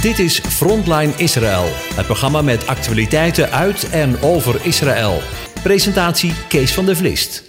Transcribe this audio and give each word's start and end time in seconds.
Dit 0.00 0.18
is 0.18 0.40
Frontline 0.40 1.12
Israël, 1.16 1.64
het 1.94 2.06
programma 2.06 2.42
met 2.42 2.66
actualiteiten 2.66 3.50
uit 3.50 3.90
en 3.90 4.22
over 4.22 4.66
Israël. 4.66 5.18
Presentatie 5.62 6.46
Kees 6.48 6.74
van 6.74 6.86
der 6.86 6.96
Vlist. 6.96 7.44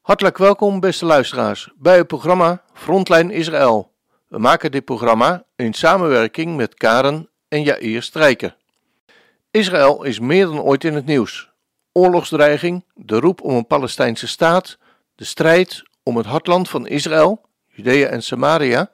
Hartelijk 0.00 0.38
welkom, 0.38 0.80
beste 0.80 1.04
luisteraars, 1.04 1.70
bij 1.78 1.96
het 1.96 2.06
programma 2.06 2.62
Frontline 2.74 3.32
Israël. 3.32 3.92
We 4.28 4.38
maken 4.38 4.70
dit 4.70 4.84
programma 4.84 5.44
in 5.56 5.74
samenwerking 5.74 6.56
met 6.56 6.74
Karen 6.74 7.28
en 7.48 7.62
Jair 7.62 8.02
Strijker. 8.02 8.56
Israël 9.50 10.02
is 10.02 10.18
meer 10.18 10.46
dan 10.46 10.60
ooit 10.60 10.84
in 10.84 10.94
het 10.94 11.06
nieuws. 11.06 11.50
Oorlogsdreiging, 11.92 12.84
de 12.94 13.20
roep 13.20 13.42
om 13.42 13.56
een 13.56 13.66
Palestijnse 13.66 14.26
staat, 14.26 14.78
de 15.14 15.24
strijd 15.24 15.82
om 16.02 16.16
het 16.16 16.26
hartland 16.26 16.68
van 16.68 16.86
Israël, 16.86 17.40
Judea 17.66 18.08
en 18.08 18.22
Samaria. 18.22 18.90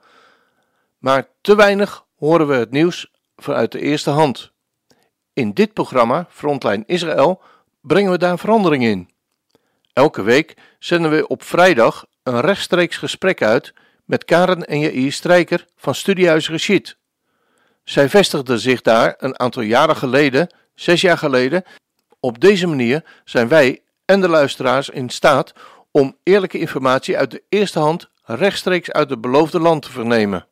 Maar 0.99 1.29
te 1.41 1.57
weinig 1.57 2.05
horen 2.23 2.47
we 2.47 2.55
het 2.55 2.71
nieuws 2.71 3.11
vanuit 3.37 3.73
de 3.73 3.81
eerste 3.81 4.11
hand. 4.11 4.53
In 5.33 5.53
dit 5.53 5.73
programma, 5.73 6.27
Frontline 6.31 6.83
Israël, 6.87 7.43
brengen 7.81 8.11
we 8.11 8.19
daar 8.19 8.39
verandering 8.39 8.85
in. 8.85 9.11
Elke 9.93 10.23
week 10.23 10.57
zenden 10.79 11.11
we 11.11 11.27
op 11.27 11.43
vrijdag 11.43 12.07
een 12.23 12.41
rechtstreeks 12.41 12.97
gesprek 12.97 13.43
uit 13.43 13.75
met 14.05 14.25
Karen 14.25 14.65
en 14.65 14.79
Jair 14.79 15.13
Strijker 15.13 15.67
van 15.77 15.95
Studiehuis 15.95 16.51
Rashid. 16.51 16.97
Zij 17.85 18.09
vestigden 18.09 18.59
zich 18.59 18.81
daar 18.81 19.15
een 19.19 19.39
aantal 19.39 19.63
jaren 19.63 19.97
geleden, 19.97 20.55
zes 20.75 21.01
jaar 21.01 21.19
geleden. 21.19 21.65
Op 22.21 22.41
deze 22.41 22.67
manier 22.67 23.05
zijn 23.25 23.49
wij 23.49 23.83
en 24.05 24.21
de 24.21 24.29
luisteraars 24.29 24.89
in 24.89 25.11
staat 25.11 25.53
om 25.91 26.17
eerlijke 26.23 26.59
informatie 26.59 27.19
uit 27.19 27.31
de 27.31 27.43
eerste 27.49 27.79
hand 27.79 28.11
rechtstreeks 28.25 28.91
uit 28.91 29.11
het 29.11 29.21
beloofde 29.21 29.61
land 29.61 29.83
te 29.83 29.91
vernemen. 29.91 30.47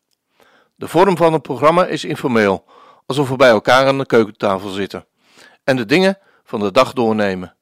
De 0.81 0.89
vorm 0.89 1.17
van 1.17 1.33
het 1.33 1.43
programma 1.43 1.87
is 1.87 2.05
informeel, 2.05 2.65
alsof 3.07 3.29
we 3.29 3.37
bij 3.37 3.49
elkaar 3.49 3.87
aan 3.87 3.99
de 3.99 4.07
keukentafel 4.07 4.69
zitten 4.69 5.07
en 5.65 5.77
de 5.77 5.87
dingen 5.87 6.19
van 6.45 6.61
de 6.61 6.73
dag 6.73 6.93
doornemen. 6.93 7.55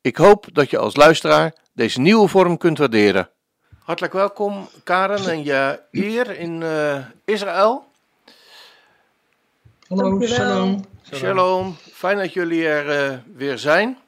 Ik 0.00 0.16
hoop 0.16 0.46
dat 0.52 0.70
je 0.70 0.78
als 0.78 0.96
luisteraar 0.96 1.52
deze 1.72 2.00
nieuwe 2.00 2.28
vorm 2.28 2.56
kunt 2.56 2.78
waarderen. 2.78 3.30
Hartelijk 3.78 4.12
welkom, 4.12 4.68
Karen 4.84 5.28
en 5.30 5.44
je 5.44 5.80
eer 5.90 6.38
in 6.38 6.60
uh, 6.60 6.98
Israël. 7.24 7.84
Hallo, 9.88 10.26
shalom. 10.26 10.84
Shalom, 11.12 11.76
fijn 11.92 12.16
dat 12.16 12.32
jullie 12.32 12.68
er 12.68 13.10
uh, 13.12 13.18
weer 13.34 13.58
zijn. 13.58 13.98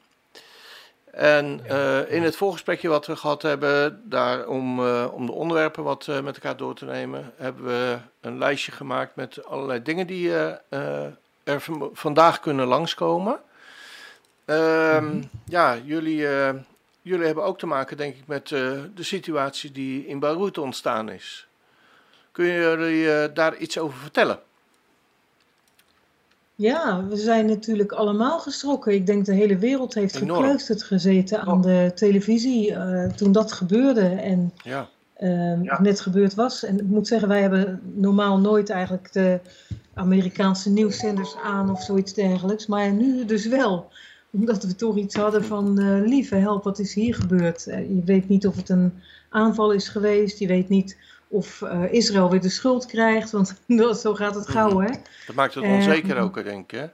En 1.11 1.61
uh, 1.69 2.11
in 2.11 2.23
het 2.23 2.35
voorgesprekje 2.35 2.87
wat 2.87 3.05
we 3.05 3.15
gehad 3.15 3.41
hebben, 3.41 4.01
daar 4.03 4.47
om, 4.47 4.79
uh, 4.79 5.07
om 5.11 5.25
de 5.25 5.31
onderwerpen 5.31 5.83
wat 5.83 6.07
uh, 6.07 6.21
met 6.21 6.35
elkaar 6.35 6.57
door 6.57 6.75
te 6.75 6.85
nemen, 6.85 7.33
hebben 7.35 7.65
we 7.65 7.97
een 8.21 8.37
lijstje 8.37 8.71
gemaakt 8.71 9.15
met 9.15 9.45
allerlei 9.45 9.81
dingen 9.81 10.07
die 10.07 10.33
er 11.43 11.63
vandaag 11.93 12.39
kunnen 12.39 12.67
langskomen. 12.67 13.39
Mm 14.45 14.55
-hmm. 14.55 15.29
Ja, 15.45 15.77
jullie, 15.77 16.27
jullie 17.01 17.25
hebben 17.25 17.43
ook 17.43 17.59
te 17.59 17.67
maken, 17.67 17.97
denk 17.97 18.15
ik, 18.15 18.27
met 18.27 18.47
de 18.47 18.91
situatie 18.95 19.71
die 19.71 20.07
in 20.07 20.19
Beirut 20.19 20.57
ontstaan 20.57 21.09
is. 21.09 21.47
Kun 22.31 22.45
je 22.45 22.59
jullie 22.59 23.33
daar 23.33 23.55
iets 23.55 23.77
over 23.77 23.97
vertellen? 23.97 24.39
Ja, 26.61 27.05
we 27.07 27.17
zijn 27.17 27.45
natuurlijk 27.45 27.91
allemaal 27.91 28.39
geschrokken. 28.39 28.93
Ik 28.93 29.05
denk 29.05 29.25
de 29.25 29.33
hele 29.33 29.57
wereld 29.57 29.93
heeft 29.93 30.15
Enorm. 30.15 30.39
gekluisterd 30.39 30.83
gezeten 30.83 31.41
aan 31.41 31.57
oh. 31.57 31.63
de 31.63 31.91
televisie 31.95 32.71
uh, 32.71 33.05
toen 33.05 33.31
dat 33.31 33.51
gebeurde 33.51 34.07
en 34.07 34.53
ja. 34.63 34.89
Uh, 35.19 35.63
ja. 35.63 35.81
net 35.81 35.99
gebeurd 35.99 36.35
was. 36.35 36.63
En 36.63 36.79
ik 36.79 36.85
moet 36.85 37.07
zeggen, 37.07 37.27
wij 37.27 37.41
hebben 37.41 37.81
normaal 37.93 38.39
nooit 38.39 38.69
eigenlijk 38.69 39.13
de 39.13 39.39
Amerikaanse 39.93 40.69
nieuwszenders 40.69 41.35
aan 41.43 41.71
of 41.71 41.83
zoiets 41.83 42.13
dergelijks. 42.13 42.67
Maar 42.67 42.91
nu 42.91 43.25
dus 43.25 43.47
wel. 43.47 43.91
Omdat 44.31 44.63
we 44.63 44.75
toch 44.75 44.97
iets 44.97 45.15
hadden 45.15 45.43
van, 45.43 45.79
uh, 45.79 46.07
lieve 46.07 46.35
help, 46.35 46.63
wat 46.63 46.79
is 46.79 46.93
hier 46.93 47.15
gebeurd? 47.15 47.67
Uh, 47.67 47.79
je 47.79 48.01
weet 48.05 48.27
niet 48.27 48.47
of 48.47 48.55
het 48.55 48.69
een 48.69 48.93
aanval 49.29 49.71
is 49.71 49.87
geweest. 49.87 50.39
Je 50.39 50.47
weet 50.47 50.69
niet 50.69 50.97
of 51.31 51.61
uh, 51.61 51.93
Israël 51.93 52.29
weer 52.29 52.41
de 52.41 52.49
schuld 52.49 52.85
krijgt, 52.85 53.31
want 53.31 53.55
zo 54.01 54.13
gaat 54.13 54.35
het 54.35 54.47
gauw, 54.47 54.79
hè? 54.79 54.89
Dat 55.25 55.35
maakt 55.35 55.53
het 55.53 55.63
onzeker 55.63 56.15
uh, 56.15 56.23
ook, 56.23 56.43
denk 56.43 56.71
ik, 56.71 56.79
hè? 56.79 56.85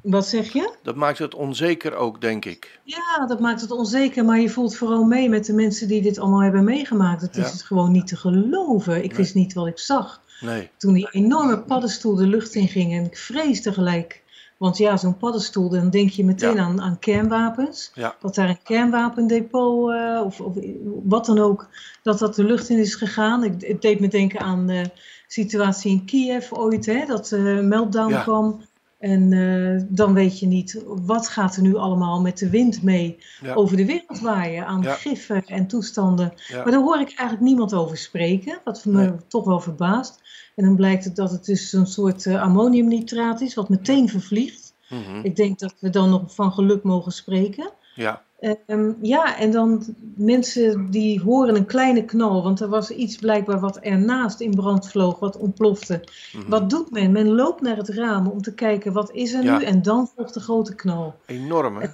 Wat 0.00 0.26
zeg 0.26 0.52
je? 0.52 0.74
Dat 0.82 0.94
maakt 0.94 1.18
het 1.18 1.34
onzeker 1.34 1.94
ook, 1.94 2.20
denk 2.20 2.44
ik. 2.44 2.80
Ja, 2.82 3.26
dat 3.26 3.40
maakt 3.40 3.60
het 3.60 3.70
onzeker, 3.70 4.24
maar 4.24 4.40
je 4.40 4.48
voelt 4.48 4.76
vooral 4.76 5.04
mee 5.04 5.28
met 5.28 5.44
de 5.46 5.52
mensen 5.52 5.88
die 5.88 6.02
dit 6.02 6.18
allemaal 6.18 6.42
hebben 6.42 6.64
meegemaakt. 6.64 7.20
Het 7.20 7.36
ja. 7.36 7.44
is 7.44 7.62
gewoon 7.62 7.92
niet 7.92 8.06
te 8.06 8.16
geloven. 8.16 8.96
Ik 8.96 9.08
nee. 9.08 9.16
wist 9.16 9.34
niet 9.34 9.52
wat 9.52 9.66
ik 9.66 9.78
zag. 9.78 10.20
Nee. 10.40 10.70
Toen 10.76 10.94
die 10.94 11.08
enorme 11.10 11.58
paddenstoel 11.58 12.14
de 12.14 12.26
lucht 12.26 12.54
in 12.54 12.68
ging 12.68 12.92
en 12.92 13.04
ik 13.04 13.18
vreesde 13.18 13.72
gelijk. 13.72 14.22
Want 14.58 14.76
ja, 14.76 14.96
zo'n 14.96 15.16
paddenstoel, 15.16 15.68
dan 15.68 15.90
denk 15.90 16.10
je 16.10 16.24
meteen 16.24 16.54
Ja. 16.54 16.62
aan, 16.62 16.80
aan 16.80 16.98
kernwapens. 16.98 17.90
Ja. 17.94 18.16
Dat 18.20 18.34
daar 18.34 18.48
een 18.48 18.62
kernwapendepot 18.62 19.90
uh, 19.90 20.22
of, 20.24 20.40
of 20.40 20.56
wat 21.04 21.26
dan 21.26 21.38
ook, 21.38 21.68
dat 22.02 22.18
dat 22.18 22.34
de 22.34 22.44
lucht 22.44 22.68
in 22.68 22.78
is 22.78 22.94
gegaan. 22.94 23.44
Ik, 23.44 23.52
het 23.66 23.82
deed 23.82 24.00
me 24.00 24.08
denken 24.08 24.40
aan 24.40 24.66
de 24.66 24.90
situatie 25.26 25.90
in 25.90 26.04
Kiev 26.04 26.52
ooit, 26.52 26.86
hè, 26.86 27.04
dat 27.06 27.30
uh, 27.30 27.60
meltdown 27.60 28.10
Ja. 28.12 28.22
kwam. 28.22 28.60
En 28.98 29.32
uh, 29.32 29.82
dan 29.88 30.14
weet 30.14 30.38
je 30.38 30.46
niet, 30.46 30.82
wat 30.86 31.28
gaat 31.28 31.56
er 31.56 31.62
nu 31.62 31.76
allemaal 31.76 32.20
met 32.20 32.38
de 32.38 32.50
wind 32.50 32.82
mee 32.82 33.18
Ja. 33.42 33.54
over 33.54 33.76
de 33.76 33.84
wereld 33.86 34.20
waaien 34.20 34.66
aan 34.66 34.82
Ja. 34.82 34.92
giffen 34.94 35.44
en 35.46 35.66
toestanden. 35.66 36.32
Ja. 36.48 36.56
Maar 36.62 36.72
daar 36.72 36.80
hoor 36.82 37.00
ik 37.00 37.08
eigenlijk 37.08 37.40
niemand 37.40 37.74
over 37.74 37.96
spreken, 37.96 38.58
wat 38.64 38.84
me 38.84 38.92
Nee. 39.02 39.12
toch 39.28 39.44
wel 39.44 39.60
verbaast. 39.60 40.20
En 40.58 40.64
dan 40.64 40.76
blijkt 40.76 41.04
het 41.04 41.16
dat 41.16 41.30
het 41.30 41.44
dus 41.44 41.72
een 41.72 41.86
soort 41.86 42.24
uh, 42.24 42.42
ammoniumnitraat 42.42 43.40
is, 43.40 43.54
wat 43.54 43.68
meteen 43.68 44.08
vervliegt. 44.08 44.74
Mhm. 44.88 45.20
Ik 45.22 45.36
denk 45.36 45.58
dat 45.58 45.74
we 45.80 45.90
dan 45.90 46.10
nog 46.10 46.34
van 46.34 46.52
geluk 46.52 46.82
mogen 46.82 47.12
spreken. 47.12 47.70
ja. 47.94 48.22
Ehm, 48.40 48.92
ja, 49.02 49.38
en 49.38 49.50
dan 49.50 49.84
mensen 50.16 50.90
die 50.90 51.20
horen 51.20 51.56
een 51.56 51.66
kleine 51.66 52.04
knal, 52.04 52.42
want 52.42 52.60
er 52.60 52.68
was 52.68 52.90
iets 52.90 53.16
blijkbaar 53.16 53.60
wat 53.60 53.76
ernaast 53.78 54.40
in 54.40 54.50
brand 54.54 54.88
vloog, 54.88 55.18
wat 55.18 55.36
ontplofte. 55.36 56.04
Mhm. 56.32 56.48
Wat 56.50 56.70
doet 56.70 56.90
men? 56.90 57.12
Men 57.12 57.28
loopt 57.28 57.60
naar 57.60 57.76
het 57.76 57.88
raam 57.88 58.26
om 58.26 58.42
te 58.42 58.54
kijken 58.54 58.92
wat 58.92 59.12
is 59.12 59.32
er 59.32 59.44
Ja. 59.44 59.58
nu 59.58 59.64
en 59.64 59.82
dan 59.82 60.10
volgt 60.16 60.34
de 60.34 60.40
grote 60.40 60.74
knal. 60.74 61.14
Enorm, 61.26 61.76
hè? 61.76 61.86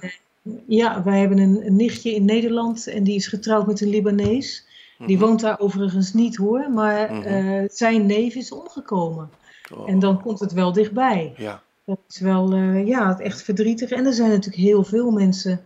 Ja, 0.67 1.03
wij 1.03 1.19
hebben 1.19 1.37
een, 1.37 1.65
een 1.65 1.75
nichtje 1.75 2.15
in 2.15 2.25
Nederland 2.25 2.87
en 2.87 3.03
die 3.03 3.15
is 3.15 3.27
getrouwd 3.27 3.67
met 3.67 3.81
een 3.81 3.89
Libanees. 3.89 4.65
Die 4.97 5.17
Mhm. 5.17 5.25
woont 5.25 5.39
daar 5.39 5.59
overigens 5.59 6.13
niet 6.13 6.35
hoor, 6.35 6.69
maar 6.71 7.13
Mhm. 7.13 7.21
eh, 7.21 7.63
zijn 7.71 8.05
neef 8.05 8.35
is 8.35 8.51
omgekomen. 8.51 9.29
Oh. 9.77 9.89
En 9.89 9.99
dan 9.99 10.21
komt 10.21 10.39
het 10.39 10.53
wel 10.53 10.71
dichtbij. 10.73 11.33
Ja. 11.37 11.61
Dat 11.85 11.99
is 12.09 12.19
wel 12.19 12.53
eh, 12.53 12.87
ja, 12.87 13.19
echt 13.19 13.41
verdrietig. 13.41 13.89
En 13.91 14.05
er 14.05 14.13
zijn 14.13 14.29
natuurlijk 14.29 14.63
heel 14.63 14.83
veel 14.83 15.11
mensen 15.11 15.61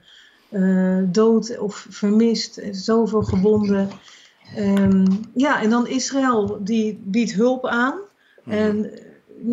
eh, 0.49 0.97
dood 1.05 1.57
of 1.59 1.85
vermist, 1.89 2.61
zoveel 2.71 3.21
gewonden. 3.21 3.89
Ehm, 4.55 5.05
ja, 5.33 5.61
en 5.61 5.69
dan 5.69 5.87
Israël, 5.87 6.57
die 6.63 7.01
biedt 7.03 7.33
hulp 7.33 7.65
aan. 7.65 7.95
Mhm. 8.43 8.55
En 8.57 8.91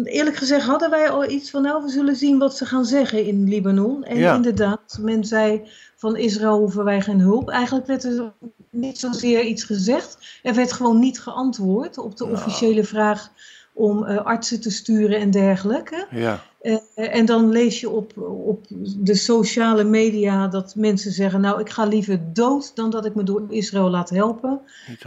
eerlijk 0.04 0.36
gezegd 0.36 0.66
hadden 0.66 0.90
wij 0.90 1.10
al 1.10 1.30
iets 1.30 1.50
van, 1.50 1.62
nou, 1.62 1.82
we 1.82 1.88
zullen 1.90 2.16
zien 2.16 2.38
wat 2.38 2.56
ze 2.56 2.66
gaan 2.66 2.84
zeggen 2.84 3.24
in 3.26 3.48
Libanon. 3.48 4.04
En 4.04 4.18
Ja. 4.18 4.34
inderdaad, 4.34 4.98
men 5.00 5.24
zei 5.24 5.62
van 5.96 6.16
Israël 6.16 6.58
hoeven 6.58 6.84
wij 6.84 7.00
geen 7.00 7.20
hulp. 7.20 7.48
Eigenlijk 7.48 7.86
werd 7.86 8.04
er 8.04 8.32
niet 8.76 8.98
zozeer 8.98 9.42
iets 9.44 9.64
gezegd. 9.64 10.18
Er 10.42 10.54
werd 10.54 10.72
gewoon 10.72 10.98
niet 10.98 11.20
geantwoord 11.20 11.98
op 11.98 12.16
de 12.16 12.26
officiële 12.26 12.84
vraag 12.84 13.30
om 13.74 14.04
eh, 14.04 14.16
artsen 14.24 14.60
te 14.60 14.70
sturen 14.70 15.18
en 15.18 15.30
dergelijke. 15.30 16.06
Ja. 16.10 16.42
Eh, 16.60 16.76
en 16.94 17.26
dan 17.26 17.48
lees 17.50 17.80
je 17.80 17.90
op, 17.90 18.12
op 18.46 18.64
de 18.98 19.14
sociale 19.14 19.84
media 19.84 20.48
dat 20.48 20.74
mensen 20.76 21.12
zeggen: 21.12 21.40
Nou, 21.40 21.60
ik 21.60 21.70
ga 21.70 21.84
liever 21.84 22.20
dood 22.32 22.76
dan 22.76 22.90
dat 22.90 23.04
ik 23.06 23.14
me 23.14 23.22
door 23.22 23.42
Israël 23.48 23.90
laat 23.90 24.10
helpen. 24.10 24.60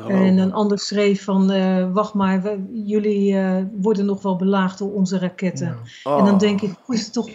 En 0.08 0.38
een 0.38 0.54
ander 0.54 0.80
schreef 0.80 1.24
van: 1.24 1.52
eh, 1.52 1.92
Wacht 1.92 2.14
maar, 2.14 2.42
we- 2.42 2.82
jullie 2.84 3.38
worden 3.82 4.06
nog 4.06 4.22
wel 4.22 4.36
belaagd 4.36 4.78
door 4.78 4.94
onze 4.94 5.20
raketten. 5.20 5.78
Oh, 6.04 6.20
En 6.20 6.26
dan 6.26 6.38
denk 6.38 6.62
ik: 6.62 6.74
Hoe 6.84 6.96
is 6.96 7.04
het 7.04 7.14
toch 7.14 7.30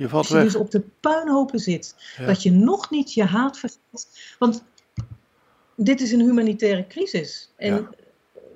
Je 0.00 0.08
valt 0.08 0.22
als 0.22 0.28
je 0.28 0.34
weg. 0.34 0.44
dus 0.44 0.54
op 0.56 0.70
de 0.70 0.82
puinhopen 1.00 1.58
zit, 1.58 1.94
Ja. 2.16 2.26
dat 2.26 2.42
je 2.42 2.50
nog 2.52 2.90
niet 2.90 3.12
je 3.12 3.24
haat 3.24 3.58
vergeet? 3.58 4.36
Want 4.38 4.62
dit 5.76 6.00
is 6.00 6.12
een 6.12 6.20
humanitaire 6.20 6.86
crisis. 6.86 7.50
En 7.56 7.74
Ja. 7.74 7.88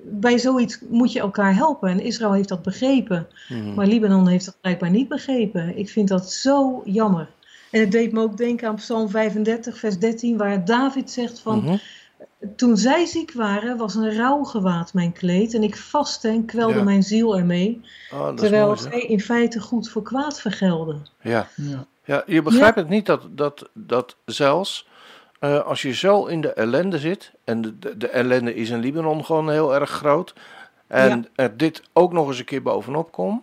bij 0.03 0.39
zoiets 0.39 0.79
moet 0.89 1.13
je 1.13 1.21
elkaar 1.21 1.55
helpen. 1.55 1.89
En 1.89 2.01
Israël 2.01 2.33
heeft 2.33 2.49
dat 2.49 2.63
begrepen. 2.63 3.27
Mhm. 3.49 3.75
Maar 3.75 3.87
Libanon 3.87 4.29
heeft 4.29 4.45
dat 4.45 4.57
blijkbaar 4.61 4.91
niet 4.91 5.09
begrepen. 5.09 5.79
Ik 5.79 5.89
vind 5.91 6.09
dat 6.09 6.33
zo 6.33 6.83
jammer. 6.85 7.31
En 7.71 7.81
het 7.81 7.93
deed 7.93 8.13
me 8.13 8.21
ook 8.21 8.37
denken 8.37 8.69
aan 8.69 8.75
Psalm 8.75 9.09
35, 9.09 9.79
vers 9.79 9.99
13, 9.99 10.37
waar 10.37 10.65
David 10.65 11.11
zegt 11.11 11.39
van... 11.41 11.59
Mhm. 11.63 11.77
Toen 12.57 12.77
zij 12.77 13.07
ziek 13.07 13.33
waren, 13.33 13.77
was 13.77 13.95
een 13.95 14.17
rouwgewaad 14.17 14.95
mijn 14.95 15.13
kleed. 15.13 15.55
En 15.55 15.63
ik 15.63 15.77
vastte 15.77 16.29
en 16.29 16.45
kwelde 16.45 16.75
Ja. 16.79 16.83
mijn 16.83 17.03
ziel 17.03 17.37
ermee. 17.37 17.81
Oh, 18.13 18.29
terwijl 18.29 18.67
mooi, 18.67 18.79
zij 18.79 19.01
in 19.01 19.21
feite 19.21 19.61
goed 19.61 19.89
voor 19.89 20.03
kwaad 20.03 20.41
vergelden. 20.41 21.07
Ja. 21.21 21.49
Ja. 21.57 21.87
Ja, 22.07 22.23
je 22.27 22.43
begrijpt 22.43 22.77
het 22.77 22.89
niet 22.89 23.07
dat, 23.07 23.23
dat, 23.31 23.69
dat 23.73 24.17
zelfs 24.25 24.89
eh, 25.41 25.61
als 25.63 25.83
je 25.83 25.93
zo 25.93 26.25
in 26.27 26.41
de 26.41 26.53
ellende 26.53 26.99
zit, 26.99 27.33
en 27.45 27.61
de, 27.61 27.79
de, 27.79 27.97
de 27.97 28.09
ellende 28.09 28.55
is 28.55 28.71
in 28.71 28.79
Libanon 28.81 29.25
gewoon 29.25 29.51
heel 29.51 29.75
erg 29.75 29.91
groot, 29.91 30.35
En 30.87 31.27
er 31.35 31.57
dit 31.57 31.83
ook 31.93 32.13
nog 32.13 32.29
eens 32.29 32.39
een 32.39 32.45
keer 32.45 32.63
bovenop 32.63 33.13
komt, 33.13 33.43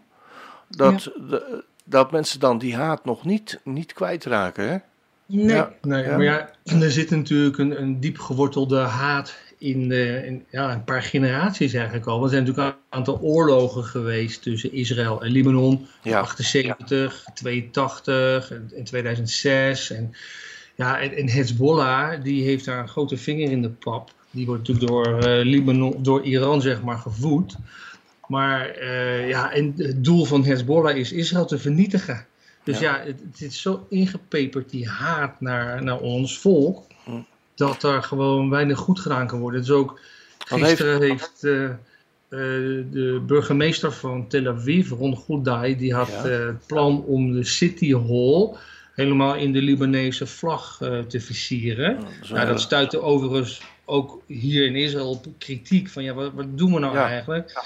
dat, 0.67 1.03
de, 1.03 1.63
dat 1.83 2.11
mensen 2.11 2.39
dan 2.39 2.57
die 2.57 2.75
haat 2.75 3.05
nog 3.05 3.25
niet, 3.25 3.59
niet 3.63 3.93
kwijtraken. 3.93 4.69
Hè? 4.69 4.77
Nee. 5.31 5.55
Ja. 5.55 5.71
Nee, 5.81 6.03
Ja. 6.03 6.15
maar 6.15 6.23
ja, 6.23 6.49
er 6.81 6.91
zit 6.91 7.09
natuurlijk 7.09 7.57
een, 7.57 7.81
een 7.81 7.99
diep 7.99 8.17
gewortelde 8.17 8.79
haat 8.79 9.35
in, 9.57 9.87
de, 9.87 10.21
in 10.25 10.45
ja, 10.49 10.73
een 10.73 10.83
paar 10.83 11.01
generaties 11.03 11.73
eigenlijk 11.73 12.05
al. 12.05 12.23
Er 12.23 12.29
zijn 12.29 12.43
natuurlijk 12.43 12.75
een 12.75 12.81
aantal 12.89 13.19
oorlogen 13.19 13.83
geweest 13.83 14.41
tussen 14.41 14.73
Israël 14.73 15.23
en 15.23 15.31
Libanon. 15.31 15.87
Ja. 16.01 16.19
78, 16.19 17.25
82 17.33 18.51
en 18.51 18.71
in 18.75 18.83
2006. 18.83 19.91
En, 19.91 20.13
ja, 20.75 20.99
en, 20.99 21.13
en 21.13 21.29
Hezbollah 21.29 22.23
die 22.23 22.43
heeft 22.43 22.65
daar 22.65 22.79
een 22.79 22.89
grote 22.89 23.17
vinger 23.17 23.51
in 23.51 23.61
de 23.61 23.69
pap. 23.69 24.11
Die 24.31 24.45
wordt 24.45 24.67
natuurlijk 24.67 24.87
door, 24.87 25.19
eh, 25.19 25.45
Libanon, 25.45 26.03
door 26.03 26.23
Iran 26.23 26.61
zeg 26.61 26.81
maar 26.81 26.97
gevoed. 26.97 27.55
Maar 28.27 28.69
eh, 28.69 29.29
ja, 29.29 29.53
en 29.53 29.73
het 29.77 30.03
doel 30.03 30.25
van 30.25 30.45
Hezbollah 30.45 30.97
is 30.97 31.11
Israël 31.11 31.45
te 31.45 31.57
vernietigen. 31.57 32.25
Dus 32.63 32.79
Ja. 32.79 32.95
ja, 32.97 33.03
het, 33.05 33.19
het 33.31 33.41
is 33.41 33.61
zo 33.61 33.85
ingepeperd, 33.89 34.69
die 34.69 34.87
haat 34.89 35.41
naar, 35.41 35.83
naar 35.83 35.99
ons 35.99 36.37
volk, 36.37 36.83
Hm. 37.03 37.11
dat 37.55 37.81
daar 37.81 38.03
gewoon 38.03 38.49
weinig 38.49 38.77
goed 38.77 38.99
gedaan 38.99 39.27
kan 39.27 39.39
worden. 39.39 39.59
Dus 39.59 39.69
ook 39.71 39.99
Want 40.49 40.61
gisteren 40.63 41.01
heeft, 41.01 41.43
eh, 41.43 41.63
eh, 41.65 41.77
de 42.91 43.23
burgemeester 43.27 43.91
van 43.91 44.27
Tel 44.27 44.47
Aviv, 44.47 44.89
Ron 44.89 45.17
Goudai, 45.17 45.77
die 45.77 45.93
had 45.93 46.07
Ja. 46.07 46.23
eh, 46.25 46.45
het 46.45 46.65
plan 46.67 47.03
om 47.03 47.31
de 47.33 47.43
City 47.43 47.93
Hall 47.95 48.49
helemaal 48.93 49.35
in 49.35 49.51
de 49.53 49.61
Libanese 49.61 50.25
vlag 50.25 50.77
te 51.07 51.19
versieren. 51.19 51.95
Dat 51.99 52.09
is 52.21 52.29
een 52.29 52.35
Nou, 52.35 52.47
dat 52.47 52.61
stuitte 52.61 53.01
overigens 53.01 53.61
ook 53.85 54.21
hier 54.27 54.65
in 54.65 54.75
Israël 54.75 55.09
op 55.09 55.25
kritiek 55.37 55.89
van 55.89 56.03
ja, 56.03 56.13
wat, 56.13 56.31
wat 56.33 56.57
doen 56.57 56.73
we 56.73 56.79
nou 56.79 56.97
eigenlijk? 56.97 57.63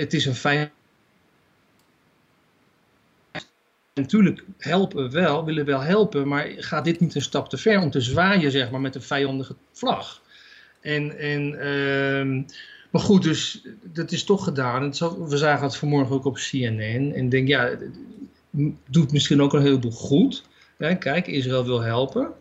Het 0.00 0.14
is 0.14 0.26
een 0.26 0.34
fijn. 0.34 0.70
Natuurlijk 3.94 4.44
helpen 4.58 5.04
we 5.04 5.10
wel, 5.10 5.44
willen 5.44 5.64
wel 5.64 5.80
helpen, 5.80 6.28
maar 6.28 6.46
gaat 6.56 6.84
dit 6.84 7.00
niet 7.00 7.14
een 7.14 7.22
stap 7.22 7.48
te 7.48 7.56
ver 7.56 7.80
om 7.80 7.90
te 7.90 8.00
zwaaien 8.00 8.50
zeg 8.50 8.70
maar, 8.70 8.80
met 8.80 8.94
een 8.94 9.02
vijandige 9.02 9.54
vlag? 9.72 10.22
En, 10.80 11.18
en, 11.18 11.60
ehm, 11.60 12.42
maar 12.90 13.02
goed, 13.02 13.22
dus 13.22 13.66
dat 13.82 14.12
is 14.12 14.24
toch 14.24 14.44
gedaan. 14.44 14.88
We 15.28 15.36
zagen 15.36 15.64
het 15.64 15.76
vanmorgen 15.76 16.14
ook 16.14 16.24
op 16.24 16.34
CNN. 16.34 17.12
En 17.14 17.28
denk, 17.28 17.48
ja, 17.48 17.70
doet 18.86 19.12
misschien 19.12 19.42
ook 19.42 19.52
een 19.52 19.62
heleboel 19.62 19.90
goed. 19.90 20.44
Kijk, 20.98 21.26
Israël 21.26 21.64
wil 21.64 21.80
helpen. 21.80 22.32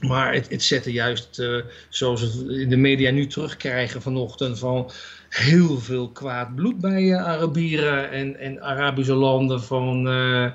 Maar 0.00 0.34
het, 0.34 0.50
het 0.50 0.62
zette 0.62 0.92
juist, 0.92 1.38
eh, 1.38 1.56
zoals 1.88 2.20
we 2.42 2.60
in 2.60 2.68
de 2.68 2.76
media 2.76 3.10
nu 3.10 3.26
terugkrijgen 3.26 4.02
vanochtend, 4.02 4.58
van 4.58 4.90
heel 5.28 5.78
veel 5.78 6.08
kwaad 6.08 6.54
bloed 6.54 6.80
bij 6.80 7.12
eh, 7.12 7.24
Arabieren 7.24 8.10
en, 8.10 8.36
en 8.38 8.62
Arabische 8.62 9.14
landen. 9.14 9.62
Van, 9.62 10.08
eh, 10.08 10.46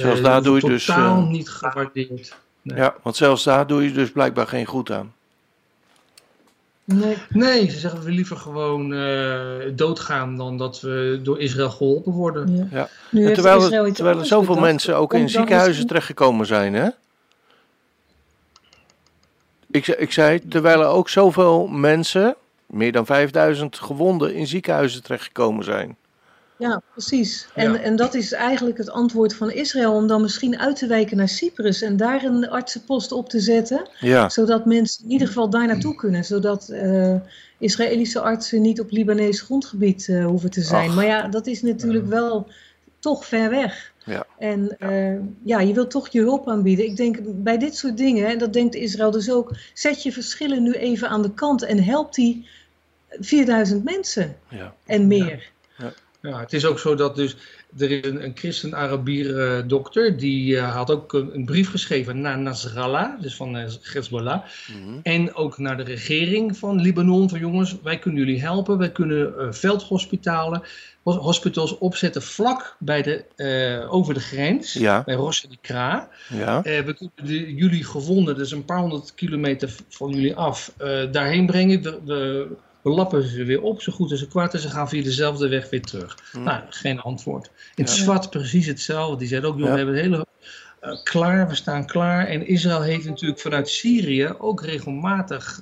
Zelfs 0.00 0.20
daar 0.20 0.42
doe 0.42 0.60
je 0.60 0.68
dus, 0.68 0.84
Totaal 0.84 1.22
niet 1.22 1.48
gewaardeerd. 1.48 2.36
Nee. 2.62 2.76
Ja, 2.78 2.94
want 3.02 3.16
zelfs 3.16 3.44
daar 3.44 3.66
doe 3.66 3.82
je 3.82 3.92
dus 3.92 4.10
blijkbaar 4.10 4.46
geen 4.46 4.66
goed 4.66 4.90
aan. 4.90 5.12
Nee. 6.84 7.16
Nee, 7.28 7.70
ze 7.70 7.78
zeggen 7.78 8.02
we 8.02 8.10
liever 8.10 8.36
gewoon 8.36 8.94
eh, 8.94 9.40
doodgaan 9.74 10.36
dan 10.36 10.56
dat 10.58 10.80
we 10.80 11.20
door 11.22 11.40
Israël 11.40 11.70
geholpen 11.70 12.12
worden. 12.12 12.56
Ja. 12.56 12.66
Ja. 12.70 12.88
Nu 13.10 13.20
En 13.20 13.26
heeft 13.26 13.34
terwijl, 13.40 13.72
er, 13.72 13.92
terwijl 13.92 14.18
er 14.18 14.26
zoveel 14.26 14.58
mensen 14.58 14.96
ook 14.96 15.14
in 15.14 15.28
ziekenhuizen 15.28 15.68
misschien- 15.68 15.86
terechtgekomen 15.86 16.46
zijn, 16.46 16.74
hè? 16.74 16.88
Ik, 19.70 19.86
ik 19.86 20.12
zei, 20.12 20.48
terwijl 20.48 20.80
er 20.80 20.86
ook 20.86 21.08
zoveel 21.08 21.66
mensen, 21.66 22.36
meer 22.66 22.92
dan 22.92 23.06
5000 23.06 23.76
gewonden, 23.78 24.34
in 24.34 24.46
ziekenhuizen 24.46 25.02
terechtgekomen 25.02 25.64
zijn. 25.64 25.96
Ja, 26.58 26.82
precies. 26.92 27.48
En, 27.54 27.72
Ja. 27.72 27.78
en 27.78 27.96
dat 27.96 28.14
is 28.14 28.32
eigenlijk 28.32 28.78
het 28.78 28.90
antwoord 28.90 29.34
van 29.34 29.50
Israël 29.50 29.92
om 29.92 30.06
dan 30.06 30.22
misschien 30.22 30.58
uit 30.58 30.76
te 30.76 30.86
wijken 30.86 31.16
naar 31.16 31.28
Cyprus 31.28 31.82
en 31.82 31.96
daar 31.96 32.24
een 32.24 32.48
artsenpost 32.50 33.12
op 33.12 33.28
te 33.28 33.40
zetten, 33.40 33.88
Ja, 34.00 34.28
zodat 34.28 34.64
mensen 34.66 35.04
in 35.04 35.10
ieder 35.10 35.26
geval 35.26 35.50
daar 35.50 35.66
naartoe 35.66 35.94
kunnen, 35.94 36.24
zodat 36.24 36.68
eh, 36.68 37.14
Israëlische 37.58 38.20
artsen 38.20 38.60
niet 38.60 38.80
op 38.80 38.90
Libanees 38.90 39.40
grondgebied 39.40 40.08
eh, 40.08 40.24
hoeven 40.24 40.50
te 40.50 40.62
zijn. 40.62 40.88
Ach. 40.88 40.94
Maar 40.94 41.06
ja, 41.06 41.28
dat 41.28 41.46
is 41.46 41.62
natuurlijk 41.62 42.06
wel 42.06 42.46
toch 42.98 43.26
ver 43.26 43.50
weg. 43.50 43.92
Ja. 44.04 44.26
En 44.38 44.78
eh, 44.78 45.20
ja, 45.42 45.60
je 45.60 45.74
wilt 45.74 45.90
toch 45.90 46.08
je 46.08 46.20
hulp 46.20 46.48
aanbieden. 46.48 46.84
Ik 46.84 46.96
denk 46.96 47.18
bij 47.24 47.58
dit 47.58 47.76
soort 47.76 47.96
dingen, 47.96 48.26
en 48.26 48.38
dat 48.38 48.52
denkt 48.52 48.74
Israël 48.74 49.10
dus 49.10 49.30
ook, 49.30 49.56
zet 49.74 50.02
je 50.02 50.12
verschillen 50.12 50.62
nu 50.62 50.72
even 50.72 51.08
aan 51.08 51.22
de 51.22 51.34
kant 51.34 51.62
en 51.62 51.84
help 51.84 52.14
die 52.14 52.48
4000 53.10 53.84
mensen 53.84 54.36
ja. 54.48 54.74
en 54.86 55.06
meer. 55.06 55.50
Ja, 56.22 56.40
het 56.40 56.52
is 56.52 56.64
ook 56.64 56.78
zo 56.78 56.94
dat 56.94 57.16
dus 57.16 57.36
er 57.78 57.90
is 57.90 58.04
een, 58.10 58.24
een 58.24 58.32
christen-Arabier 58.34 59.38
eh, 59.40 59.62
dokter 59.66 60.18
die 60.18 60.56
eh, 60.56 60.74
had 60.74 60.90
ook 60.90 61.12
een, 61.12 61.34
een 61.34 61.44
brief 61.44 61.70
geschreven 61.70 62.20
naar 62.20 62.38
Nasrallah, 62.38 63.20
dus 63.20 63.36
van 63.36 63.56
eh, 63.56 63.70
Hezbollah, 63.82 64.44
Mhm. 64.68 64.98
en 65.02 65.34
ook 65.34 65.58
naar 65.58 65.76
de 65.76 65.82
regering 65.82 66.56
van 66.56 66.80
Libanon 66.80 67.28
van 67.28 67.38
jongens, 67.38 67.76
wij 67.82 67.98
kunnen 67.98 68.20
jullie 68.24 68.40
helpen, 68.40 68.78
wij 68.78 68.90
kunnen 68.92 69.38
eh, 69.38 69.46
veldhospitalen, 69.52 70.58
hos- 70.58 70.97
hospitals 71.16 71.78
opzetten 71.78 72.22
vlak 72.22 72.76
bij 72.78 73.02
de, 73.02 73.24
eh, 73.36 73.94
over 73.94 74.14
de 74.14 74.20
grens, 74.20 74.72
Ja, 74.72 75.02
bij 75.04 75.14
Rosh 75.14 75.44
Kra. 75.60 76.08
ja, 76.28 76.62
Eh, 76.64 76.84
we 76.84 76.94
kunnen 76.94 77.14
de, 77.24 77.54
jullie 77.54 77.84
gevonden, 77.84 78.36
dus 78.36 78.50
een 78.50 78.64
paar 78.64 78.80
honderd 78.80 79.14
kilometer 79.14 79.74
van 79.88 80.10
jullie 80.10 80.34
af, 80.34 80.72
eh, 80.76 81.12
daarheen 81.12 81.46
brengen. 81.46 81.82
We, 81.82 82.46
lappen 82.82 83.22
ze 83.28 83.44
weer 83.44 83.62
op, 83.62 83.82
zo 83.82 83.92
goed 83.92 84.10
als 84.10 84.20
ze 84.20 84.28
kwaad 84.28 84.54
en 84.54 84.60
ze 84.60 84.68
gaan 84.70 84.88
via 84.88 85.02
dezelfde 85.02 85.48
weg 85.48 85.70
weer 85.70 85.82
terug. 85.82 86.16
Hm. 86.32 86.42
Nou, 86.42 86.60
geen 86.70 87.00
antwoord. 87.00 87.50
In 87.74 87.84
het 87.84 87.96
Ja. 87.96 88.02
zwart 88.02 88.30
precies 88.30 88.66
hetzelfde. 88.66 89.16
Die 89.16 89.28
zeiden 89.28 89.50
ook, 89.50 89.58
joh, 89.58 89.70
we 89.70 89.76
hebben 89.76 89.94
het 89.94 90.04
hele 90.04 90.26
klaar, 91.02 91.48
we 91.48 91.54
staan 91.54 91.86
klaar. 91.86 92.26
En 92.26 92.46
Israël 92.46 92.82
heeft 92.82 93.04
natuurlijk 93.04 93.40
vanuit 93.40 93.68
Syrië 93.68 94.34
ook 94.38 94.62
regelmatig 94.64 95.60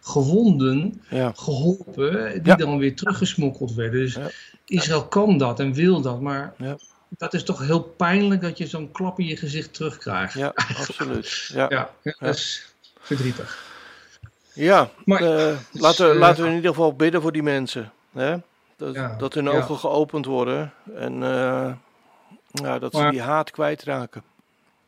gewonden 0.00 1.00
ja. 1.10 1.32
geholpen, 1.36 2.32
die 2.32 2.40
Ja. 2.52 2.56
dan 2.56 2.78
weer 2.78 2.94
teruggesmokkeld 2.96 3.74
werden. 3.74 4.00
Dus 4.00 4.14
Ja. 4.14 4.28
Israël 4.66 5.04
kan 5.06 5.38
dat 5.38 5.60
en 5.60 5.72
wil 5.72 6.00
dat, 6.00 6.20
maar 6.20 6.54
Ja. 6.58 6.76
dat 7.08 7.34
is 7.34 7.42
toch 7.44 7.66
heel 7.66 7.82
pijnlijk 7.82 8.40
dat 8.40 8.58
je 8.58 8.66
zo'n 8.66 8.92
klap 8.92 9.18
in 9.18 9.26
je 9.26 9.36
gezicht 9.36 9.74
terugkrijgt. 9.74 10.34
Ja, 10.34 10.52
absoluut. 10.78 11.50
Ja, 11.52 11.66
Ja, 11.68 11.90
ja, 12.02 12.14
dat 12.18 12.34
is 12.34 12.66
verdrietig. 13.00 13.64
ja. 14.52 14.90
Maar- 15.04 15.22
eh, 15.22 15.56
laten, 15.72 16.08
we, 16.08 16.14
laten 16.14 16.42
we 16.42 16.48
in 16.50 16.56
ieder 16.56 16.70
geval 16.70 16.94
bidden 16.94 17.22
voor 17.22 17.32
die 17.32 17.42
mensen. 17.42 17.92
Hè? 18.12 18.36
Dat, 18.76 19.18
dat 19.18 19.34
hun 19.34 19.48
ogen 19.48 19.76
geopend 19.78 20.26
worden 20.26 20.72
en 20.94 21.18
ja, 22.52 22.78
dat 22.78 22.94
ze 22.94 23.08
die 23.10 23.20
haat 23.20 23.50
kwijtraken. 23.50 24.22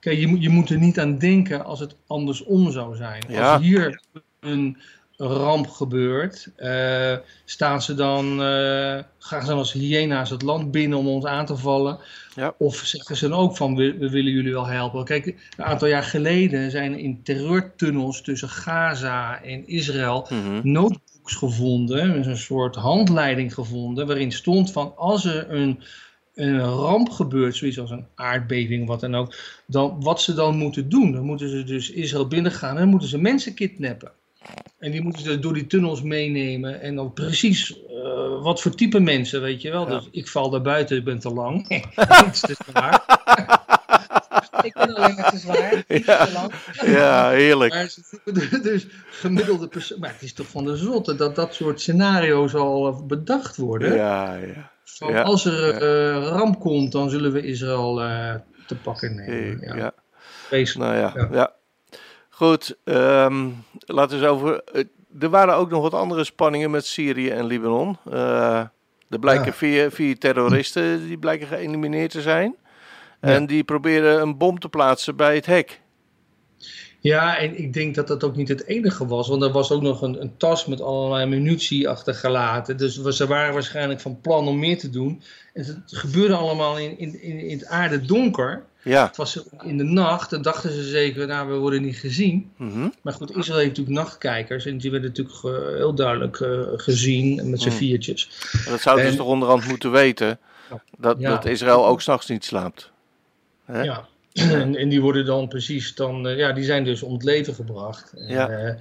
Kijk, 0.00 0.19
je 0.19 0.26
moet, 0.26 0.43
je 0.43 0.49
moet 0.49 0.71
er 0.71 0.79
niet 0.79 0.99
aan 1.00 1.19
denken 1.19 1.64
als 1.64 1.81
het 1.81 1.95
andersom 2.07 2.71
zou 2.73 2.97
zijn. 2.97 3.37
Als 3.38 3.62
hier 3.62 4.00
een 4.41 4.79
ramp 5.19 5.69
gebeurt, 5.69 6.51
eh, 6.57 7.17
staan 7.45 7.83
ze 7.83 7.95
dan, 7.95 8.43
eh, 8.43 8.99
gaan 9.19 9.41
ze 9.41 9.47
dan 9.47 9.59
als 9.59 9.73
hyena's 9.73 10.31
het 10.31 10.43
land 10.43 10.71
binnen 10.71 10.99
om 10.99 11.09
ons 11.09 11.25
aan 11.25 11.47
te 11.47 11.57
vallen? 11.57 11.99
Ja. 12.35 12.55
Of 12.59 12.77
zeggen 12.77 13.17
ze 13.17 13.29
dan 13.29 13.39
ook 13.39 13.57
van, 13.57 13.77
we, 13.77 13.99
we 13.99 14.11
willen 14.11 14.33
jullie 14.33 14.53
wel 14.53 14.67
helpen? 14.67 15.05
Kijk, 15.05 15.27
een 15.27 15.65
aantal 15.65 15.89
jaar 15.89 16.03
geleden 16.03 16.71
zijn 16.71 16.99
in 16.99 17.23
terreurtunnels 17.23 18.23
tussen 18.23 18.49
Gaza 18.49 19.43
en 19.43 19.67
Israël 19.67 20.27
Mhm. 20.31 20.61
notebooks 20.63 21.35
gevonden, 21.35 22.13
dus 22.13 22.27
een 22.27 22.37
soort 22.37 22.75
handleiding 22.77 23.55
gevonden, 23.55 24.07
waarin 24.07 24.33
stond 24.33 24.73
van 24.73 24.97
als 24.97 25.25
er 25.25 25.51
een, 25.51 25.81
een 26.35 26.61
ramp 26.61 27.11
gebeurt, 27.11 27.57
zoiets 27.57 27.79
als 27.81 27.91
een 27.91 28.07
aardbeving, 28.15 28.87
wat 28.87 29.01
dan 29.01 29.15
ook, 29.15 29.35
dan, 29.67 29.97
wat 30.03 30.21
ze 30.21 30.35
dan 30.35 30.57
moeten 30.57 30.89
doen. 30.89 31.13
Dan 31.13 31.25
moeten 31.25 31.49
ze 31.49 31.65
dus 31.65 31.91
Israël 31.91 32.29
binnengaan 32.29 32.75
en 32.75 32.81
dan 32.81 32.89
moeten 32.89 33.09
ze 33.09 33.19
mensen 33.19 33.55
kidnappen. 33.55 34.13
En 34.79 34.91
die 34.91 35.03
moeten 35.03 35.23
ze 35.23 35.39
door 35.39 35.55
die 35.55 35.67
tunnels 35.67 36.03
meenemen 36.03 36.81
en 36.81 36.95
dan 36.95 37.13
precies 37.13 37.79
eh, 37.89 38.43
wat 38.43 38.61
voor 38.63 38.75
type 38.75 39.01
mensen, 39.01 39.41
weet 39.41 39.63
je 39.63 39.71
wel. 39.71 39.89
Ja. 39.91 39.95
Dus 39.99 40.09
ik 40.11 40.29
val 40.29 40.51
daar 40.51 40.63
buiten, 40.63 40.97
ik 40.97 41.05
ben 41.05 41.19
te 41.19 41.33
lang. 41.33 41.69
Iets 42.27 42.41
te 42.51 42.57
zwaar. 42.69 43.03
Ik 44.63 44.75
ben 44.75 44.95
alleen 44.95 45.15
maar 45.15 45.31
te 45.31 45.37
zwaar. 45.39 45.85
Ja. 45.89 46.25
te 46.27 46.33
lang. 46.33 46.53
Ja, 46.85 47.31
heerlijk. 47.31 47.75
Maar 47.75 47.89
ze- 47.89 48.61
dus 48.63 48.87
gemiddelde 49.11 49.69
persoon. 49.69 49.99
Maar 49.99 50.13
het 50.13 50.23
is 50.23 50.33
toch 50.33 50.47
van 50.47 50.65
de 50.65 50.77
zotte 50.77 51.15
dat 51.15 51.35
dat 51.35 51.55
soort 51.55 51.81
scenario's 51.81 52.55
al 52.55 52.89
eh, 52.89 53.01
bedacht 53.07 53.57
worden. 53.57 53.95
Ja, 53.95 54.35
ja. 54.35 54.71
Van 54.85 55.13
Ja, 55.13 55.23
als 55.23 55.45
er 55.45 55.71
eh, 55.83 56.27
ramp 56.29 56.61
komt, 56.61 56.93
dan 56.93 57.11
zullen 57.11 57.33
we 57.33 57.43
Israël 57.43 58.03
eh, 58.03 58.35
te 58.67 58.75
pakken 58.77 59.15
nemen. 59.15 59.61
Ja. 59.77 59.93
Nou 60.75 60.95
ja, 60.97 61.29
ja. 61.33 61.53
Goed, 62.38 62.76
ehm, 62.85 63.49
laten 63.87 64.18
we 64.18 64.25
eens 64.26 64.33
over. 64.35 64.62
eh, 64.64 64.85
er 65.21 65.28
waren 65.28 65.54
ook 65.54 65.71
nog 65.71 65.83
wat 65.83 65.95
andere 65.95 66.25
spanningen 66.25 66.71
met 66.71 66.87
Syrië 66.87 67.30
en 67.30 67.47
Libanon. 67.47 67.97
Eh, 68.11 68.61
er 69.09 69.18
blijken 69.21 69.47
Ja. 69.47 69.52
vier, 69.52 69.90
vier 69.90 70.18
terroristen 70.18 71.07
die 71.07 71.18
blijken 71.18 71.47
geëlimineerd 71.47 72.11
te 72.11 72.21
zijn. 72.21 72.57
En 73.21 73.47
die 73.47 73.64
proberen 73.64 74.21
een 74.21 74.37
bom 74.37 74.59
te 74.59 74.68
plaatsen 74.68 75.16
bij 75.16 75.35
het 75.35 75.47
hek. 75.47 75.80
Ja, 77.00 77.38
en 77.38 77.59
ik 77.59 77.73
denk 77.73 77.95
dat 77.95 78.09
dat 78.09 78.25
ook 78.25 78.37
niet 78.37 78.49
het 78.49 78.66
enige 78.66 79.07
was, 79.07 79.28
want 79.28 79.42
er 79.42 79.52
was 79.52 79.71
ook 79.71 79.83
nog 79.83 80.02
een, 80.02 80.21
een 80.21 80.37
tas 80.37 80.66
met 80.66 80.80
allerlei 80.80 81.26
munitie 81.26 81.88
achtergelaten. 81.88 82.76
Dus 82.76 83.02
ze 83.02 83.26
waren 83.26 83.52
waarschijnlijk 83.52 84.00
van 84.00 84.21
plan 84.21 84.49
om 84.49 84.59
meer 84.59 84.78
te 84.78 84.90
doen. 84.90 85.23
En 85.54 85.64
het 85.64 85.80
gebeurde 85.87 86.35
allemaal 86.35 86.78
in, 86.78 86.99
in, 86.99 87.23
in, 87.23 87.38
in 87.38 87.59
het 87.59 87.66
aarde 87.66 88.00
donker. 88.00 88.64
Ja. 88.83 89.07
Het 89.07 89.17
was 89.17 89.43
in 89.63 89.77
de 89.77 89.85
nacht, 89.85 90.31
dan 90.31 90.43
dachten 90.43 90.73
ze 90.73 90.83
zeker, 90.83 91.27
nou, 91.27 91.49
we 91.49 91.57
worden 91.57 91.83
niet 91.83 91.97
gezien. 91.99 92.51
Mhm. 92.57 92.89
Maar 93.03 93.13
goed, 93.13 93.37
Israël 93.37 93.59
heeft 93.59 93.69
natuurlijk 93.77 93.97
nachtkijkers 94.07 94.67
en 94.67 94.79
die 94.79 94.91
werden 94.91 95.09
natuurlijk 95.09 95.45
eh, 95.45 95.75
heel 95.77 95.95
duidelijk 95.95 96.41
eh, 96.41 96.61
gezien 96.77 97.51
met 97.51 97.61
z'n 97.61 97.69
Hmm. 97.69 97.77
viertjes. 97.79 98.29
Maar 98.53 98.65
Dat 98.73 98.81
zou 98.81 99.01
dus 99.01 99.11
En- 99.11 99.17
toch 99.17 99.27
onderhand 99.27 99.67
moeten 99.69 99.91
weten 99.91 100.39
dat, 100.99 101.17
Ja. 101.19 101.31
dat 101.31 101.45
Israël 101.45 101.87
ook 101.87 102.01
s'nachts 102.01 102.29
niet 102.29 102.45
slaapt. 102.45 102.91
Hè? 103.65 103.83
Ja. 103.83 104.07
En, 104.33 104.77
en 104.81 104.89
die 104.89 105.01
worden 105.01 105.25
dan 105.25 105.49
precies 105.49 105.95
dan, 105.95 106.29
eh, 106.29 106.37
ja, 106.37 106.53
die 106.53 106.65
zijn 106.65 106.85
dus 106.85 107.03
om 107.03 107.13
het 107.13 107.23
leven 107.25 107.55
gebracht. 107.55 108.13
Ja. 108.17 108.77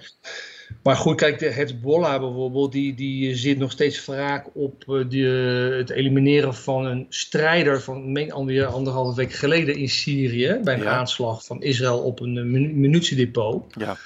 Maar 0.83 0.95
goed, 0.95 1.15
kijk, 1.15 1.39
de 1.39 1.49
Hezbollah 1.49 2.19
bijvoorbeeld, 2.19 2.71
die, 2.71 2.93
die 2.95 3.35
zit 3.35 3.57
nog 3.57 3.71
steeds 3.71 4.05
wraak 4.05 4.47
op 4.53 4.83
eh, 4.87 5.09
die, 5.09 5.25
het 5.25 5.89
elimineren 5.89 6.55
van 6.55 6.85
een 6.85 7.05
strijder 7.09 7.81
van 7.81 8.11
meen 8.11 8.31
anderhalve 8.31 9.15
week 9.15 9.33
geleden 9.33 9.75
in 9.75 9.89
Syrië. 9.89 10.59
Bij 10.63 10.73
een 10.73 10.81
Ja. 10.83 10.97
aanslag 10.97 11.45
van 11.45 11.61
Israël 11.61 11.99
op 11.99 12.19
een 12.19 12.37
eh, 12.37 12.43
munitiedepot. 12.73 13.63
Ja. 13.77 13.97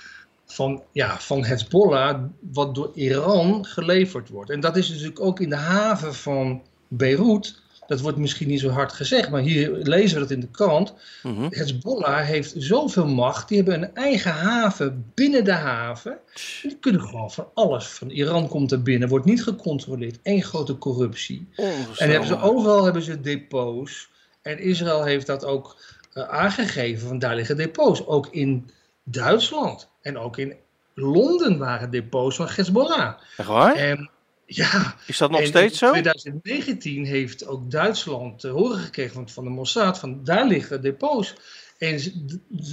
Van, 0.46 0.84
ja, 0.92 1.20
van 1.20 1.46
Hezbollah, 1.46 2.24
wat 2.40 2.76
door 2.76 2.92
Iran 2.96 3.66
geleverd 3.66 4.30
wordt. 4.30 4.50
En 4.50 4.60
dat 4.60 4.78
is 4.78 4.90
natuurlijk 4.90 5.22
ook 5.22 5.40
in 5.40 5.50
de 5.50 5.56
haven 5.56 6.16
van 6.16 6.62
Beirut. 6.88 7.61
Dat 7.92 8.02
wordt 8.02 8.18
misschien 8.18 8.48
niet 8.48 8.60
zo 8.60 8.70
hard 8.70 8.94
gezegd, 8.94 9.30
maar 9.30 9.42
hier 9.42 9.70
lezen 9.72 10.14
we 10.14 10.22
dat 10.22 10.32
in 10.32 10.40
de 10.40 10.48
krant. 10.48 10.94
Mhm. 11.24 11.48
Hezbollah 11.50 12.26
heeft 12.26 12.54
zoveel 12.58 13.08
macht. 13.08 13.48
Die 13.48 13.58
hebben 13.58 13.82
een 13.82 13.96
eigen 13.96 14.32
haven 14.32 15.12
binnen 15.14 15.44
de 15.44 15.52
haven. 15.52 16.18
Die 16.62 16.78
kunnen 16.80 17.02
gewoon 17.02 17.32
van 17.32 17.48
alles. 17.54 17.86
Van 17.86 18.10
Iran 18.10 18.48
komt 18.48 18.72
er 18.72 18.82
binnen, 18.82 19.08
wordt 19.08 19.26
niet 19.26 19.44
gecontroleerd. 19.44 20.20
Eén 20.24 20.44
grote 20.44 20.78
corruptie. 20.78 21.48
En 21.56 22.10
hebben 22.10 22.28
ze, 22.28 22.40
overal 22.40 22.84
hebben 22.84 23.02
ze 23.02 23.22
depots. 23.22 24.10
En 24.42 24.60
Israël 24.60 25.04
heeft 25.04 25.28
dat 25.28 25.46
ook 25.46 25.78
eh, 26.14 26.30
aangegeven. 26.30 27.08
Van 27.08 27.20
daar 27.20 27.36
liggen 27.36 27.58
depots. 27.58 28.08
Ook 28.08 28.28
in 28.28 28.70
Duitsland. 29.04 29.90
En 30.02 30.18
ook 30.18 30.38
in 30.38 30.56
Londen 30.94 31.58
waren 31.58 31.92
depots 31.92 32.36
van 32.36 32.48
Hezbollah. 32.56 33.14
Echt 33.38 33.48
waar? 33.48 33.76
En 33.76 34.10
ja, 34.56 34.96
Is 35.08 35.18
dat 35.18 35.32
nog 35.32 35.40
en 35.40 35.48
steeds 35.48 35.78
zo? 35.78 35.86
In 35.86 35.92
2019 36.02 37.06
heeft 37.06 37.48
ook 37.48 37.72
Duitsland 37.72 38.40
te 38.40 38.48
horen 38.48 38.78
gekregen 38.80 39.14
van, 39.14 39.30
van 39.30 39.44
de 39.44 39.50
Mossad, 39.50 40.00
van 40.00 40.24
daar 40.24 40.48
liggen 40.48 40.82
depots. 40.82 41.36
En 41.78 42.00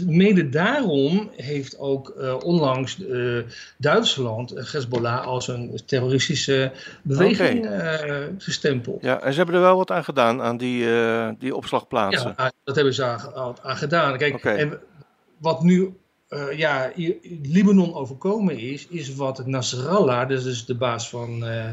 mede 0.07 0.49
daarom 0.49 1.31
heeft 1.37 1.79
ook 1.79 2.09
eh, 2.11 2.37
onlangs 2.45 3.07
eh, 3.07 3.39
Duitsland 3.79 4.53
eh, 4.53 4.73
Hezbollah 4.73 5.27
als 5.27 5.49
een 5.49 5.81
terroristische 5.87 6.73
beweging 7.03 7.67
eh, 7.67 8.25
gestempeld. 8.39 9.03
Ja, 9.03 9.21
en 9.21 9.31
ze 9.33 9.37
hebben 9.39 9.55
er 9.57 9.61
wel 9.61 9.77
wat 9.77 9.91
aan 9.91 10.05
gedaan, 10.05 10.43
aan 10.43 10.57
die, 10.57 10.91
eh, 11.01 11.29
die 11.39 11.55
opslagplaatsen. 11.57 12.35
Ja, 12.37 12.53
dat 12.65 12.75
hebben 12.75 12.95
ze 12.95 13.05
aan, 13.05 13.35
aan- 13.35 13.57
aan 13.63 13.77
gedaan. 13.77 14.17
Kijk, 14.19 14.45
en 14.45 14.79
wat 15.39 15.63
nu 15.63 15.97
eh, 16.29 16.59
ja, 16.59 16.93
Libanon 17.43 17.95
overkomen 17.95 18.59
is, 18.59 18.87
is 18.87 19.15
wat 19.15 19.47
Nasrallah, 19.47 20.29
dus, 20.29 20.43
dus 20.43 20.65
de 20.65 20.75
baas 20.77 21.09
van, 21.09 21.45
eh, 21.45 21.73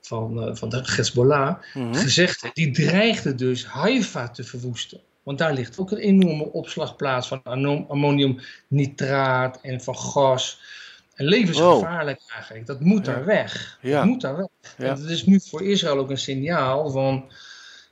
van, 0.00 0.42
eh, 0.42 0.54
van 0.54 0.68
de 0.68 0.82
Hezbollah, 0.84 1.56
Mhm. 1.74 1.94
gezegd 1.94 2.42
heeft. 2.42 2.54
Die 2.54 2.70
dreigde 2.70 3.34
dus 3.34 3.66
Haifa 3.66 4.28
te 4.28 4.44
verwoesten. 4.44 5.00
Want 5.22 5.38
daar 5.38 5.52
ligt 5.52 5.78
ook 5.78 5.90
een 5.90 5.98
enorme 5.98 6.52
opslagplaats 6.52 7.28
van 7.28 7.42
ammoniumnitraat 7.88 9.58
en 9.62 9.80
van 9.80 9.96
gas. 9.96 10.60
En 11.14 11.24
levensgevaarlijk 11.24 12.20
eigenlijk. 12.34 12.66
Dat 12.66 12.80
moet 12.80 13.06
Ja. 13.06 13.12
daar 13.12 13.24
weg. 13.24 13.78
Ja. 13.82 13.96
Dat 13.98 14.04
moet 14.04 14.20
daar 14.20 14.36
weg. 14.36 14.48
Ja. 14.76 14.84
En 14.84 15.00
dat 15.00 15.10
is 15.10 15.26
nu 15.26 15.40
voor 15.40 15.62
Israël 15.62 15.98
ook 15.98 16.10
een 16.10 16.18
signaal 16.18 16.90
van... 16.90 17.30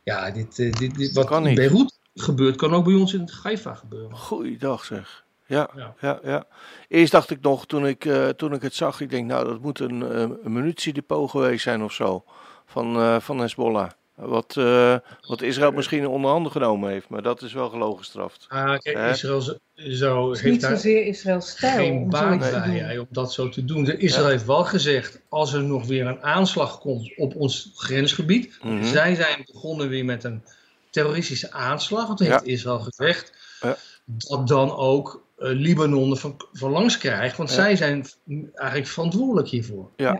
Ja, 0.05 0.31
dit, 0.31 0.57
dit, 0.57 0.79
dit, 0.79 1.13
wat 1.13 1.47
in. 1.47 1.55
Beirut 1.55 1.99
gebeurt, 2.15 2.57
kan 2.57 2.75
ook 2.75 2.85
bij 2.85 2.95
ons 2.95 3.15
in 3.15 3.29
Haifa 3.43 3.75
gebeuren. 3.75 4.17
Goeiedag 4.17 4.85
zeg. 4.85 5.25
Ja, 5.47 5.71
Ja. 5.77 5.95
ja, 6.01 6.19
ja. 6.25 6.45
Eerst 6.89 7.13
dacht 7.13 7.31
ik 7.31 7.41
nog, 7.41 7.67
toen 7.67 7.87
ik, 7.87 8.05
eh, 8.05 8.29
toen 8.29 8.53
ik 8.53 8.63
het 8.63 8.75
zag, 8.75 9.01
ik 9.01 9.11
denk, 9.11 9.27
nou, 9.27 9.45
dat 9.45 9.61
moet 9.61 9.79
een, 9.81 10.03
eh, 10.13 10.21
een 10.21 10.53
munitiedepot 10.53 11.31
geweest 11.31 11.63
zijn 11.63 11.83
of 11.83 11.93
zo. 11.93 12.25
Van, 12.67 12.97
eh, 12.97 13.21
van 13.21 13.39
Hezbollah. 13.39 13.91
Wat, 14.15 14.57
eh, 14.57 14.97
wat 15.27 15.43
Israël 15.43 15.73
misschien 15.73 16.07
onder 16.07 16.31
handen 16.31 16.53
genomen 16.53 16.91
heeft. 16.91 17.09
Maar 17.09 17.23
dat 17.23 17.43
is 17.43 17.53
wel 17.53 17.69
gelogen 17.69 17.99
gestraft. 17.99 18.45
Ah, 18.49 18.79
kijk? 18.79 19.11
Israël 19.11 19.41
zo, 19.41 19.55
zo 19.77 20.29
Het 20.29 20.37
is 20.37 20.41
heeft 20.43 20.53
niet 20.53 20.61
daar 20.61 20.71
zozeer 20.71 21.07
Israëls 21.07 21.51
stijl 21.51 21.77
geen 21.77 22.09
baat 22.11 22.39
bij 22.39 22.51
hè, 22.79 22.99
om 23.01 23.07
dat 23.11 23.33
zo 23.33 23.49
te 23.49 23.65
doen. 23.65 23.85
De 23.85 23.97
Israël 23.97 24.25
Ja. 24.25 24.31
heeft 24.31 24.47
wel 24.47 24.65
gezegd, 24.65 25.21
als 25.29 25.53
er 25.53 25.63
nog 25.63 25.87
weer 25.87 26.07
een 26.07 26.23
aanslag 26.23 26.79
komt 26.79 27.17
op 27.17 27.35
ons 27.35 27.73
grensgebied. 27.75 28.59
Mhm. 28.63 28.85
Zij 28.85 29.15
zijn 29.15 29.43
begonnen 29.53 29.89
weer 29.89 30.05
met 30.05 30.25
een 30.25 30.43
terroristische 30.91 31.53
aanslag. 31.53 32.07
Want 32.07 32.19
Ja. 32.19 32.27
heeft 32.27 32.45
Israël 32.47 32.79
gezegd. 32.81 33.33
Ja. 33.61 33.77
Dat 34.05 34.49
dan 34.49 34.77
ook 34.77 35.25
Libanon 35.37 36.11
er 36.11 36.17
van, 36.17 36.37
van 36.53 36.71
langs 36.71 36.99
krijgt. 36.99 37.37
Want 37.37 37.49
Ja. 37.49 37.55
zij 37.55 37.77
zijn 37.77 38.07
eigenlijk 38.55 38.87
verantwoordelijk 38.91 39.49
hiervoor. 39.49 39.91
Ja, 39.97 40.13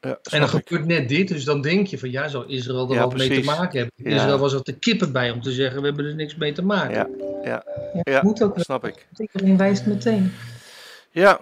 En 0.00 0.18
snap 0.22 0.40
dan 0.50 0.58
ik. 0.60 0.66
gebeurt 0.68 0.86
net 0.86 1.08
dit, 1.08 1.28
dus 1.28 1.44
dan 1.44 1.60
denk 1.60 1.86
je 1.86 1.98
van 1.98 2.10
ja, 2.10 2.28
zou 2.28 2.46
Israël 2.48 2.88
er 2.88 2.94
Ja, 2.94 3.00
wat 3.00 3.16
mee 3.16 3.40
te 3.40 3.44
maken 3.44 3.78
hebben? 3.78 4.10
Ja. 4.10 4.16
Israël 4.16 4.38
was 4.38 4.52
er 4.52 4.62
te 4.62 4.72
kippen 4.78 5.12
bij 5.12 5.30
om 5.30 5.42
te 5.42 5.52
zeggen, 5.52 5.80
we 5.80 5.86
hebben 5.86 6.04
er 6.06 6.14
niks 6.14 6.36
mee 6.36 6.52
te 6.52 6.62
maken. 6.62 6.94
Ja. 6.94 7.08
Ja, 7.44 7.64
Ja, 8.02 8.22
moet 8.22 8.42
ook 8.42 8.54
wel. 8.54 8.64
snap 8.64 8.84
ik. 8.86 9.06
Iedereen 9.16 9.56
wijst 9.56 9.86
meteen. 9.86 10.32
Ja, 11.10 11.40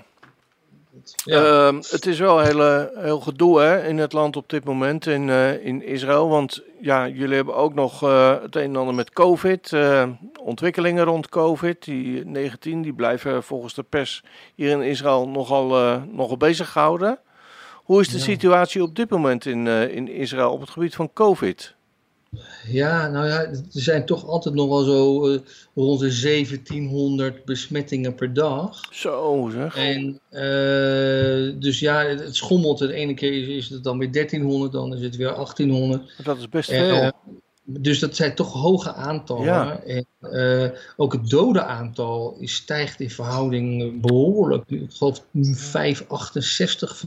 Ja. 1.25 1.67
Ehm, 1.67 1.77
het 1.77 2.07
is 2.07 2.19
wel 2.19 2.41
heel, 2.41 2.89
heel 2.95 3.21
gedoe 3.21 3.61
hè, 3.61 3.87
in 3.87 3.99
het 3.99 4.13
land 4.13 4.37
op 4.37 4.49
dit 4.49 4.65
moment, 4.65 5.07
in, 5.07 5.29
eh, 5.29 5.65
in 5.67 5.83
Israël. 5.85 6.29
Want 6.29 6.63
ja, 6.81 7.09
jullie 7.09 7.35
hebben 7.37 7.55
ook 7.57 7.75
nog 7.75 8.03
eh, 8.03 8.35
het 8.43 8.57
een 8.57 8.63
en 8.63 8.77
ander 8.77 8.95
met 8.95 9.11
COVID. 9.13 9.73
eh, 9.73 10.09
ontwikkelingen 10.43 11.05
rond 11.05 11.29
COVID. 11.29 11.85
Die 11.85 12.25
19 12.27 12.83
die 12.83 12.93
blijven 12.93 13.43
volgens 13.43 13.75
de 13.75 13.83
pers 13.83 14.23
hier 14.55 14.71
in 14.71 14.83
Israël 14.83 15.29
nogal, 15.29 15.67
nogal 16.13 16.37
bezig 16.37 16.73
gehouden. 16.73 17.19
Hoe 17.75 18.01
is 18.01 18.09
de 18.09 18.17
Ja. 18.19 18.23
situatie 18.23 18.83
op 18.83 18.95
dit 18.97 19.11
moment 19.11 19.47
in, 19.47 19.67
in 19.67 20.09
Israël 20.09 20.53
op 20.53 20.61
het 20.61 20.71
gebied 20.71 20.95
van 20.95 21.13
COVID? 21.13 21.77
Ja, 22.69 23.09
nou 23.09 23.27
ja, 23.27 23.41
er 23.41 23.61
zijn 23.69 24.07
toch 24.07 24.27
altijd 24.27 24.55
nog 24.55 24.69
wel 24.69 24.83
zo 24.83 25.29
eh, 25.33 25.39
rond 25.75 26.01
de 26.01 26.21
1700 26.21 27.45
besmettingen 27.45 28.15
per 28.15 28.35
dag. 28.35 28.81
Zo 28.91 29.49
zeg. 29.53 29.77
En 29.77 30.21
eh, 30.31 31.61
dus 31.61 31.79
ja, 31.81 32.05
het 32.05 32.21
het 32.21 32.37
schommelt. 32.37 32.79
De 32.79 32.93
ene 32.93 33.15
keer 33.15 33.57
is, 33.57 33.69
het 33.69 33.85
dan 33.85 33.99
weer 33.99 34.13
1300, 34.13 34.73
dan 34.73 34.95
is 34.95 35.03
het 35.03 35.17
weer 35.17 35.35
1800. 35.35 36.13
Dat 36.25 36.39
is 36.39 36.49
best 36.49 36.71
Eh, 36.71 36.81
veel. 36.99 37.13
dus 37.65 37.99
dat 37.99 38.17
zijn 38.17 38.35
toch 38.35 38.53
hoge 38.53 38.93
aantallen. 38.95 39.45
Ja. 39.45 39.81
En 39.83 40.07
eh, 40.21 40.71
ook 40.97 41.13
het 41.13 41.31
dodenaantal 41.31 42.37
is- 42.39 42.55
stijgt 42.55 43.01
in 43.01 43.11
verhouding 43.11 43.83
eh, 43.83 44.01
behoorlijk. 44.01 44.65
Ik 44.71 44.93
geloof 44.93 45.25
568. 45.53 47.05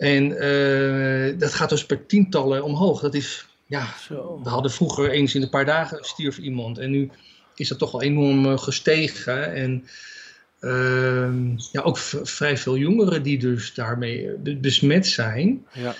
En 0.00 0.38
eh, 0.38 1.38
dat 1.38 1.54
gaat 1.54 1.68
dus 1.68 1.86
per 1.86 2.06
tientallen 2.06 2.64
omhoog. 2.64 3.00
Dat 3.00 3.14
is, 3.14 3.46
ja, 3.66 3.86
Zo. 4.08 4.40
we 4.42 4.48
hadden 4.48 4.70
vroeger 4.70 5.10
eens 5.10 5.34
in 5.34 5.42
een 5.42 5.50
paar 5.50 5.64
dagen 5.64 6.04
stierf 6.04 6.38
iemand. 6.38 6.78
En 6.78 6.90
nu 6.90 7.10
is 7.54 7.68
dat 7.68 7.78
toch 7.78 7.92
wel 7.92 8.02
enorm 8.02 8.46
eh, 8.46 8.58
gestegen. 8.58 9.52
En 9.54 9.84
ehm, 10.60 11.48
ja, 11.72 11.80
ook 11.82 11.98
vrij 12.22 12.56
veel 12.56 12.76
jongeren 12.76 13.22
die 13.22 13.38
dus 13.38 13.74
daarmee 13.74 14.28
eh, 14.28 14.38
be- 14.38 14.56
besmet 14.56 15.06
zijn. 15.06 15.66
Ja. 15.72 15.94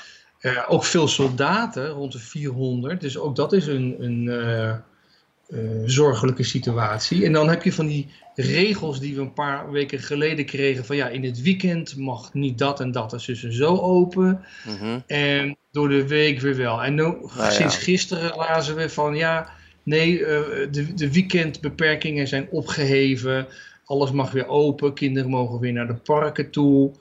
Ook 0.68 0.84
veel 0.84 1.08
soldaten, 1.08 1.88
rond 1.88 2.12
de 2.12 2.18
400. 2.18 3.00
Dus 3.00 3.18
ook 3.18 3.36
dat 3.36 3.52
is 3.52 3.66
een, 3.66 3.96
een 3.98 4.28
eh, 5.50 5.58
zorgelijke 5.84 6.42
situatie. 6.42 7.24
En 7.24 7.32
dan 7.32 7.48
heb 7.48 7.62
je 7.62 7.72
van 7.72 7.86
die 7.86 8.08
regels 8.34 9.00
die 9.00 9.14
we 9.14 9.20
een 9.20 9.32
paar 9.32 9.70
weken 9.70 9.98
geleden 9.98 10.44
kregen. 10.44 10.84
Van 10.84 10.96
ja, 10.96 11.08
in 11.08 11.24
het 11.24 11.42
weekend 11.42 11.96
mag 11.96 12.34
niet 12.34 12.58
dat 12.58 12.80
en 12.80 12.92
dat. 12.92 13.10
Dus 13.10 13.42
zo 13.42 13.76
open. 13.76 14.44
Mhm. 14.66 14.98
En 15.06 15.56
door 15.70 15.88
de 15.88 16.06
week 16.08 16.40
weer 16.40 16.56
wel. 16.56 16.82
En 16.82 16.94
nu, 16.94 17.02
ja. 17.36 17.50
sinds 17.50 17.76
gisteren 17.76 18.36
lazen 18.36 18.76
we 18.76 18.88
van 18.88 19.16
ja, 19.16 19.50
nee, 19.82 20.24
eh, 20.24 20.40
de, 20.70 20.94
de 20.94 21.12
weekendbeperkingen 21.12 22.28
zijn 22.28 22.48
opgeheven. 22.50 23.46
Alles 23.84 24.10
mag 24.10 24.30
weer 24.30 24.46
open. 24.46 24.94
Kinderen 24.94 25.30
mogen 25.30 25.58
weer 25.58 25.72
naar 25.72 25.86
de 25.86 25.94
parken 25.94 26.50
toe. 26.50 26.92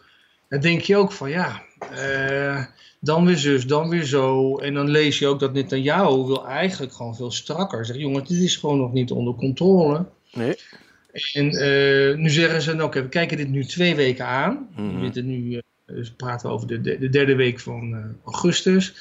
Dan 0.49 0.59
denk 0.59 0.81
je 0.81 0.97
ook 0.97 1.11
van 1.11 1.29
ja, 1.29 1.63
eh, 1.91 2.63
dan 2.99 3.25
weer 3.25 3.37
zus, 3.37 3.67
dan 3.67 3.89
weer 3.89 4.03
zo. 4.03 4.57
En 4.57 4.73
dan 4.73 4.89
lees 4.89 5.19
je 5.19 5.27
ook 5.27 5.39
dat 5.39 5.53
Netanyahu 5.53 6.25
wil 6.25 6.47
eigenlijk 6.47 6.93
gewoon 6.93 7.15
veel 7.15 7.31
strakker. 7.31 7.85
Zeg 7.85 7.95
jongen, 7.95 8.23
dit 8.23 8.37
is 8.37 8.55
gewoon 8.55 8.77
nog 8.77 8.93
niet 8.93 9.11
onder 9.11 9.33
controle. 9.33 10.05
Nee. 10.31 10.55
En 11.33 11.49
eh, 11.49 12.17
nu 12.17 12.29
zeggen 12.29 12.61
ze, 12.61 12.73
nou, 12.73 12.87
oké, 12.87 13.01
we 13.01 13.09
kijken 13.09 13.37
dit 13.37 13.49
nu 13.49 13.65
twee 13.65 13.95
weken 13.95 14.25
aan. 14.25 14.69
Mhm. 14.75 14.95
We 14.95 15.03
zitten 15.03 15.25
nu, 15.25 15.55
eh, 15.55 15.61
dus 15.85 16.11
praten 16.11 16.47
we 16.47 16.53
over 16.53 16.67
de, 16.67 16.81
de, 16.81 16.97
de 16.97 17.09
derde 17.09 17.35
week 17.35 17.59
van 17.59 18.15
augustus. 18.25 18.93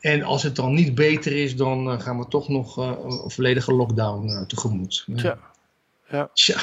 En 0.00 0.22
als 0.22 0.42
het 0.42 0.56
dan 0.56 0.74
niet 0.74 0.94
beter 0.94 1.32
is, 1.32 1.56
dan 1.56 2.00
gaan 2.00 2.18
we 2.18 2.28
toch 2.28 2.48
nog 2.48 2.76
een 2.76 3.30
volledige 3.30 3.74
lockdown 3.74 4.44
tegemoet. 4.46 5.06
Tja. 5.16 5.38
Ja. 6.10 6.30
Tja, 6.32 6.56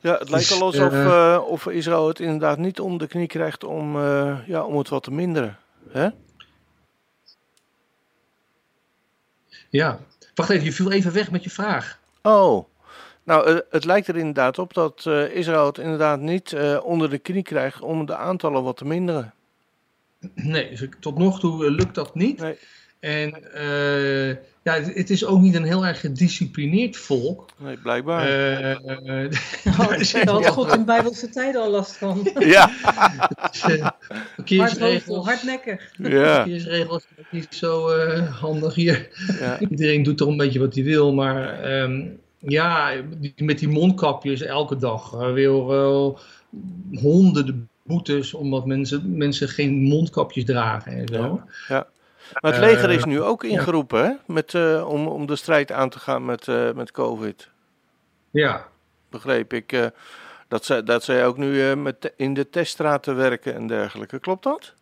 Ja, 0.00 0.18
het 0.18 0.30
lijkt 0.30 0.48
Dus, 0.48 0.58
wel 0.58 0.66
alsof 0.66 0.92
eh, 0.92 1.42
of 1.46 1.66
Israël 1.66 2.08
het 2.08 2.20
inderdaad 2.20 2.58
niet 2.58 2.80
om 2.80 2.98
de 2.98 3.06
knie 3.06 3.26
krijgt 3.26 3.64
om, 3.64 3.96
eh, 3.96 4.38
ja, 4.46 4.64
om 4.64 4.78
het 4.78 4.88
wat 4.88 5.02
te 5.02 5.10
minderen. 5.10 5.58
Hè? 5.88 6.08
ja. 9.68 9.98
Wacht 10.34 10.50
even, 10.50 10.64
je 10.64 10.72
viel 10.72 10.92
even 10.92 11.12
weg 11.12 11.30
met 11.30 11.44
je 11.44 11.50
vraag. 11.50 11.98
Oh, 12.22 12.68
nou, 13.22 13.62
het 13.70 13.84
lijkt 13.84 14.08
er 14.08 14.16
inderdaad 14.16 14.58
op 14.58 14.74
dat 14.74 15.06
Israël 15.32 15.66
het 15.66 15.78
inderdaad 15.78 16.20
niet 16.20 16.56
onder 16.82 17.10
de 17.10 17.18
knie 17.18 17.42
krijgt 17.42 17.80
om 17.80 18.06
de 18.06 18.16
aantallen 18.16 18.62
wat 18.62 18.76
te 18.76 18.84
minderen. 18.84 19.34
Nee, 20.34 20.70
dus 20.70 20.88
tot 21.00 21.18
nog 21.18 21.40
toe 21.40 21.70
lukt 21.70 21.94
dat 21.94 22.14
niet. 22.14 22.40
Nee. 22.40 22.58
En 23.00 23.52
eh, 23.54 24.28
ja, 24.62 24.74
het, 24.74 24.94
het 24.94 25.10
is 25.10 25.24
ook 25.24 25.40
niet 25.40 25.54
een 25.54 25.64
heel 25.64 25.86
erg 25.86 26.00
gedisciplineerd 26.00 26.96
volk. 26.96 27.46
Nee, 27.58 27.76
blijkbaar. 27.76 28.26
Eh, 28.26 28.70
eh, 28.70 29.30
Oh, 29.80 29.88
daar 30.24 30.26
had 30.34 30.46
God 30.46 30.74
in 30.74 30.84
bijbelse 30.84 31.28
tijden 31.28 31.60
al 31.62 31.70
last 31.70 31.96
van. 31.96 32.28
ja, 32.38 32.68
eh, 32.70 32.82
Hardhoofd, 33.52 33.94
verkeersregels, 34.34 35.26
hardnekkig. 35.26 35.90
ja, 35.96 36.34
verkeersregels 36.34 37.06
niet 37.30 37.46
zo 37.54 37.88
eh, 37.88 38.40
handig 38.40 38.74
hier. 38.74 39.08
ja, 39.40 39.58
Iedereen 39.70 40.02
doet 40.02 40.16
toch 40.16 40.28
een 40.28 40.36
beetje 40.36 40.58
wat 40.58 40.74
hij 40.74 40.84
wil, 40.84 41.12
maar 41.14 41.62
ehm, 41.62 42.02
ja, 42.38 42.92
die- 43.18 43.34
met 43.36 43.58
die 43.58 43.68
mondkapjes 43.68 44.40
elke 44.42 44.76
dag 44.76 45.12
uh, 45.14 45.32
weer 45.32 45.66
wel 45.66 46.18
honderden 46.94 47.68
boetes 47.82 48.34
omdat 48.34 48.66
mensen, 48.66 49.16
mensen 49.16 49.48
geen 49.48 49.72
mondkapjes 49.82 50.44
dragen 50.44 50.92
en 50.92 51.08
zo. 51.12 51.42
ja. 51.68 51.86
Maar 52.40 52.52
het 52.52 52.60
leger 52.60 52.90
is 52.90 53.02
Eh, 53.02 53.06
nu 53.06 53.22
ook 53.22 53.44
ingeroepen 53.44 54.04
hè? 54.04 54.12
Met, 54.26 54.54
eh, 54.54 54.88
om, 54.88 55.06
om 55.06 55.26
de 55.26 55.36
strijd 55.36 55.72
aan 55.72 55.90
te 55.90 55.98
gaan 55.98 56.24
met, 56.24 56.48
eh, 56.48 56.72
met 56.72 56.90
COVID. 56.90 57.48
Ja, 58.30 58.66
Begreep 59.10 59.52
ik. 59.52 59.90
dat, 60.48 60.64
zij, 60.64 60.82
dat 60.82 61.04
zij 61.04 61.26
ook 61.26 61.36
nu 61.36 61.76
met, 61.76 62.12
in 62.16 62.34
de 62.34 62.50
teststraten 62.50 63.16
werken 63.16 63.54
en 63.54 63.66
dergelijke. 63.66 64.18
Klopt 64.18 64.42
dat? 64.42 64.74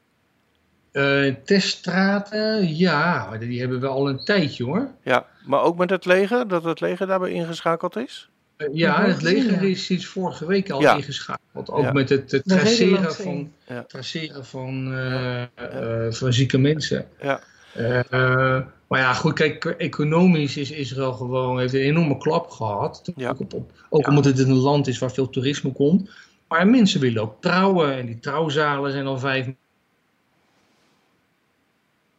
Eh, 0.92 1.34
teststraten, 1.44 2.76
ja, 2.76 3.36
die 3.36 3.60
hebben 3.60 3.80
we 3.80 3.86
al 3.86 4.08
een 4.08 4.24
tijdje 4.24 4.64
hoor. 4.64 4.88
Ja, 5.02 5.26
maar 5.46 5.60
ook 5.62 5.76
met 5.76 5.90
het 5.90 6.04
leger, 6.04 6.48
dat 6.48 6.64
het 6.64 6.80
leger 6.80 7.06
daarbij 7.06 7.30
ingeschakeld 7.30 7.96
is? 7.96 8.30
Eh, 8.58 8.68
ja, 8.72 9.04
het 9.04 9.22
leger 9.22 9.62
is 9.62 9.84
sinds 9.84 10.06
vorige 10.06 10.46
week 10.46 10.70
al 10.70 10.80
Ja. 10.80 10.94
ingeschakeld. 10.96 11.70
Ook 11.70 11.82
Ja. 11.84 11.92
met 11.92 12.08
het, 12.08 12.40
traceren 12.44 13.14
van, 13.14 13.52
traceren 13.86 14.44
van, 14.44 14.92
eh, 14.92 15.42
eh, 15.42 16.12
van 16.12 16.32
zieke 16.32 16.58
mensen. 16.58 17.06
Ja, 17.22 17.40
maar 18.88 18.98
ja, 19.00 19.12
goed, 19.14 19.32
kijk, 19.32 19.64
economisch 19.64 20.56
is 20.56 20.70
Israël 20.70 21.12
gewoon, 21.12 21.58
heeft 21.58 21.74
een 21.74 21.80
enorme 21.80 22.18
klap 22.18 22.50
gehad. 22.50 23.12
Ja. 23.16 23.28
Ook, 23.30 23.40
op, 23.40 23.52
op- 23.54 23.70
ook 23.88 24.06
omdat 24.08 24.24
het 24.24 24.38
een 24.38 24.52
land 24.52 24.86
is 24.86 24.98
waar 24.98 25.12
veel 25.12 25.28
toerisme 25.30 25.72
komt. 25.72 26.10
Maar 26.48 26.66
mensen 26.68 27.00
willen 27.00 27.22
ook 27.22 27.36
trouwen 27.40 27.92
en 27.96 28.06
die 28.06 28.18
trouwzalen 28.18 28.92
zijn 28.92 29.06
al 29.06 29.18
vijf. 29.18 29.46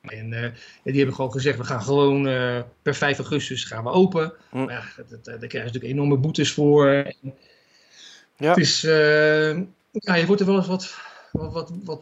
En 0.10 0.34
eh, 0.34 0.52
die 0.84 0.96
hebben 0.98 1.16
gewoon 1.16 1.32
gezegd, 1.32 1.58
we 1.58 1.64
gaan 1.64 1.82
gewoon 1.82 2.28
eh, 2.28 2.60
per 2.82 2.96
5 2.96 3.18
augustus 3.18 3.64
gaan 3.64 3.84
we 3.84 3.90
open. 3.90 4.34
Hm. 4.50 4.58
Maar 4.58 4.72
ja, 4.74 4.84
dat, 4.98 5.10
dat- 5.10 5.24
daar 5.26 5.38
krijgen 5.38 5.60
ze 5.60 5.66
natuurlijk 5.66 5.94
enorme 5.94 6.18
boetes 6.18 6.52
voor. 6.52 6.88
En 6.88 7.34
Ja. 8.38 8.50
Het 8.50 8.58
is, 8.58 8.84
eh, 8.84 9.58
ja, 9.92 10.16
je 10.16 10.26
wordt 10.26 10.42
er 10.42 10.48
wel 10.48 10.56
eens 10.58 10.68
wat, 10.68 10.96
wat, 11.32 11.52
wat, 11.54 11.72
wat 11.84 12.00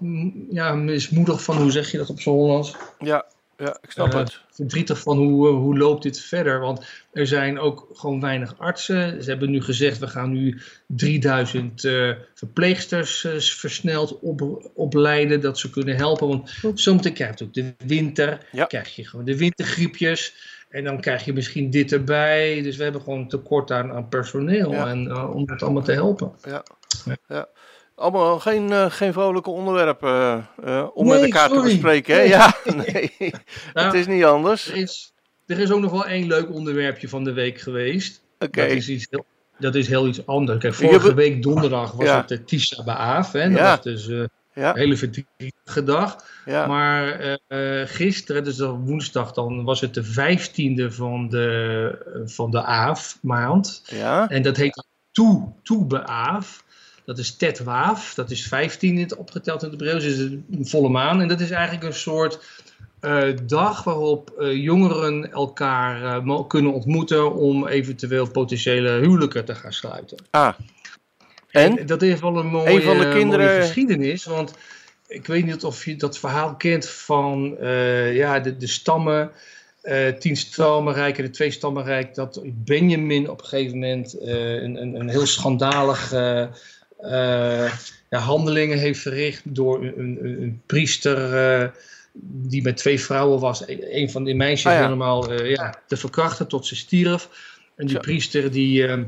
ja, 0.49 0.73
mismoedig 0.75 1.43
van, 1.43 1.57
hoe 1.57 1.71
zeg 1.71 1.91
je 1.91 1.97
dat 1.97 2.09
op 2.09 2.19
z'n 2.19 2.29
Hollands? 2.29 2.75
ja, 2.99 3.25
ja 3.57 3.77
ik 3.81 3.91
snap 3.91 4.13
Eh, 4.13 4.19
het. 4.19 4.41
verdrietig 4.51 4.99
van 4.99 5.17
hoe, 5.17 5.47
eh, 5.47 5.53
hoe 5.55 5.77
loopt 5.77 6.03
dit 6.03 6.19
verder. 6.19 6.59
Want 6.59 6.85
er 7.13 7.27
zijn 7.27 7.59
ook 7.59 7.87
gewoon 7.93 8.21
weinig 8.21 8.57
artsen. 8.57 9.23
Ze 9.23 9.29
hebben 9.29 9.49
nu 9.49 9.61
gezegd, 9.61 9.99
we 9.99 10.07
gaan 10.07 10.31
nu 10.31 10.61
3000 10.87 11.83
eh, 11.83 12.11
verpleegsters 12.33 13.53
versneld 13.53 14.19
op, 14.19 14.71
opleiden. 14.75 15.41
Dat 15.41 15.59
ze 15.59 15.69
kunnen 15.69 15.95
helpen. 15.95 16.27
Want 16.27 16.51
zometeen 16.73 17.13
krijg 17.13 17.39
je 17.39 17.45
ook 17.45 17.53
de 17.53 17.73
winter. 17.85 18.47
Ja. 18.51 18.65
krijg 18.65 18.95
je 18.95 19.05
gewoon 19.05 19.25
de 19.25 19.37
wintergriepjes. 19.37 20.55
En 20.69 20.83
dan 20.83 21.01
krijg 21.01 21.25
je 21.25 21.33
misschien 21.33 21.69
dit 21.69 21.91
erbij. 21.91 22.61
Dus 22.61 22.77
we 22.77 22.83
hebben 22.83 23.01
gewoon 23.01 23.27
tekort 23.27 23.71
aan, 23.71 23.91
aan 23.91 24.07
personeel. 24.09 24.71
Ja. 24.71 24.87
En, 24.87 25.07
eh, 25.07 25.35
om 25.35 25.49
het 25.49 25.63
allemaal 25.63 25.83
te 25.83 25.91
helpen. 25.91 26.31
Ja. 26.43 26.63
Ja. 27.27 27.47
Allemaal 27.97 28.39
geen, 28.39 28.71
eh, 28.71 28.85
geen 28.91 29.13
vrolijke 29.13 29.49
onderwerpen 29.49 30.09
eh, 30.09 30.77
eh, 30.79 30.87
om 30.93 31.05
Nee, 31.07 31.13
met 31.15 31.23
elkaar 31.23 31.49
te 31.49 31.61
bespreken. 31.61 32.15
Hè? 32.15 32.19
Nee. 32.21 32.29
Ja, 32.29 32.53
nee. 32.93 33.31
Nou, 33.73 33.85
het 33.85 33.95
is 33.95 34.07
niet 34.07 34.23
anders. 34.23 34.67
er, 34.69 34.75
is, 34.75 35.13
er 35.45 35.59
is 35.59 35.71
ook 35.71 35.79
nog 35.81 35.91
wel 35.91 36.05
één 36.05 36.27
leuk 36.27 36.51
onderwerpje 36.51 37.09
van 37.09 37.23
de 37.23 37.33
week 37.33 37.59
geweest. 37.61 38.21
Oké. 38.39 38.61
Dat, 38.61 38.71
is 38.71 38.89
iets 38.89 39.07
heel, 39.09 39.25
dat 39.59 39.75
is 39.75 39.87
heel 39.87 40.07
iets 40.07 40.25
anders. 40.25 40.59
Kijk, 40.59 40.73
vorige 40.73 41.13
week 41.13 41.43
donderdag 41.43 41.91
was 41.91 42.05
Ja. 42.05 42.17
het 42.17 42.27
de 42.27 42.43
Tisha 42.43 42.83
B'Av. 42.83 43.31
Hè? 43.31 43.49
Dat 43.49 43.57
Ja. 43.59 43.69
was 43.69 43.81
dus 43.81 44.05
Ja, 44.53 44.69
een 44.69 44.77
hele 44.77 44.97
verdrietige 44.97 45.83
dag. 45.83 46.25
ja. 46.45 46.67
Maar 46.67 47.19
gisteren, 47.87 48.43
dus 48.43 48.59
woensdag, 48.59 49.31
dan 49.33 49.63
was 49.63 49.81
het 49.81 49.93
de 49.93 50.03
vijftiende 50.03 50.91
van 50.91 51.29
de, 51.29 52.23
van 52.25 52.51
de 52.51 52.63
Aaf 52.63 53.17
maand. 53.21 53.81
ja. 53.85 54.29
En 54.29 54.41
dat 54.41 54.57
heet 54.57 54.85
Toe, 55.11 55.53
toe 55.63 55.85
Be'Av. 55.85 56.59
Dat 57.07 57.17
is 57.17 57.35
Tet 57.35 57.59
Waaf. 57.59 58.13
Dat 58.13 58.31
is 58.31 58.47
15 58.47 58.95
in 58.95 59.01
het 59.01 59.15
opgeteld 59.15 59.63
in 59.63 59.69
het 59.69 59.79
Hebreeuws. 59.79 60.03
Dus 60.03 60.17
een 60.17 60.45
volle 60.67 60.89
maan. 60.89 61.21
En 61.21 61.27
dat 61.27 61.39
is 61.39 61.49
eigenlijk 61.51 61.85
een 61.85 61.93
soort 61.93 62.39
eh, 62.99 63.23
dag 63.45 63.83
waarop 63.83 64.29
eh, 64.29 64.53
jongeren 64.63 65.31
elkaar 65.31 66.25
eh, 66.27 66.47
kunnen 66.47 66.73
ontmoeten 66.73 67.33
om 67.35 67.67
eventueel 67.67 68.31
potentiële 68.31 68.89
huwelijken 68.91 69.45
te 69.45 69.55
gaan 69.55 69.73
sluiten. 69.73 70.17
Ah. 70.29 70.53
En? 71.51 71.85
dat 71.85 72.01
is 72.01 72.19
wel 72.19 72.37
een 72.37 72.45
mooie, 72.47 72.69
Een 72.69 72.81
van 72.81 72.97
de 72.97 73.09
kinderen- 73.11 73.45
mooie 73.45 73.61
geschiedenis. 73.61 74.25
Want 74.25 74.53
ik 75.07 75.25
weet 75.27 75.45
niet 75.45 75.63
of 75.63 75.85
je 75.85 75.95
dat 75.95 76.17
verhaal 76.17 76.55
kent 76.55 76.89
van 76.89 77.57
ja, 78.13 78.39
de, 78.39 78.57
de 78.57 78.67
stammen. 78.67 79.31
eh, 79.81 80.07
tien 80.13 80.35
stammenrijk 80.37 81.17
en 81.17 81.23
de 81.23 81.29
twee 81.29 81.51
stammenrijk. 81.51 82.15
Dat 82.15 82.41
Benjamin 82.45 83.29
op 83.29 83.39
een 83.39 83.45
gegeven 83.45 83.79
moment 83.79 84.21
een, 84.21 84.81
een, 84.81 84.99
een 84.99 85.09
heel 85.09 85.25
schandalig 85.25 86.13
ja, 88.09 88.19
handelingen 88.19 88.77
heeft 88.77 88.99
verricht 88.99 89.41
door 89.55 89.83
een, 89.83 89.93
een, 89.99 90.41
een 90.41 90.61
priester 90.65 91.33
eh, 91.61 91.69
die 92.21 92.61
met 92.61 92.77
twee 92.77 92.99
vrouwen 93.01 93.39
was. 93.39 93.67
Een 93.67 93.95
een 93.97 94.09
van 94.11 94.23
die 94.23 94.35
meisjes 94.35 94.71
Ah, 94.71 94.77
ja. 94.77 94.83
helemaal 94.83 95.31
eh, 95.31 95.49
ja, 95.49 95.73
te 95.87 95.97
verkrachten 95.97 96.47
tot 96.47 96.65
ze 96.65 96.75
stierf. 96.75 97.29
En 97.75 97.85
die 97.85 97.95
Zo. 97.95 98.01
priester 98.01 98.51
die 98.51 98.87
eh, 98.87 99.01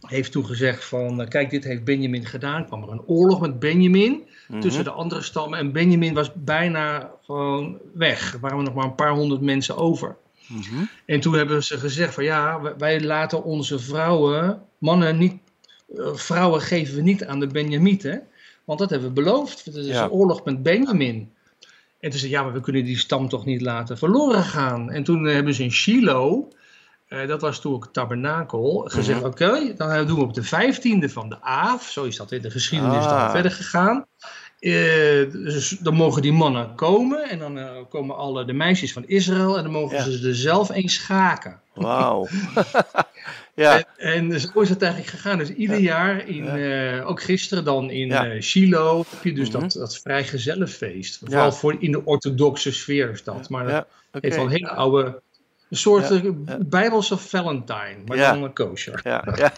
heeft 0.00 0.32
toen 0.32 0.46
gezegd 0.46 0.84
van 0.84 1.20
eh, 1.20 1.28
kijk 1.28 1.50
dit 1.50 1.64
heeft 1.64 1.84
Benjamin 1.84 2.26
gedaan. 2.26 2.66
kwam 2.66 2.82
er 2.82 2.90
een 2.90 3.06
oorlog 3.06 3.40
met 3.40 3.58
Benjamin 3.58 4.22
Mhm. 4.48 4.60
tussen 4.60 4.84
de 4.84 4.90
andere 4.90 5.22
stammen. 5.22 5.58
En 5.58 5.72
Benjamin 5.72 6.14
was 6.14 6.30
bijna 6.34 7.10
gewoon 7.24 7.78
weg. 7.94 8.32
Er 8.32 8.40
waren 8.40 8.64
nog 8.64 8.74
maar 8.74 8.84
een 8.84 8.94
paar 8.94 9.12
honderd 9.14 9.40
mensen 9.40 9.76
over. 9.76 10.16
Mhm. 10.46 10.84
En 11.06 11.20
toen 11.20 11.34
hebben 11.34 11.62
ze 11.64 11.78
gezegd 11.78 12.14
van 12.14 12.24
ja, 12.24 12.60
wij- 12.78 13.00
laten 13.00 13.44
onze 13.44 13.78
vrouwen, 13.78 14.62
mannen 14.78 15.18
niet, 15.18 15.32
eh, 15.32 15.38
vrouwen 16.14 16.60
geven 16.60 16.94
we 16.94 17.02
niet 17.02 17.24
aan 17.24 17.40
de 17.40 17.46
Benjamieten. 17.46 18.22
Want 18.64 18.78
dat 18.78 18.90
hebben 18.90 19.08
we 19.08 19.14
beloofd. 19.14 19.64
Het 19.64 19.74
is 19.74 19.86
Ja. 19.86 20.02
een 20.04 20.10
oorlog 20.10 20.44
met 20.44 20.62
Benjamin. 20.62 21.32
En 22.00 22.10
toen 22.10 22.18
zei 22.18 22.30
ja, 22.32 22.42
maar 22.42 22.52
we 22.52 22.60
kunnen 22.60 22.84
die 22.84 22.98
stam 22.98 23.28
toch 23.28 23.44
niet 23.44 23.60
laten 23.60 23.98
verloren 23.98 24.42
gaan. 24.42 24.90
En 24.90 25.04
toen 25.04 25.26
eh, 25.26 25.34
hebben 25.34 25.54
ze 25.54 25.62
in 25.62 25.72
Shiloh, 25.72 26.50
eh, 27.08 27.26
dat 27.28 27.40
was 27.40 27.60
toen 27.60 27.74
ook 27.74 27.84
het 27.84 27.92
tabernakel, 27.92 28.84
gezegd 28.88 29.18
Mhm. 29.20 29.28
oké, 29.28 29.74
dan 29.76 30.06
doen 30.06 30.16
we 30.18 30.22
op 30.24 30.34
de 30.34 30.42
vijftiende 30.42 31.08
van 31.08 31.28
de 31.28 31.42
Aaf. 31.42 31.90
Zo 31.90 32.04
is 32.04 32.16
dat 32.16 32.32
in 32.32 32.42
de 32.42 32.50
geschiedenis 32.50 33.04
Ah. 33.04 33.20
dan 33.20 33.30
verder 33.30 33.50
gegaan. 33.50 34.06
Eh, 34.58 34.72
dus 35.32 35.68
dan 35.80 35.94
mogen 35.94 36.22
die 36.22 36.32
mannen 36.32 36.74
komen 36.74 37.28
en 37.28 37.38
dan 37.38 37.58
eh, 37.58 37.70
komen 37.88 38.16
alle 38.16 38.44
de 38.44 38.52
meisjes 38.52 38.92
van 38.92 39.04
Israël 39.06 39.56
en 39.56 39.62
dan 39.62 39.72
mogen 39.72 39.96
Ja. 39.96 40.02
ze 40.02 40.28
er 40.28 40.34
zelf 40.34 40.70
eens 40.70 40.94
schaken. 40.94 41.60
Wauw. 41.74 42.26
ja, 43.54 43.82
En, 43.96 44.32
en 44.32 44.40
zo 44.40 44.60
is 44.60 44.68
het 44.68 44.82
eigenlijk 44.82 45.12
gegaan. 45.12 45.38
Dus 45.38 45.50
ieder 45.50 45.78
jaar, 45.78 46.28
in, 46.28 46.48
eh, 46.48 47.08
ook 47.08 47.22
gisteren 47.22 47.64
dan 47.64 47.90
in 47.90 48.06
Ja. 48.08 48.26
eh, 48.26 48.40
Shiloh, 48.40 49.04
heb 49.10 49.24
je 49.24 49.32
dus 49.32 49.50
Mhm. 49.50 49.60
dat, 49.60 49.72
dat 49.72 49.98
vrijgezellenfeest. 49.98 51.20
Ja. 51.20 51.26
Vooral 51.30 51.52
voor 51.52 51.76
in 51.78 51.92
de 51.92 52.04
orthodoxe 52.04 52.72
sfeer 52.72 53.10
is 53.10 53.24
dat. 53.24 53.48
Maar 53.48 53.62
dat 53.64 53.72
ja. 53.72 53.86
Oké. 54.12 54.18
heeft 54.26 54.36
wel 54.36 54.44
een 54.44 54.50
hele 54.50 54.68
oude, 54.70 55.20
een 55.70 55.76
soort 55.76 56.08
Ja. 56.08 56.14
eh, 56.14 56.30
bijbelse 56.58 57.16
Valentine, 57.16 57.96
maar 58.06 58.16
Ja. 58.16 58.32
dan 58.32 58.42
een 58.42 58.52
kosher. 58.54 59.00
Ja, 59.02 59.24
ja. 59.34 59.52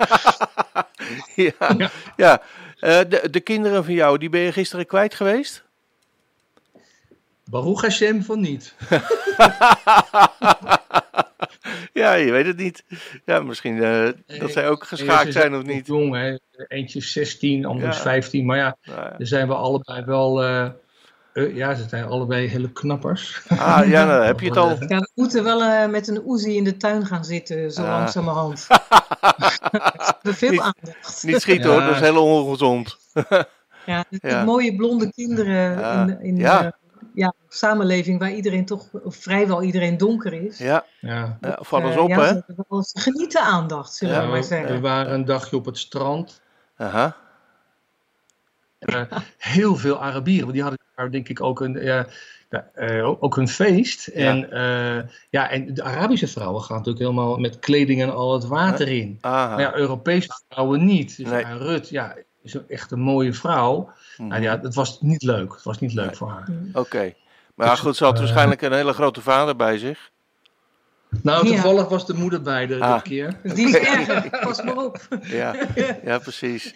ja. 1.77 1.91
ja. 2.17 2.43
De, 2.81 3.29
de 3.31 3.41
kinderen 3.41 3.85
van 3.85 3.95
jou, 3.95 4.19
die 4.19 4.29
ben 4.29 4.41
je 4.41 4.53
gisteren 4.53 4.87
kwijt 4.87 5.15
geweest? 5.15 5.65
Baruch 7.51 7.81
Hashem 7.81 8.23
van 8.23 8.41
niet. 8.41 8.75
ja, 11.93 12.13
je 12.15 12.31
weet 12.33 12.47
het 12.47 12.57
niet. 12.57 12.85
Ja, 13.25 13.41
misschien 13.41 13.83
eh, 13.83 14.09
dat 14.39 14.51
zij 14.53 14.69
ook 14.69 14.85
geschaakt 14.85 15.33
zijn 15.33 15.55
of 15.57 15.63
niet. 15.63 15.87
Jong, 15.87 16.15
hè. 16.15 16.37
Eentje 16.69 16.99
is 16.99 17.13
16, 17.13 17.65
ander 17.65 17.89
is 17.89 17.97
Ja. 17.97 18.03
15. 18.03 18.47
Maar 18.47 18.57
ja, 18.57 18.77
Nou 18.83 19.01
ja. 19.01 19.09
daar 19.19 19.27
zijn 19.27 19.49
we 19.49 19.55
allebei 19.55 20.05
wel 20.05 20.43
eh, 20.43 20.65
eh, 21.33 21.55
ja, 21.57 21.75
ze 21.75 21.89
zijn 21.89 22.05
allebei 22.05 22.47
hele 22.49 22.73
knappers. 22.73 23.43
Ah, 23.49 23.89
ja, 23.89 24.05
nou, 24.05 24.25
heb 24.25 24.41
je 24.41 24.47
het 24.49 24.57
al. 24.57 24.69
Ja, 24.69 24.99
we 24.99 25.09
moeten 25.15 25.45
wel 25.45 25.63
eh, 25.63 25.89
met 25.89 26.09
een 26.09 26.23
Uzi 26.27 26.57
in 26.57 26.65
de 26.65 26.77
tuin 26.77 27.07
gaan 27.07 27.25
zitten, 27.25 27.73
zo 27.73 27.83
Ah. 27.83 27.89
langzamerhand. 27.89 28.67
we 28.69 28.77
hebben 29.73 30.35
veel 30.35 30.51
Niet- 30.51 30.61
aandacht. 30.61 31.23
Niet 31.23 31.41
schieten 31.41 31.71
Ja. 31.71 31.77
hoor, 31.77 31.87
dat 31.87 31.95
is 31.95 32.01
heel 32.01 32.23
ongezond. 32.25 32.97
Ja, 33.87 34.45
mooie 34.45 34.77
blonde 34.77 35.13
kinderen 35.13 35.79
Ja. 35.79 36.03
in, 36.03 36.21
in 36.21 36.37
Ja. 37.17 37.33
samenleving 37.49 38.19
waar 38.19 38.33
iedereen 38.33 38.65
toch, 38.65 38.89
of 39.05 39.17
vrijwel 39.17 39.63
iedereen 39.63 39.97
donker 39.97 40.33
is. 40.33 40.59
Ja, 40.59 40.85
Ja. 41.01 41.39
ja 41.41 41.59
val 41.61 41.83
eens 41.83 41.95
Eh, 41.97 42.03
op 42.03 42.11
hè. 42.11 42.41
genieten 42.93 43.41
aandacht, 43.43 43.95
zullen 43.95 44.15
Ja, 44.15 44.25
we 44.25 44.31
maar 44.31 44.45
zeggen. 44.45 44.75
we 44.75 44.81
waren 44.81 45.13
een 45.15 45.25
dagje 45.25 45.57
op 45.57 45.65
het 45.65 45.79
strand. 45.79 46.41
Aha. 46.77 47.17
Eh, 48.79 49.03
heel 49.39 49.77
veel 49.77 50.03
Arabieren, 50.03 50.43
want 50.43 50.53
die 50.53 50.63
hadden 50.63 50.81
daar 50.95 51.11
denk 51.11 51.29
ik 51.29 51.41
ook 51.41 51.61
een, 51.61 51.73
ja, 51.83 52.07
ja, 52.51 52.69
eh, 52.75 53.09
ook- 53.09 53.23
ook 53.25 53.37
een 53.37 53.49
feest. 53.49 54.07
En, 54.07 54.51
eh, 54.53 55.03
ja, 55.31 55.51
en 55.51 55.75
de 55.75 55.83
Arabische 55.83 56.29
vrouwen 56.29 56.63
gaan 56.63 56.77
natuurlijk 56.77 57.05
helemaal 57.05 57.37
met 57.37 57.59
kleding 57.59 58.03
en 58.03 58.15
al 58.15 58.33
het 58.33 58.45
water 58.47 58.89
in. 58.89 59.19
Aha. 59.21 59.49
Maar 59.49 59.61
ja, 59.61 59.75
Europese 59.75 60.43
vrouwen 60.49 60.85
niet. 60.85 61.17
Dus 61.17 61.29
Nee. 61.31 61.41
ja, 61.41 61.53
Rut, 61.53 61.89
ja, 61.89 62.17
is 62.47 62.55
een- 62.55 62.69
echt 62.69 62.91
een 62.91 63.01
mooie 63.01 63.33
vrouw. 63.33 63.91
Mhm. 64.17 64.29
Nou 64.29 64.43
ja, 64.43 64.61
het 64.63 64.75
was 64.75 65.01
niet 65.01 65.23
leuk. 65.23 65.53
Het 65.53 65.63
was 65.63 65.79
niet 65.81 65.93
leuk 65.95 66.07
Nee. 66.07 66.15
voor 66.15 66.29
haar. 66.31 66.49
Oké. 66.73 67.13
Maar 67.55 67.67
ja, 67.67 67.75
goed, 67.77 67.97
ze 67.97 68.05
had 68.05 68.13
Eh, 68.15 68.19
waarschijnlijk 68.19 68.63
een 68.63 68.73
hele 68.73 68.93
grote 68.93 69.21
vader 69.21 69.57
bij 69.57 69.79
zich. 69.79 70.11
Nou, 71.23 71.47
Ja. 71.47 71.53
toevallig 71.53 71.89
was 71.89 72.07
de 72.07 72.15
moeder 72.15 72.43
bij 72.43 72.67
de, 72.67 72.81
Ah. 72.81 72.93
dit 72.95 73.03
keer. 73.03 73.41
Die 73.55 73.67
is 73.69 73.75
erger, 73.77 74.39
pas 74.41 74.63
maar 74.63 74.77
op. 74.77 75.09
Ja, 75.23 75.55
ja 76.05 76.19
precies. 76.19 76.75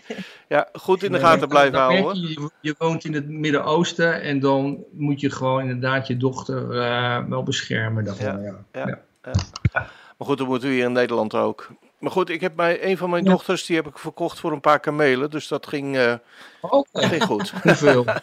Ja, 0.48 0.68
goed 0.72 1.02
in 1.02 1.12
de 1.12 1.18
gaten 1.18 1.48
blijven 1.48 1.78
houden. 1.78 2.20
Je, 2.20 2.28
je- 2.28 2.50
je 2.60 2.74
woont 2.78 3.04
in 3.04 3.14
het 3.14 3.28
Midden-Oosten 3.28 4.22
en 4.22 4.40
dan 4.40 4.84
moet 4.92 5.20
je 5.20 5.30
gewoon 5.30 5.60
inderdaad 5.62 6.06
je 6.06 6.16
dochter 6.16 6.80
eh, 6.80 7.18
wel 7.28 7.42
beschermen. 7.42 8.04
Daarvan, 8.04 8.42
ja. 8.42 8.54
Ja. 8.72 8.98
Maar 10.18 10.28
goed, 10.28 10.38
dat 10.38 10.46
moet 10.46 10.64
u 10.64 10.70
hier 10.72 10.84
in 10.84 10.92
Nederland 10.92 11.34
ook. 11.34 11.68
Maar 12.00 12.10
goed, 12.10 12.28
ik 12.30 12.40
heb 12.40 12.56
mijn, 12.56 12.88
een 12.88 12.96
van 12.96 13.10
mijn 13.10 13.24
Ja. 13.24 13.30
dochters, 13.30 13.66
die 13.66 13.76
heb 13.76 13.86
ik 13.86 13.98
verkocht 13.98 14.38
voor 14.40 14.52
een 14.52 14.60
paar 14.60 14.80
kamelen. 14.80 15.30
Dus 15.30 15.48
dat 15.48 15.66
ging, 15.66 15.96
eh, 15.96 16.14
Oh, 16.60 16.84
dat 16.92 17.04
ging 17.04 17.22
goed. 17.24 17.50
hoeveel? 17.62 18.04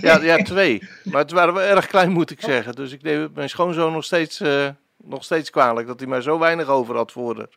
Ja, 0.00 0.18
ja, 0.22 0.36
twee. 0.36 0.88
Maar 1.04 1.20
het 1.20 1.30
waren 1.30 1.54
wel 1.54 1.62
erg 1.76 1.86
klein, 1.86 2.10
moet 2.10 2.30
ik 2.30 2.40
zeggen. 2.40 2.74
Dus 2.74 2.92
ik 2.92 3.02
neem 3.02 3.30
mijn 3.34 3.48
schoonzoon 3.48 3.92
nog 3.92 4.04
steeds, 4.04 4.40
eh, 4.40 4.68
nog 4.96 5.24
steeds 5.24 5.50
kwalijk 5.50 5.86
dat 5.86 5.98
hij 6.00 6.08
maar 6.08 6.22
zo 6.22 6.38
weinig 6.38 6.66
over 6.68 6.96
had 6.96 7.12
voor 7.12 7.36
haar. 7.36 7.48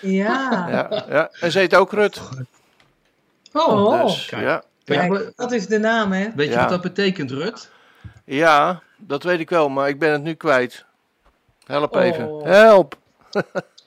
Ja, 0.00 0.66
Ja, 0.70 1.04
ja. 1.08 1.30
En 1.40 1.52
ze 1.52 1.58
heet 1.58 1.74
ook 1.74 1.92
Rut. 1.92 2.20
Oh. 3.52 4.02
Dus, 4.04 4.26
kijk. 4.26 4.42
ja. 4.42 4.62
Kijk, 4.84 5.32
dat 5.36 5.52
is 5.52 5.66
de 5.66 5.78
naam, 5.78 6.12
hè? 6.12 6.28
weet 6.34 6.46
je 6.48 6.52
Ja. 6.54 6.60
wat 6.60 6.68
dat 6.68 6.80
betekent, 6.80 7.30
Rut? 7.30 7.70
ja, 8.24 8.82
dat 8.96 9.22
weet 9.22 9.40
ik 9.40 9.50
wel, 9.50 9.68
maar 9.68 9.88
ik 9.88 9.98
ben 9.98 10.12
het 10.12 10.22
nu 10.22 10.34
kwijt. 10.34 10.84
Help 11.66 11.94
Oh. 11.96 12.02
even. 12.04 12.40
Help! 12.44 12.96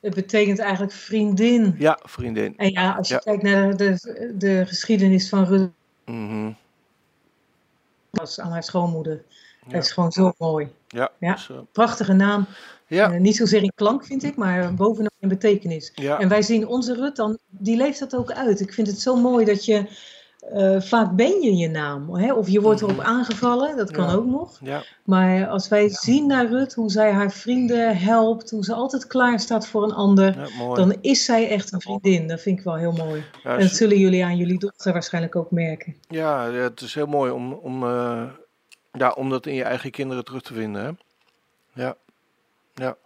Het 0.00 0.14
betekent 0.14 0.58
eigenlijk 0.58 0.92
vriendin. 0.92 1.74
Ja, 1.78 1.98
vriendin. 2.02 2.54
En 2.56 2.70
ja, 2.70 2.92
als 2.92 3.08
je 3.08 3.14
Ja. 3.14 3.20
kijkt 3.20 3.42
naar 3.42 3.76
de, 3.76 4.32
de 4.38 4.64
geschiedenis 4.66 5.28
van 5.28 5.44
Rut 5.44 5.70
Mhm. 6.04 6.50
was 8.10 8.40
aan 8.40 8.50
haar 8.50 8.62
schoonmoeder. 8.62 9.22
Ja. 9.66 9.72
Dat 9.72 9.84
is 9.84 9.92
gewoon 9.92 10.12
zo 10.12 10.32
mooi. 10.38 10.68
Ja, 10.88 11.10
Ja. 11.18 11.32
dus, 11.32 11.50
eh, 11.50 11.56
Prachtige 11.72 12.12
naam. 12.12 12.46
ja, 12.86 13.12
Eh, 13.12 13.20
niet 13.20 13.36
zozeer 13.36 13.62
in 13.62 13.72
klank, 13.74 14.04
vind 14.04 14.22
ik, 14.22 14.36
maar 14.36 14.74
bovenal 14.74 15.10
in 15.18 15.28
betekenis. 15.28 15.92
ja. 15.94 16.18
En 16.18 16.28
wij 16.28 16.42
zien 16.42 16.66
onze 16.66 16.94
Rut 16.94 17.16
dan, 17.16 17.38
die 17.48 17.76
leeft 17.76 17.98
dat 17.98 18.16
ook 18.16 18.32
uit. 18.32 18.60
Ik 18.60 18.72
vind 18.72 18.86
het 18.86 19.00
zo 19.00 19.16
mooi 19.16 19.44
dat 19.44 19.64
je, 19.64 19.86
eh, 20.40 20.80
vaak 20.80 21.10
ben 21.16 21.40
je 21.40 21.56
je 21.56 21.68
naam. 21.68 22.14
Hè? 22.14 22.32
Of 22.32 22.48
je 22.48 22.60
wordt 22.60 22.80
erop 22.80 22.98
aangevallen, 23.00 23.76
dat 23.76 23.90
kan 23.90 24.04
Mhm. 24.04 24.12
Ja. 24.12 24.18
ook 24.18 24.26
nog. 24.26 24.58
ja. 24.62 24.82
Maar 25.04 25.46
als 25.48 25.68
wij 25.68 25.88
zien 25.88 26.26
naar 26.26 26.46
Rut, 26.46 26.74
hoe 26.74 26.90
zij 26.90 27.12
haar 27.12 27.30
vrienden 27.32 27.96
helpt, 27.96 28.50
hoe 28.50 28.64
ze 28.64 28.74
altijd 28.74 29.06
klaar 29.06 29.40
staat 29.40 29.66
voor 29.66 29.82
een 29.82 29.92
ander, 29.92 30.50
dan 30.74 30.96
is 31.00 31.24
zij 31.24 31.48
echt 31.48 31.72
een 31.72 31.80
vriendin. 31.80 32.28
Dat 32.28 32.40
vind 32.40 32.58
ik 32.58 32.64
wel 32.64 32.74
heel 32.76 32.92
mooi. 32.92 33.24
En 33.44 33.58
dat 33.60 33.70
zullen 33.70 33.98
jullie 33.98 34.24
aan 34.24 34.36
jullie 34.36 34.58
dochter 34.58 34.92
waarschijnlijk 34.92 35.36
ook 35.36 35.50
merken. 35.50 35.96
ja, 36.08 36.46
ja, 36.46 36.62
het 36.62 36.80
is 36.80 36.94
heel 36.94 37.06
mooi 37.06 37.30
om, 37.32 37.52
om, 37.52 37.82
eh, 37.84 38.22
ja, 38.92 39.10
om 39.10 39.30
dat 39.30 39.46
in 39.46 39.54
je 39.54 39.64
eigen 39.64 39.90
kinderen 39.90 40.24
terug 40.24 40.42
te 40.42 40.54
vinden. 40.54 40.84
Hè? 40.84 40.90
Ja. 41.82 41.96
ja. 42.74 42.96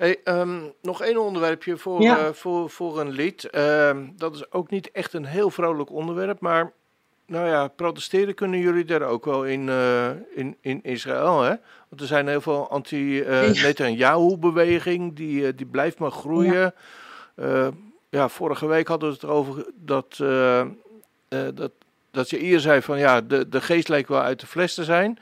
Hey, 0.00 0.20
ehm, 0.24 0.60
nog 0.82 1.02
één 1.02 1.18
onderwerpje 1.18 1.76
voor, 1.76 2.02
Ja. 2.02 2.18
eh, 2.18 2.32
voor, 2.32 2.70
voor 2.70 3.00
een 3.00 3.10
lied. 3.10 3.44
Ehm, 3.44 4.06
dat 4.16 4.34
is 4.34 4.52
ook 4.52 4.70
niet 4.70 4.90
echt 4.90 5.12
een 5.12 5.24
heel 5.24 5.50
vrolijk 5.50 5.90
onderwerp, 5.90 6.40
maar 6.40 6.72
nou 7.26 7.48
ja, 7.48 7.68
protesteren 7.68 8.34
kunnen 8.34 8.60
jullie 8.60 8.84
daar 8.84 9.02
ook 9.02 9.24
wel 9.24 9.44
in, 9.44 9.68
eh, 9.68 10.10
in, 10.34 10.56
in 10.60 10.80
Israël. 10.82 11.42
Hè? 11.42 11.54
Want 11.88 12.00
er 12.00 12.06
zijn 12.06 12.28
heel 12.28 12.40
veel 12.40 12.70
anti-Netanyahu-beweging, 12.70 15.16
die, 15.16 15.46
eh, 15.46 15.52
die 15.56 15.66
blijft 15.66 15.98
maar 15.98 16.10
groeien. 16.10 16.74
Ja. 17.36 17.70
ja, 18.10 18.28
vorige 18.28 18.66
week 18.66 18.88
hadden 18.88 19.08
we 19.08 19.14
het 19.14 19.24
erover 19.24 19.64
dat, 19.74 20.16
dat, 21.54 21.70
dat 22.10 22.30
je 22.30 22.36
hier 22.38 22.60
zei 22.60 22.82
van 22.82 22.98
ja, 22.98 23.20
de, 23.20 23.48
de 23.48 23.60
geest 23.60 23.88
leek 23.88 24.08
wel 24.08 24.20
uit 24.20 24.40
de 24.40 24.46
fles 24.46 24.74
te 24.74 24.84
zijn. 24.84 25.18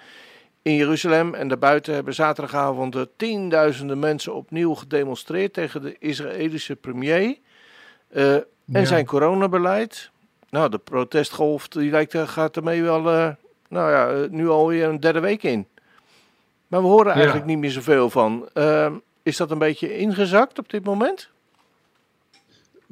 In 0.69 0.75
Jeruzalem 0.75 1.35
en 1.35 1.49
daarbuiten 1.49 1.95
hebben 1.95 2.15
zaterdagavond 2.15 2.97
eh, 2.97 3.03
tienduizenden 3.17 3.99
mensen 3.99 4.35
opnieuw 4.35 4.75
gedemonstreerd 4.75 5.53
tegen 5.53 5.83
de 5.83 5.97
Israëlische 5.99 6.77
premier 6.77 7.37
eh, 8.09 8.35
en 8.35 8.45
Ja. 8.65 8.85
zijn 8.85 9.07
coronabeleid. 9.07 10.11
Nou, 10.51 10.69
de 10.71 10.79
protestgolf 10.79 11.69
die 11.69 11.91
lijkt, 11.91 12.13
er- 12.13 12.29
gaat 12.29 12.57
ermee 12.57 12.83
wel, 12.83 12.99
eh, 13.11 13.29
nou 13.69 13.91
ja, 13.91 14.09
eh, 14.09 14.31
nu 14.31 14.49
alweer 14.49 14.89
een 14.89 15.01
derde 15.01 15.21
week 15.21 15.43
in. 15.43 15.67
Maar 16.67 16.81
we 16.81 16.87
horen 16.87 17.07
Ja. 17.09 17.15
eigenlijk 17.15 17.47
niet 17.47 17.59
meer 17.59 17.71
zoveel 17.71 18.11
van. 18.11 18.49
Ehm, 18.53 18.93
is 19.23 19.37
dat 19.37 19.51
een 19.51 19.59
beetje 19.59 19.99
ingezakt 19.99 20.59
op 20.59 20.71
dit 20.71 20.85
moment? 20.85 21.29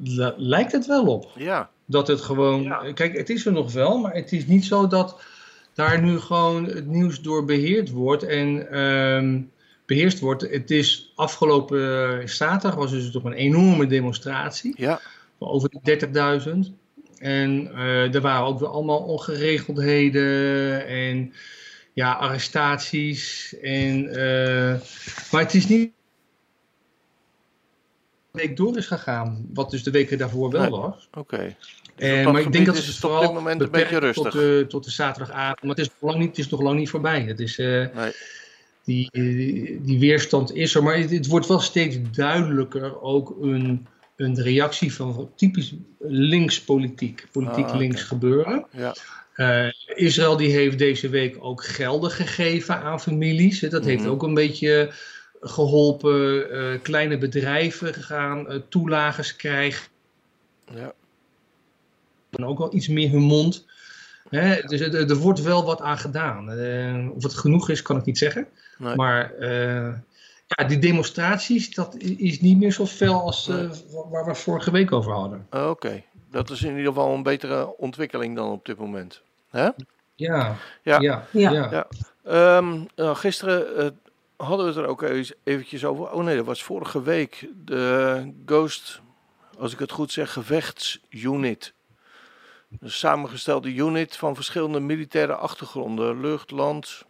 L- 0.03 0.33
lijkt 0.37 0.71
het 0.71 0.85
wel 0.85 1.05
op. 1.05 1.31
Ja. 1.35 1.69
Dat 1.85 2.07
het 2.07 2.21
gewoon. 2.21 2.61
Ja. 2.63 2.91
Kijk, 2.93 3.17
het 3.17 3.29
is 3.29 3.45
er 3.45 3.51
nog 3.51 3.73
wel, 3.73 3.97
maar 3.97 4.13
het 4.13 4.31
is 4.31 4.45
niet 4.45 4.65
zo 4.65 4.87
dat 4.87 5.21
daar 5.77 6.01
nu 6.01 6.19
gewoon 6.19 6.65
het 6.65 6.85
nieuws 6.85 7.21
door 7.21 7.45
beheerd 7.45 7.89
wordt 7.89 8.23
en 8.23 8.71
ehm, 8.71 9.41
beheerst 9.85 10.19
wordt. 10.19 10.41
Het 10.41 10.71
is 10.71 11.11
afgelopen 11.15 12.19
eh, 12.21 12.27
zaterdag 12.27 12.79
was 12.79 12.91
dus 12.91 13.11
toch 13.11 13.23
een 13.23 13.33
enorme 13.33 13.87
demonstratie 13.87 14.73
Ja, 14.77 14.99
van 15.39 15.47
over 15.47 15.69
de 15.69 15.79
30.000. 16.69 16.73
En 17.17 17.71
eh, 17.75 18.15
er 18.15 18.21
waren 18.21 18.45
ook 18.45 18.59
weer 18.59 18.69
allemaal 18.69 18.99
ongeregeldheden 18.99 20.87
en 20.87 21.33
ja, 21.93 22.13
arrestaties. 22.13 23.55
En, 23.61 24.09
eh, 24.09 24.81
maar 25.31 25.41
het 25.41 25.53
is 25.53 25.67
niet 25.67 25.91
week 28.31 28.57
door 28.57 28.77
is 28.77 28.87
gegaan, 28.87 29.49
wat 29.53 29.71
dus 29.71 29.83
de 29.83 29.91
weken 29.91 30.17
daarvoor 30.17 30.51
wel 30.51 30.61
Nee. 30.61 30.69
was. 30.69 31.09
oké. 31.13 31.55
Dus 31.97 32.23
dat 32.23 32.33
maar 32.33 32.41
ik 32.41 32.51
denk 32.51 32.65
dat 32.65 32.75
is 32.77 32.87
het 32.87 32.95
vooral 32.95 33.33
moment 33.33 33.61
een 33.61 33.71
beetje 33.71 33.97
rustig. 33.97 34.23
Tot 34.23 34.31
de, 34.31 34.65
tot 34.69 34.83
de 34.83 34.91
zaterdagavond. 34.91 35.61
Maar 35.61 35.75
het 35.75 35.79
is, 35.79 35.89
nog 35.99 36.11
lang 36.11 36.17
niet, 36.19 36.29
het 36.29 36.37
is 36.37 36.49
nog 36.49 36.61
lang 36.61 36.79
niet 36.79 36.89
voorbij. 36.89 37.21
Het 37.21 37.39
is, 37.39 37.57
eh, 37.59 37.85
Nee. 37.95 38.11
die, 38.83 39.09
eh, 39.11 39.77
die 39.81 39.99
weerstand 39.99 40.53
is 40.55 40.75
er. 40.75 40.83
Maar 40.83 40.97
het, 40.97 41.09
het 41.11 41.27
wordt 41.27 41.47
wel 41.47 41.59
steeds 41.59 41.97
duidelijker 42.11 43.01
ook 43.01 43.35
een, 43.41 43.87
een 44.15 44.41
reactie 44.41 44.93
van 44.93 45.29
typisch 45.35 45.73
linkspolitiek. 45.99 47.25
Politiek 47.31 47.65
Ah, 47.65 47.77
links 47.77 48.01
gebeuren. 48.03 48.65
Ja, 48.71 48.95
Eh, 49.33 49.67
Israël 49.85 50.37
die 50.37 50.51
heeft 50.51 50.77
deze 50.77 51.09
week 51.09 51.37
ook 51.39 51.63
gelden 51.63 52.11
gegeven 52.11 52.81
aan 52.81 53.01
families. 53.01 53.59
Dat 53.59 53.85
heeft 53.85 54.01
Mhm. 54.01 54.11
ook 54.11 54.23
een 54.23 54.33
beetje 54.33 54.91
geholpen. 55.41 56.51
Eh, 56.51 56.81
kleine 56.81 57.17
bedrijven 57.17 57.93
gaan 57.93 58.49
eh, 58.49 58.57
toelages 58.69 59.35
krijgen 59.35 59.87
ja. 60.75 60.93
En 62.29 62.45
ook 62.45 62.57
wel 62.57 62.73
iets 62.75 62.87
meer 62.87 63.09
hun 63.11 63.21
mond. 63.21 63.65
Hè, 64.29 64.61
dus 64.61 64.79
er, 64.81 65.09
er 65.09 65.15
wordt 65.17 65.41
wel 65.41 65.65
wat 65.65 65.81
aan 65.81 65.97
gedaan. 65.97 66.51
Eh, 66.51 67.09
of 67.15 67.23
het 67.23 67.33
genoeg 67.33 67.69
is, 67.69 67.81
kan 67.81 67.97
ik 67.97 68.05
niet 68.05 68.17
zeggen. 68.17 68.47
Nee. 68.77 68.95
Maar 68.95 69.33
eh, 69.33 69.93
ja, 70.47 70.67
die 70.67 70.79
demonstraties, 70.79 71.73
dat 71.73 71.95
is 71.97 72.41
niet 72.41 72.57
meer 72.57 72.71
zo 72.71 72.85
fel 72.85 73.21
als 73.21 73.47
eh, 73.49 73.55
Nee. 73.55 73.69
waar 74.09 74.25
we 74.25 74.35
vorige 74.35 74.71
week 74.71 74.91
over 74.91 75.11
hadden. 75.13 75.47
Ah, 75.49 75.69
Oké, 75.69 76.03
dat 76.31 76.49
is 76.49 76.61
in 76.61 76.69
ieder 76.69 76.85
geval 76.93 77.13
een 77.13 77.23
betere 77.23 77.77
ontwikkeling 77.77 78.35
dan 78.35 78.51
op 78.51 78.65
dit 78.65 78.77
moment. 78.77 79.21
Hè? 79.49 79.63
Ja, 79.63 79.73
Ja. 80.15 80.55
ja, 80.83 80.99
ja. 80.99 81.23
Ja. 81.31 81.51
ja. 81.51 81.69
Ja. 81.71 81.87
Ehm, 82.23 82.79
nou, 82.95 83.15
gisteren 83.15 83.77
eh, 83.77 83.87
hadden 84.37 84.65
we 84.65 84.71
het 84.71 84.81
er 84.81 84.87
ook 84.89 85.01
eens 85.01 85.33
eventjes 85.43 85.85
over. 85.85 86.11
Oh 86.11 86.23
nee, 86.23 86.35
dat 86.35 86.45
was 86.45 86.63
vorige 86.63 87.01
week. 87.01 87.47
De 87.65 88.31
Ghost, 88.45 89.01
als 89.57 89.73
ik 89.73 89.79
het 89.79 89.91
goed 89.91 90.11
zeg, 90.11 90.33
gevechtsunit. 90.33 91.73
Een 92.79 92.91
samengestelde 92.91 93.73
unit 93.73 94.15
van 94.15 94.35
verschillende 94.35 94.79
militaire 94.79 95.35
achtergronden. 95.35 96.21
Lucht, 96.21 96.51
land, 96.51 97.03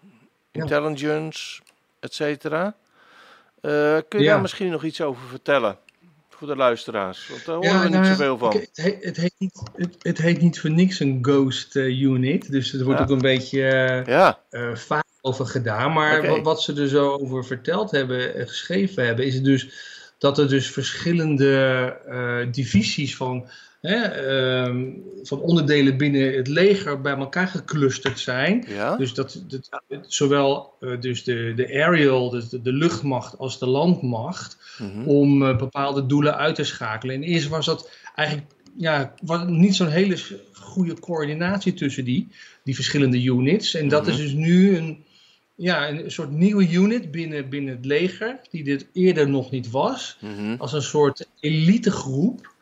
Ja. 0.52 0.62
intelligence, 0.62 1.62
et 2.00 2.13
cetera. 2.13 2.76
Eh, 3.62 3.98
kun 4.08 4.20
je 4.20 4.26
Ja. 4.26 4.32
daar 4.32 4.41
misschien 4.41 4.70
nog 4.72 4.84
iets 4.84 5.02
over 5.02 5.28
vertellen? 5.28 5.78
voor 6.30 6.48
de 6.48 6.56
luisteraars? 6.56 7.28
Want 7.28 7.46
daar 7.46 7.56
horen 7.56 7.82
we 7.91 7.98
niet 7.98 8.06
zoveel 8.08 8.38
van. 8.38 8.52
Het 8.54 8.70
heet, 8.74 9.04
het, 9.04 9.17
heet 9.17 9.34
niet, 9.38 9.62
het, 9.76 9.96
het 10.00 10.17
heet 10.17 10.41
niet 10.41 10.60
voor 10.60 10.70
niks 10.70 11.00
een 11.00 11.20
ghost 11.22 11.76
unit. 11.76 12.52
Dus 12.52 12.74
er 12.74 12.84
wordt 12.84 13.00
Ja. 13.00 13.06
ook 13.06 13.12
een 13.12 13.17
beetje 13.22 13.60
Ja, 14.06 14.39
eh 14.50 14.76
vaak 14.76 15.04
over 15.22 15.46
gedaan. 15.46 15.93
Maar 15.93 16.28
wat, 16.28 16.41
wat 16.41 16.62
ze 16.62 16.82
er 16.82 16.88
zo 16.88 17.10
over 17.10 17.46
verteld 17.46 17.91
hebben 17.91 18.36
en 18.36 18.48
geschreven 18.48 19.06
hebben, 19.06 19.26
is 19.26 19.41
dus 19.41 19.70
dat 20.17 20.38
er 20.38 20.50
dus 20.50 20.72
verschillende 20.72 21.54
eh, 22.06 22.52
divisies 22.54 23.15
van, 23.15 23.50
hè, 23.81 23.95
ehm, 24.03 24.85
van 25.23 25.39
onderdelen 25.41 25.97
binnen 25.97 26.33
het 26.35 26.47
leger 26.47 27.01
bij 27.01 27.15
elkaar 27.15 27.47
geclusterd 27.47 28.19
zijn. 28.19 28.65
ja. 28.67 28.95
Dus 28.97 29.13
dat, 29.13 29.43
dat 29.47 29.69
zowel 30.07 30.73
eh, 30.79 30.99
dus 30.99 31.23
de, 31.23 31.53
de 31.55 31.67
aerial, 31.67 32.29
dus 32.29 32.49
de, 32.49 32.61
de 32.61 32.73
luchtmacht, 32.73 33.37
als 33.37 33.59
de 33.59 33.67
landmacht, 33.67 34.65
Mhm. 34.79 35.07
om 35.07 35.43
eh, 35.43 35.57
bepaalde 35.57 36.05
doelen 36.05 36.35
uit 36.37 36.55
te 36.55 36.63
schakelen. 36.63 37.15
En 37.15 37.23
eerst 37.23 37.47
was 37.47 37.65
dat 37.65 37.91
eigenlijk 38.15 38.47
ja, 38.77 39.13
was 39.23 39.43
niet 39.47 39.75
zo'n 39.75 39.87
hele 39.89 40.17
goede 40.53 40.99
coördinatie 40.99 41.73
tussen 41.73 42.05
die, 42.05 42.27
die 42.63 42.75
verschillende 42.75 43.23
units. 43.23 43.73
En 43.73 43.87
dat 43.87 44.01
Mhm. 44.01 44.11
is 44.11 44.17
dus 44.17 44.33
nu 44.33 44.77
een, 44.77 45.03
ja, 45.55 45.89
een 45.89 46.11
soort 46.11 46.31
nieuwe 46.31 46.71
unit 46.71 47.11
binnen, 47.11 47.49
binnen 47.49 47.75
het 47.75 47.85
leger, 47.85 48.39
die 48.51 48.63
dit 48.63 48.87
eerder 48.93 49.29
nog 49.29 49.51
niet 49.51 49.69
was. 49.71 50.17
Mhm. 50.21 50.55
Als 50.57 50.73
een 50.73 50.81
soort 50.81 51.27
elitegroep. 51.39 52.55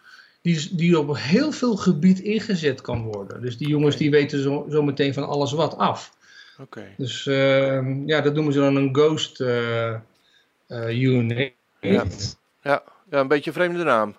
Die, 0.46 0.76
die 0.76 1.00
op 1.00 1.18
heel 1.18 1.52
veel 1.52 1.76
gebied 1.76 2.20
ingezet 2.20 2.82
kan 2.82 3.04
worden. 3.04 3.42
Dus 3.42 3.58
die 3.58 3.68
jongens 3.68 3.98
die 3.98 4.12
weten 4.12 4.42
zo, 4.42 4.66
zo 4.70 4.84
meteen 4.84 5.14
van 5.14 5.28
alles 5.28 5.52
wat 5.52 5.78
af. 5.78 6.12
Oké. 6.60 6.94
Dus 6.98 7.28
ehm, 7.28 8.08
ja, 8.08 8.22
dat 8.22 8.34
noemen 8.34 8.54
ze 8.54 8.60
dan 8.60 8.76
een 8.76 8.96
ghost 8.96 9.42
eh, 9.42 9.94
eh, 9.94 11.02
unit. 11.02 11.54
Ja. 11.80 12.04
Ja. 12.62 12.84
ja, 13.10 13.20
een 13.20 13.28
beetje 13.28 13.50
een 13.50 13.56
vreemde 13.56 13.84
naam. 13.84 14.16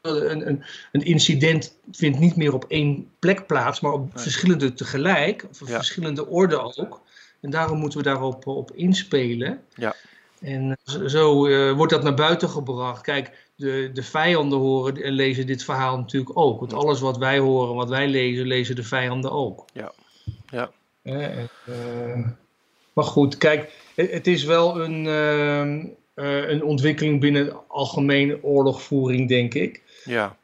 Een, 0.00 0.48
een, 0.48 0.64
een 0.92 1.02
incident 1.04 1.78
vindt 1.92 2.18
niet 2.18 2.36
meer 2.36 2.54
op 2.54 2.64
één 2.68 3.10
plek 3.18 3.46
plaats, 3.46 3.80
maar 3.80 3.92
op 3.92 4.14
Nee. 4.14 4.22
verschillende 4.22 4.72
tegelijk, 4.74 5.46
of 5.50 5.68
Ja. 5.68 5.74
verschillende 5.74 6.26
orden 6.26 6.76
ook. 6.76 7.00
En 7.40 7.50
daarom 7.50 7.78
moeten 7.78 7.98
we 7.98 8.04
daarop 8.04 8.46
op 8.46 8.72
inspelen. 8.72 9.62
Ja. 9.74 9.94
En 10.42 10.78
zo, 10.84 11.08
zo, 11.08 11.46
eh, 11.46 11.72
wordt 11.72 11.92
dat 11.92 12.02
naar 12.02 12.14
buiten 12.14 12.48
gebracht. 12.48 13.02
Kijk, 13.02 13.50
de, 13.56 13.90
de 13.92 14.02
vijanden 14.02 14.58
horen 14.58 15.02
en 15.02 15.12
lezen 15.12 15.46
dit 15.46 15.64
verhaal 15.64 15.96
natuurlijk 15.96 16.38
ook. 16.38 16.60
Want 16.60 16.72
alles 16.72 17.00
wat 17.00 17.18
wij 17.18 17.38
horen, 17.38 17.74
wat 17.74 17.88
wij 17.88 18.08
lezen, 18.08 18.46
lezen 18.46 18.76
de 18.76 18.84
vijanden 18.84 19.32
ook. 19.32 19.64
Ja. 19.72 19.92
Ja. 20.50 20.70
Eh, 21.02 21.42
eh, 21.42 22.26
maar 22.92 23.04
goed, 23.04 23.36
kijk, 23.36 23.72
het, 23.94 24.10
het 24.10 24.26
is 24.26 24.44
wel 24.44 24.80
een, 24.80 25.06
ehm, 25.06 25.86
eh, 26.14 26.48
een 26.48 26.62
ontwikkeling 26.62 27.20
binnen 27.20 27.68
algemene 27.68 28.44
oorlogvoering, 28.44 29.28
denk 29.28 29.54
ik. 29.54 29.82
Ja. 30.04 30.36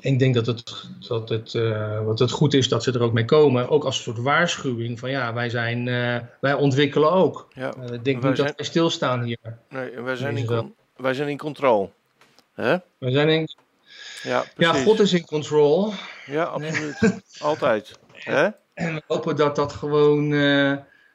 Ik 0.00 0.18
denk 0.18 0.34
dat 0.34 0.46
het, 0.46 0.84
dat, 1.08 1.28
het, 1.28 1.54
eh, 1.54 2.04
wat 2.04 2.18
het 2.18 2.30
goed 2.30 2.54
is 2.54 2.68
dat 2.68 2.82
ze 2.82 2.92
er 2.92 3.02
ook 3.02 3.12
mee 3.12 3.24
komen. 3.24 3.68
Ook 3.68 3.84
als 3.84 3.96
een 3.96 4.02
soort 4.02 4.18
waarschuwing 4.18 4.98
van 4.98 5.10
ja, 5.10 5.32
wij, 5.32 5.48
zijn, 5.50 5.88
eh, 5.88 6.18
wij 6.40 6.54
ontwikkelen 6.54 7.12
ook. 7.12 7.48
ja. 7.54 7.74
Eh, 7.74 7.92
ik 7.92 8.04
denk 8.04 8.20
Wij 8.20 8.28
niet 8.28 8.36
zijn- 8.38 8.46
dat 8.48 8.56
wij 8.56 8.66
stilstaan 8.66 9.22
hier. 9.22 9.38
Nee, 9.68 9.90
wij 10.00 10.16
zijn, 10.16 10.36
in 10.36 10.46
con- 10.46 10.74
wij 10.96 11.14
zijn 11.14 11.28
in 11.28 11.38
controle. 11.38 11.90
Hè? 12.54 12.76
We 12.98 13.10
zijn 13.10 13.28
in, 13.28 13.48
Ja, 14.22 14.44
ja. 14.56 14.72
God 14.72 15.00
is 15.00 15.12
in 15.12 15.24
control. 15.24 15.92
Ja, 16.26 16.42
absoluut. 16.44 17.20
Altijd. 17.40 17.98
Hè? 18.12 18.48
En 18.74 18.94
we 18.94 19.02
hopen 19.06 19.36
dat 19.36 19.56
dat 19.56 19.72
gewoon 19.72 20.28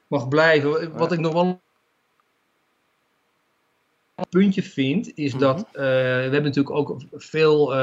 mag 0.07 0.27
blijven. 0.27 0.97
Wat 0.97 1.11
ik 1.11 1.19
nog 1.19 1.33
wel 1.33 1.61
een 4.15 4.25
puntje 4.29 4.63
vind, 4.63 5.11
is 5.17 5.31
Mhm. 5.33 5.41
dat 5.41 5.67
we 5.71 5.81
hebben 5.81 6.43
natuurlijk 6.43 6.75
ook 6.75 7.01
veel 7.11 7.75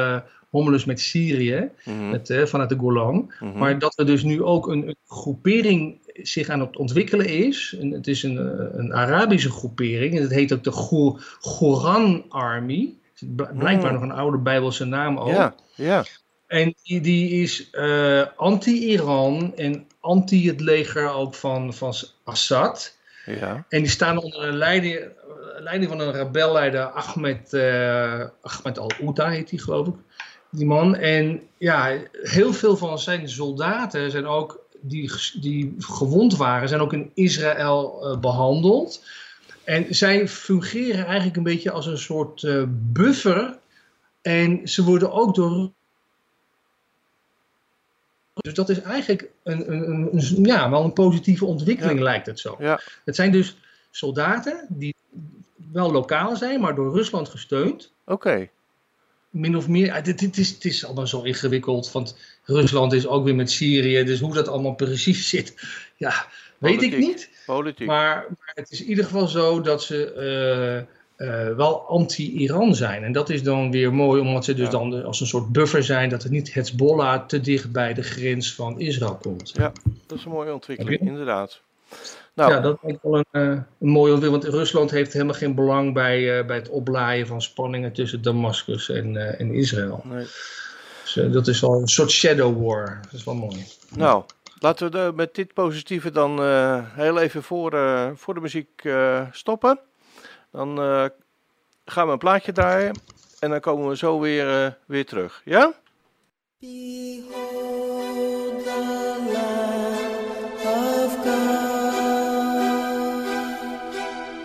hommeles 0.55 0.85
met 0.85 1.01
Syrië, 1.01 1.69
Mhm. 1.85 2.11
met, 2.11 2.31
eh, 2.31 2.45
vanuit 2.47 2.69
de 2.69 2.77
Golan. 2.79 3.33
Mhm. 3.41 3.59
Maar 3.59 3.79
dat 3.79 3.99
er 3.99 4.07
dus 4.07 4.23
nu 4.23 4.43
ook 4.43 4.69
een, 4.69 4.89
een 4.89 4.97
groepering 5.07 5.99
zich 6.23 6.49
aan 6.49 6.61
het 6.61 6.77
ontwikkelen 6.77 7.27
is. 7.27 7.77
En 7.81 7.91
het 7.91 8.07
is 8.07 8.23
een, 8.23 8.39
eh, 8.39 8.67
een 8.79 8.95
Arabische 8.95 9.51
groepering. 9.51 10.17
En 10.17 10.23
het 10.23 10.31
heet 10.33 10.53
ook 10.53 10.65
de 10.65 10.73
Go- 10.73 11.19
Goran 11.41 12.25
Army. 12.29 12.93
Bl- 13.21 13.43
Blijkbaar 13.59 13.93
Mm. 13.93 14.01
nog 14.01 14.03
een 14.03 14.17
oude 14.19 14.39
Bijbelse 14.39 14.85
naam 14.85 15.19
ook. 15.19 15.29
Ja, 15.29 15.55
ja. 15.75 16.05
En 16.47 16.75
die, 16.83 17.01
die 17.01 17.31
is 17.43 17.71
eh, 17.71 18.23
anti-Iran 18.37 19.53
en 19.57 19.87
anti 20.01 20.49
het 20.49 20.61
leger 20.61 21.09
ook 21.15 21.35
van, 21.35 21.75
van 21.75 21.95
Assad. 22.25 22.97
Ja. 23.27 23.65
En 23.69 23.79
die 23.83 23.91
staan 23.91 24.19
onder 24.19 24.41
de 24.41 24.53
leiding, 24.53 24.99
leiding 25.59 25.91
van 25.91 26.01
een 26.01 26.13
rebelleider 26.13 26.85
Ahmed, 26.85 27.53
eh, 27.53 28.25
Ahmed 28.43 28.79
al-Ouda 28.79 29.29
heet 29.29 29.49
die 29.49 29.59
geloof 29.61 29.87
ik. 29.87 29.95
Die 30.55 30.67
man. 30.67 30.97
En 30.97 31.41
ja, 31.59 31.99
heel 32.23 32.53
veel 32.53 32.77
van 32.77 32.99
zijn 32.99 33.29
soldaten 33.29 34.11
zijn 34.11 34.27
ook, 34.27 34.61
die, 34.81 35.13
die 35.41 35.75
gewond 35.79 36.37
waren, 36.37 36.69
zijn 36.69 36.81
ook 36.81 36.93
in 36.93 37.11
Israël 37.15 38.01
eh, 38.03 38.19
behandeld. 38.19 39.05
En 39.65 39.95
zij 39.95 40.29
fungeren 40.29 41.07
eigenlijk 41.07 41.37
een 41.37 41.43
beetje 41.43 41.71
als 41.71 41.87
een 41.87 41.99
soort 41.99 42.43
eh, 42.43 42.63
buffer. 42.69 43.59
En 44.23 44.69
ze 44.69 44.85
worden 44.85 45.13
ook 45.13 45.35
door 45.35 45.71
dus 48.35 48.55
dat 48.55 48.69
is 48.69 48.81
eigenlijk 48.81 49.31
een, 49.43 49.73
een, 49.73 50.09
een, 50.13 50.45
ja, 50.45 50.71
wel 50.71 50.85
een 50.85 50.93
positieve 50.93 51.45
ontwikkeling, 51.45 51.99
Ja. 51.99 52.05
lijkt 52.05 52.27
het 52.27 52.41
zo. 52.41 52.57
Ja. 52.59 52.81
Het 53.05 53.15
zijn 53.17 53.33
dus 53.33 53.57
soldaten 53.91 54.67
die 54.69 54.95
wel 55.73 55.93
lokaal 55.93 56.37
zijn, 56.37 56.61
maar 56.61 56.75
door 56.75 56.95
Rusland 56.95 57.29
gesteund. 57.29 57.93
Oké. 58.05 58.49
Min 59.35 59.57
of 59.57 59.69
meer. 59.69 60.03
dit 60.03 60.39
is, 60.39 60.51
het 60.51 60.65
is 60.65 60.85
allemaal 60.85 61.07
zo 61.07 61.23
ingewikkeld, 61.23 61.93
want 61.93 62.17
Rusland 62.45 62.93
is 62.93 63.07
ook 63.07 63.25
weer 63.25 63.35
met 63.35 63.51
Syrië. 63.51 64.05
Dus 64.05 64.21
hoe 64.21 64.35
dat 64.35 64.49
allemaal 64.49 64.75
precies 64.75 65.29
zit, 65.35 65.55
ja, 65.97 66.27
weet 66.59 66.83
ik 66.83 66.99
niet. 66.99 67.31
Politiek. 67.47 67.87
Maar, 67.87 68.27
maar 68.39 68.53
het 68.55 68.71
is 68.71 68.83
in 68.83 68.89
ieder 68.89 69.05
geval 69.05 69.27
zo 69.29 69.61
dat 69.61 69.83
ze 69.83 70.13
eh, 70.13 70.77
eh, 71.49 71.57
wel 71.57 71.81
anti-Iran 71.89 72.75
zijn. 72.75 73.03
En 73.05 73.13
dat 73.13 73.31
is 73.31 73.43
dan 73.43 73.71
weer 73.71 73.95
mooi, 73.95 74.21
omdat 74.21 74.45
ze 74.45 74.55
dus 74.55 74.65
Ja. 74.65 74.71
dan 74.71 75.05
als 75.05 75.21
een 75.21 75.27
soort 75.27 75.53
buffer 75.53 75.85
zijn 75.85 76.09
dat 76.09 76.23
het 76.23 76.33
niet 76.33 76.55
Hezbollah 76.55 77.27
te 77.27 77.41
dicht 77.41 77.73
bij 77.73 77.95
de 77.95 78.03
grens 78.03 78.55
van 78.55 78.81
Israël 78.81 79.17
komt. 79.17 79.53
Ja, 79.55 79.73
dat 80.07 80.19
is 80.19 80.25
een 80.25 80.31
mooie 80.31 80.53
ontwikkeling, 80.53 81.01
inderdaad. 81.01 81.61
Nou, 82.35 82.53
Ja, 82.53 82.61
dat 82.61 82.79
vind 82.81 82.93
ik 82.93 82.99
wel 83.03 83.17
een, 83.17 83.25
eh, 83.31 83.43
een 83.43 83.89
mooie 83.89 84.13
ontwikkeling. 84.13 84.43
Want 84.43 84.55
Rusland 84.55 84.91
heeft 84.91 85.13
helemaal 85.13 85.35
geen 85.35 85.55
belang 85.55 85.93
bij, 85.95 86.39
eh, 86.39 86.47
bij 86.47 86.57
het 86.57 86.69
oplaaien 86.69 87.27
van 87.27 87.43
spanningen 87.43 87.93
tussen 87.93 88.23
Damascus 88.23 88.89
en, 88.89 89.17
eh, 89.17 89.41
en 89.41 89.55
Israël. 89.55 90.01
nee. 90.05 90.27
Dus 91.03 91.17
eh, 91.17 91.33
dat 91.33 91.47
is 91.47 91.61
wel 91.61 91.81
een 91.81 91.89
soort 91.89 92.11
shadow 92.11 92.67
war. 92.67 92.99
Dat 93.03 93.13
is 93.13 93.25
wel 93.25 93.35
mooi. 93.35 93.67
nou, 93.97 94.25
laten 94.59 94.87
we 94.91 94.93
de- 94.99 95.13
met 95.15 95.35
dit 95.35 95.53
positieve 95.55 96.11
dan 96.11 96.39
eh, 96.43 96.79
heel 96.95 97.19
even 97.19 97.43
voor, 97.43 97.73
eh, 97.73 98.11
voor 98.15 98.35
de 98.35 98.41
muziek 98.41 98.69
eh, 98.85 99.23
stoppen. 99.33 99.79
Dan 100.53 100.79
eh, 100.81 101.05
gaan 101.85 102.07
we 102.07 102.13
een 102.13 102.19
plaatje 102.19 102.53
draaien 102.53 103.01
en 103.39 103.51
dan 103.51 103.61
komen 103.61 103.89
we 103.89 103.97
zo 103.97 104.21
weer, 104.21 104.65
eh, 104.65 104.71
weer 104.87 105.07
terug. 105.07 105.43
Ja? 105.45 105.73
Behold 106.61 108.04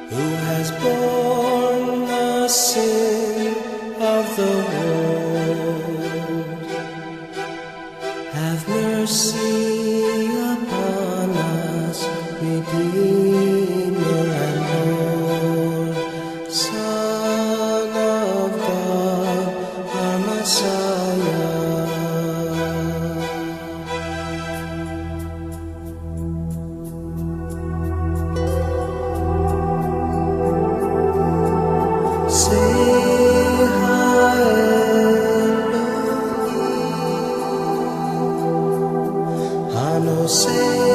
who 0.10 0.28
has 0.50 0.72
borne 0.84 2.08
the 2.08 2.48
sin 2.48 3.56
of 4.02 4.36
the 4.36 4.54
world. 4.72 6.64
Have 8.34 8.68
mercy 8.68 9.69
say. 40.30 40.89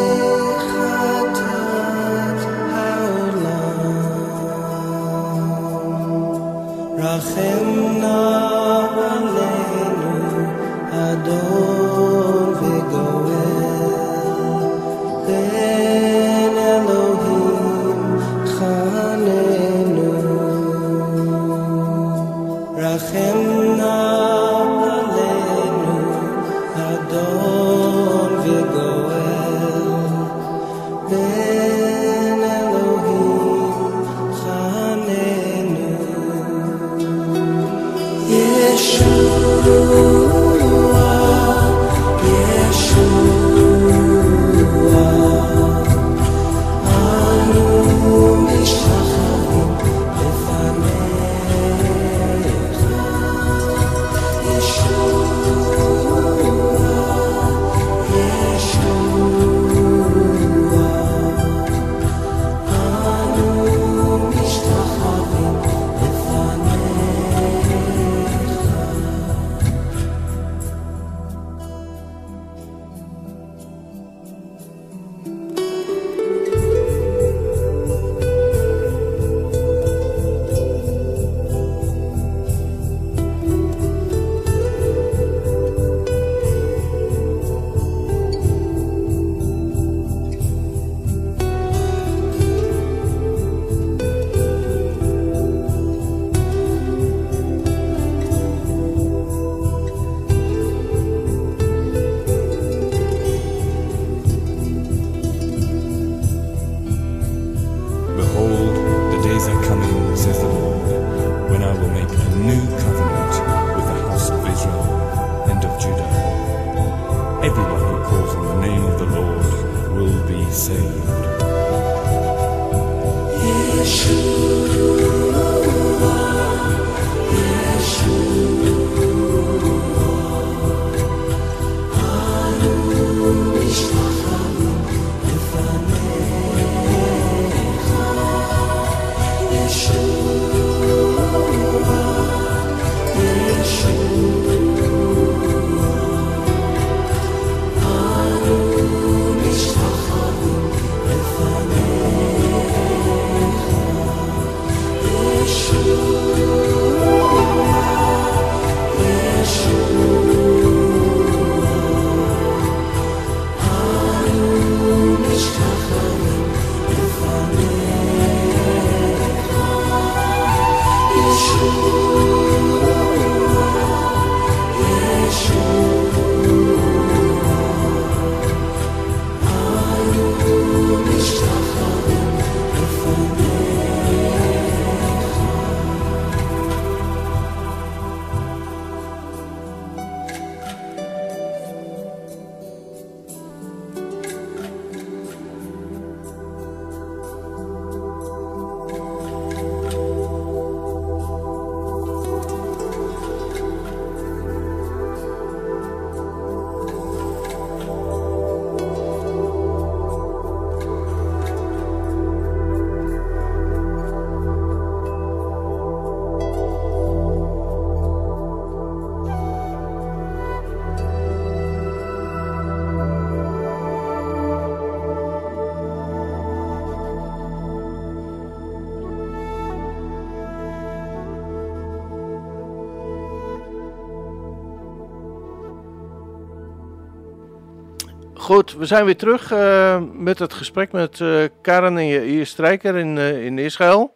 Goed, 238.44 238.72
we 238.72 238.86
zijn 238.86 239.04
weer 239.04 239.16
terug 239.16 239.52
eh, 239.52 240.02
met 240.12 240.38
het 240.38 240.52
gesprek 240.52 240.92
met 240.92 241.20
eh, 241.20 241.44
Karen 241.62 241.98
en 241.98 242.06
Jair 242.06 242.46
Strijker 242.46 242.96
in, 242.96 243.18
eh, 243.18 243.44
in 243.44 243.58
Israël, 243.58 244.14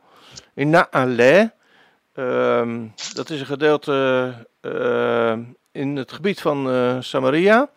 in 0.54 0.70
Naale. 0.70 1.52
Ehm 2.12 2.86
dat 3.14 3.30
is 3.30 3.40
een 3.40 3.46
gedeelte 3.46 4.34
in 5.72 5.96
het 5.96 6.12
gebied 6.12 6.40
van 6.40 6.68
Samaria. 7.02 7.70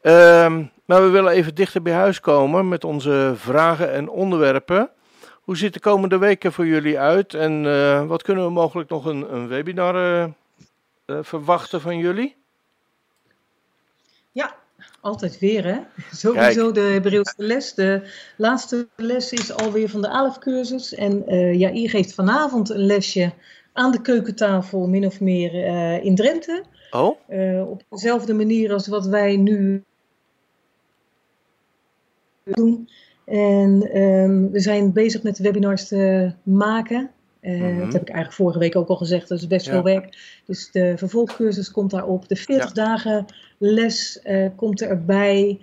Ehm, 0.00 0.64
maar 0.84 1.02
we 1.02 1.08
willen 1.08 1.32
even 1.32 1.54
dichter 1.54 1.82
bij 1.82 1.92
huis 1.92 2.20
komen 2.20 2.68
met 2.68 2.84
onze 2.84 3.32
vragen 3.36 3.92
en 3.92 4.08
onderwerpen. 4.08 4.90
Hoe 5.40 5.56
ziet 5.56 5.72
de 5.74 5.80
komende 5.80 6.18
weken 6.18 6.52
voor 6.52 6.66
jullie 6.66 6.98
uit 6.98 7.34
en 7.34 7.62
wat 8.08 8.22
kunnen 8.22 8.44
we 8.44 8.50
mogelijk 8.50 8.90
nog 8.90 9.04
een, 9.04 9.34
een 9.34 9.48
webinar 9.48 10.30
verwachten 11.06 11.80
van 11.80 11.98
jullie? 11.98 12.36
Ja, 14.32 14.54
altijd 15.04 15.38
weer 15.38 15.64
hè. 15.64 15.78
Sowieso 16.16 16.72
de 16.72 16.80
Hebreeuwse 16.80 17.34
les. 17.36 17.74
De 17.74 18.10
laatste 18.36 18.88
les 18.96 19.32
is 19.32 19.52
alweer 19.52 19.88
van 19.88 20.02
de 20.02 20.08
ALEF-cursus. 20.08 20.94
En 20.94 21.26
eh 21.26 21.58
Jair 21.58 21.90
geeft 21.90 22.14
vanavond 22.14 22.70
een 22.70 22.86
lesje 22.86 23.32
aan 23.72 23.90
de 23.90 24.00
keukentafel, 24.00 24.88
min 24.88 25.06
of 25.06 25.20
meer 25.20 25.64
eh, 25.64 26.04
in 26.04 26.14
Drenthe. 26.14 26.64
Oh, 26.90 27.18
Eh, 27.26 27.70
op 27.70 27.82
dezelfde 27.88 28.34
manier 28.34 28.72
als 28.72 28.86
wat 28.86 29.06
wij 29.06 29.36
nu 29.36 29.84
doen. 32.44 32.88
En 33.24 33.90
ehm, 33.92 34.50
we 34.50 34.60
zijn 34.60 34.92
bezig 34.92 35.22
met 35.22 35.38
webinars 35.38 35.88
te 35.88 36.32
maken. 36.42 37.10
Eh, 37.44 37.52
Mhm. 37.60 37.78
Dat 37.78 37.92
heb 37.92 38.02
ik 38.02 38.08
eigenlijk 38.08 38.32
vorige 38.32 38.58
week 38.58 38.76
ook 38.76 38.88
al 38.88 38.96
gezegd, 38.96 39.28
dat 39.28 39.38
is 39.38 39.46
best 39.46 39.66
Ja. 39.66 39.72
veel 39.72 39.82
werk. 39.82 40.40
Dus 40.44 40.70
de 40.70 40.94
vervolgcursus 40.96 41.70
komt 41.70 41.90
daarop. 41.90 42.28
De 42.28 42.36
40 42.36 42.72
dagen 42.72 43.26
les 43.58 44.20
eh, 44.22 44.48
komt 44.56 44.82
erbij. 44.82 45.58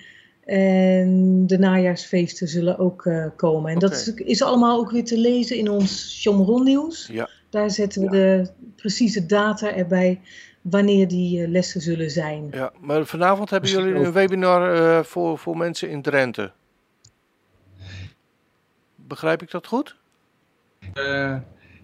En 0.46 1.44
de 1.48 1.58
najaarsfeesten 1.60 2.48
zullen 2.48 2.78
ook 2.80 3.06
eh, 3.06 3.26
komen. 3.36 3.72
En 3.72 3.80
dat 3.80 3.92
is, 3.92 4.14
is 4.14 4.42
allemaal 4.42 4.80
ook 4.80 4.92
weer 4.92 5.04
te 5.06 5.18
lezen 5.18 5.58
in 5.58 5.70
ons 5.70 6.20
Shomron 6.22 6.64
nieuws. 6.64 7.08
ja. 7.12 7.30
Daar 7.50 7.72
zetten 7.72 8.02
we 8.02 8.10
de 8.10 8.50
precieze 8.76 9.26
data 9.26 9.76
erbij 9.76 10.20
wanneer 10.62 11.08
die 11.08 11.48
lessen 11.48 11.82
zullen 11.82 12.12
zijn. 12.12 12.48
Ja, 12.52 12.72
maar 12.80 13.06
vanavond 13.06 13.50
hebben 13.50 13.70
Misschien 13.70 13.90
jullie 13.92 14.06
een 14.08 14.14
webinar 14.14 14.74
eh, 14.74 15.04
voor, 15.04 15.38
voor 15.38 15.58
mensen 15.58 15.90
in 15.90 16.02
Drenthe. 16.02 16.52
Begrijp 18.96 19.42
ik 19.42 19.52
dat 19.52 19.68
goed? 19.68 19.96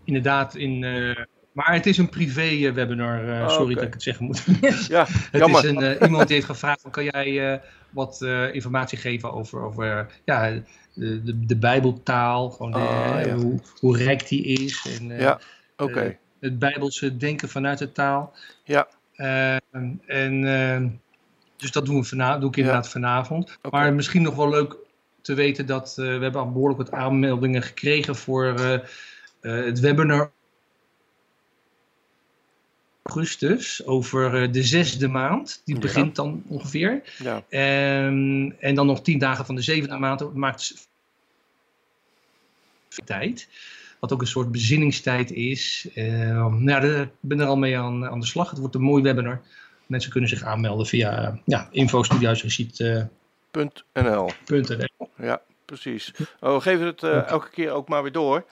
Inderdaad, 0.07 0.55
in, 0.55 0.83
eh, 0.83 1.23
Maar 1.51 1.73
het 1.73 1.85
is 1.85 1.97
een 1.97 2.09
privé 2.09 2.41
eh, 2.67 2.71
webinar, 2.71 3.29
eh, 3.29 3.41
Oh, 3.41 3.49
sorry 3.49 3.73
dat 3.75 3.83
ik 3.83 3.93
het 3.93 4.03
zeggen 4.03 4.25
moet. 4.25 4.45
Ja, 4.87 5.05
Het 5.09 5.41
jammer. 5.41 5.65
is 5.65 5.69
een, 5.71 6.03
iemand 6.03 6.25
die 6.27 6.35
heeft 6.35 6.47
gevraagd: 6.47 6.81
van, 6.81 6.91
kan 6.91 7.03
jij 7.03 7.61
wat 7.89 8.21
informatie 8.51 8.97
geven 8.97 9.33
over, 9.33 9.61
over 9.61 10.07
ja, 10.25 10.49
de, 10.93 11.23
de, 11.23 11.45
de 11.45 11.55
Bijbeltaal, 11.57 12.49
gewoon 12.49 12.71
de, 12.71 12.77
Ah, 12.77 13.25
ja. 13.25 13.35
hoe, 13.35 13.59
hoe 13.79 13.97
rijk 13.97 14.27
die 14.27 14.43
is. 14.43 14.97
En, 14.99 15.19
Ja, 15.19 15.39
oké. 15.77 16.17
het 16.39 16.59
Bijbelse 16.59 17.17
denken 17.17 17.49
vanuit 17.49 17.77
de 17.77 17.91
taal. 17.91 18.33
Ja. 18.63 18.87
Eh, 19.15 19.55
en 20.05 20.43
eh, 20.45 20.81
dus 21.57 21.71
dat 21.71 21.85
doen 21.85 21.99
we 21.99 22.03
vanavond, 22.03 22.41
doe 22.41 22.49
ik 22.49 22.57
inderdaad 22.57 22.89
vanavond. 22.89 23.57
Maar 23.71 23.93
misschien 23.93 24.21
nog 24.21 24.35
wel 24.35 24.49
leuk 24.49 24.75
te 25.21 25.33
weten 25.33 25.65
dat 25.65 25.93
we 25.95 26.03
hebben 26.03 26.41
al 26.41 26.51
behoorlijk 26.51 26.79
wat 26.79 26.91
aanmeldingen 26.91 27.61
gekregen 27.61 28.15
voor 28.15 28.53
het 29.51 29.79
webinar 29.79 30.31
augustus 33.03 33.85
over 33.85 34.43
eh, 34.43 34.51
de 34.51 34.63
zesde 34.63 35.07
maand. 35.07 35.61
Die 35.65 35.75
Ja. 35.75 35.81
begint 35.81 36.15
dan 36.15 36.43
ongeveer. 36.47 37.01
Ja, 37.17 37.43
Ehm, 37.49 38.49
en 38.59 38.75
dan 38.75 38.85
nog 38.85 39.01
tien 39.01 39.19
dagen 39.19 39.45
van 39.45 39.55
de 39.55 39.61
zevende 39.61 39.97
maand. 39.97 40.19
Dat 40.19 40.33
maakt 40.33 40.87
tijd. 43.05 43.47
Wat 43.99 44.13
ook 44.13 44.21
een 44.21 44.27
soort 44.27 44.51
bezinningstijd 44.51 45.31
is. 45.31 45.89
Ehm, 45.93 46.63
nou, 46.63 46.85
ik 47.01 47.09
ben 47.19 47.39
er 47.39 47.47
al 47.47 47.57
mee 47.57 47.77
aan, 47.77 48.05
aan 48.07 48.19
de 48.19 48.25
slag. 48.25 48.49
Het 48.49 48.59
wordt 48.59 48.75
een 48.75 48.81
mooi 48.81 49.03
webinar. 49.03 49.41
Mensen 49.85 50.11
kunnen 50.11 50.29
zich 50.29 50.43
aanmelden 50.43 50.85
via 50.85 51.21
uh, 51.29 51.35
ja. 51.45 51.69
.nl. 53.93 54.29
Ja, 55.17 55.41
precies. 55.65 56.11
Oh, 56.39 56.55
we 56.55 56.61
geven 56.61 56.85
het 56.85 57.03
eh, 57.03 57.27
elke 57.27 57.49
keer 57.49 57.71
ook 57.71 57.87
maar 57.87 58.03
weer 58.03 58.11
door. 58.11 58.45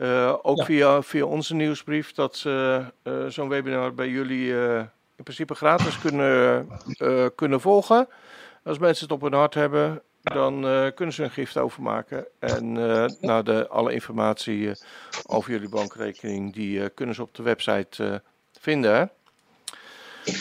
Eh, 0.00 0.34
ook 0.42 0.56
Ja. 0.56 0.64
via, 0.64 1.02
via 1.02 1.24
onze 1.24 1.54
nieuwsbrief 1.54 2.12
dat 2.12 2.36
ze 2.36 2.84
eh, 3.02 3.26
zo'n 3.28 3.48
webinar 3.48 3.94
bij 3.94 4.08
jullie 4.08 4.60
eh, 4.66 4.78
in 5.16 5.22
principe 5.24 5.54
gratis 5.54 5.98
kunnen, 5.98 6.68
eh, 6.96 7.26
kunnen 7.34 7.60
volgen. 7.60 8.08
Als 8.64 8.78
mensen 8.78 9.04
het 9.04 9.12
op 9.14 9.20
hun 9.20 9.32
hart 9.32 9.54
hebben, 9.54 10.02
dan 10.22 10.66
eh, 10.66 10.86
kunnen 10.94 11.14
ze 11.14 11.22
een 11.22 11.30
gift 11.30 11.56
overmaken. 11.56 12.26
En 12.38 12.90
eh, 12.90 13.04
nou, 13.20 13.42
de, 13.42 13.68
alle 13.68 13.92
informatie 13.92 14.68
eh, 14.70 14.76
over 15.26 15.50
jullie 15.50 15.68
bankrekening, 15.68 16.52
die 16.54 16.82
eh, 16.82 16.88
kunnen 16.94 17.14
ze 17.14 17.22
op 17.22 17.34
de 17.34 17.42
website 17.42 18.04
eh, 18.04 18.14
vinden. 18.60 18.94
Hè? 18.94 19.04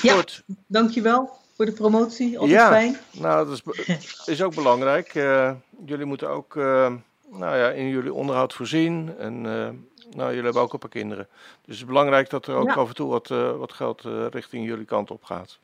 Ja. 0.02 0.14
Goed. 0.14 0.44
Dankjewel 0.68 1.30
voor 1.56 1.66
de 1.66 1.72
promotie. 1.72 2.40
Altijd 2.40 2.60
Ja. 2.60 2.68
fijn. 2.70 2.98
Nou, 3.12 3.48
dat 3.48 3.62
is, 3.88 4.24
is 4.26 4.42
ook 4.44 4.56
belangrijk. 4.56 5.16
Eh, 5.16 5.52
jullie 5.86 6.06
moeten 6.06 6.30
ook 6.30 6.56
eh, 6.56 6.94
nou 7.32 7.58
ja, 7.58 7.70
in 7.70 7.88
jullie 7.90 8.14
onderhoud 8.14 8.54
voorzien. 8.54 9.16
En 9.18 9.34
eh, 9.46 9.70
nou, 10.16 10.30
jullie 10.30 10.44
hebben 10.44 10.62
ook 10.62 10.74
een 10.74 10.80
paar 10.80 10.90
kinderen. 10.90 11.28
Dus 11.32 11.58
het 11.66 11.76
is 11.76 11.86
belangrijk 11.86 12.30
dat 12.30 12.48
er 12.48 12.56
ook 12.56 12.68
Ja. 12.68 12.74
af 12.74 12.88
en 12.90 12.96
toe 12.96 13.10
wat, 13.10 13.32
eh, 13.32 13.56
wat 13.58 13.74
geld 13.74 14.06
eh, 14.06 14.26
richting 14.30 14.66
jullie 14.66 14.86
kant 14.86 15.12
op 15.12 15.24
gaat. 15.24 15.58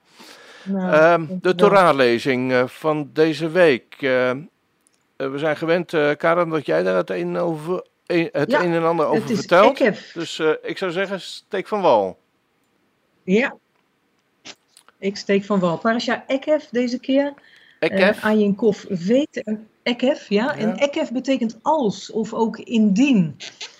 Nou, 0.64 0.94
Ehm, 0.94 1.26
de. 1.42 1.56
Torahlezing 1.56 2.64
van 2.72 3.10
deze 3.14 3.50
week. 3.50 3.96
We 5.16 5.38
zijn 5.38 5.58
gewend, 5.58 5.94
eh 5.94 6.12
Karen, 6.18 6.50
dat 6.50 6.66
jij 6.66 6.84
daar 6.84 6.96
het 6.96 7.10
een, 7.10 7.38
over, 7.38 7.86
een- 8.06 8.30
het 8.32 8.52
Ja, 8.52 8.64
een 8.64 8.74
en 8.74 8.84
ander 8.86 9.06
over 9.06 9.32
is 9.32 9.38
vertelt. 9.40 9.80
Ekef. 9.80 10.12
Dus 10.14 10.40
eh, 10.40 10.50
ik 10.62 10.78
zou 10.78 10.92
zeggen, 10.92 11.22
steek 11.22 11.68
van 11.68 11.82
wal. 11.82 12.18
Ja. 13.24 13.56
Ik 14.98 15.18
steek 15.18 15.44
van 15.44 15.60
wal. 15.60 15.78
Parasha 15.78 16.24
Ekef 16.28 16.70
deze 16.70 17.00
keer. 17.00 17.34
Ekef. 17.80 18.18
Uh, 18.18 18.26
Ayinkov 18.26 18.84
weet 18.84 19.44
eh, 19.44 19.54
Ekef, 19.84 20.30
ja. 20.30 20.44
Ja. 20.44 20.56
En 20.58 20.76
Ekef 20.76 21.12
betekent 21.12 21.60
als 21.62 22.12
of 22.12 22.34
ook 22.34 22.58
indien. 22.58 23.36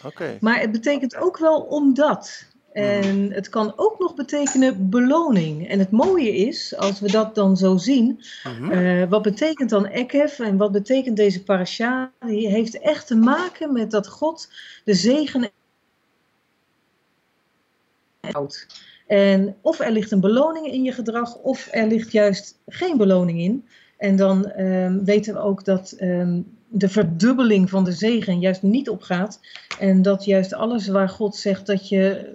Oké. 0.06 0.38
Maar 0.42 0.60
het 0.60 0.72
betekent 0.72 1.16
ook 1.16 1.38
wel 1.38 1.62
omdat. 1.62 2.46
En 2.74 3.32
het 3.32 3.50
kan 3.50 3.74
ook 3.76 4.00
nog 4.00 4.16
betekenen 4.16 4.90
beloning. 4.90 5.68
En 5.70 5.80
het 5.80 5.92
mooie 5.92 6.36
is, 6.36 6.76
als 6.78 7.00
we 7.00 7.12
dat 7.12 7.36
dan 7.36 7.58
zo 7.58 7.78
zien, 7.78 8.24
Mhm. 8.44 8.72
eh, 8.72 9.10
wat 9.10 9.22
betekent 9.22 9.70
dan 9.70 9.86
Ekef 9.86 10.40
en 10.40 10.58
wat 10.58 10.72
betekent 10.72 11.18
deze 11.18 11.44
parasha? 11.44 12.12
Die 12.20 12.48
heeft 12.48 12.80
echt 12.80 13.08
te 13.08 13.16
maken 13.16 13.74
met 13.74 13.92
dat 13.92 14.08
God 14.08 14.50
de 14.84 14.94
zegen 14.94 15.50
houdt. 18.32 18.68
En 19.08 19.56
of 19.62 19.80
er 19.80 19.92
ligt 19.92 20.12
een 20.12 20.20
beloning 20.20 20.68
in 20.68 20.84
je 20.84 20.92
gedrag, 20.92 21.36
of 21.36 21.68
er 21.72 21.88
ligt 21.88 22.12
juist 22.12 22.60
geen 22.68 22.98
beloning 22.98 23.40
in. 23.40 23.68
En 23.98 24.16
dan 24.16 24.46
ehm, 24.46 25.04
weten 25.04 25.34
we 25.34 25.40
ook 25.40 25.66
dat 25.66 25.92
ehm, 25.92 26.42
de 26.68 26.90
verdubbeling 26.90 27.70
van 27.70 27.84
de 27.84 27.92
zegen 27.92 28.40
juist 28.40 28.62
niet 28.62 28.90
opgaat. 28.90 29.40
En 29.80 30.02
dat 30.02 30.26
juist 30.26 30.54
alles 30.54 30.88
waar 30.88 31.10
God 31.10 31.36
zegt 31.36 31.66
dat, 31.66 31.90
je, 31.90 32.10
eh, 32.10 32.34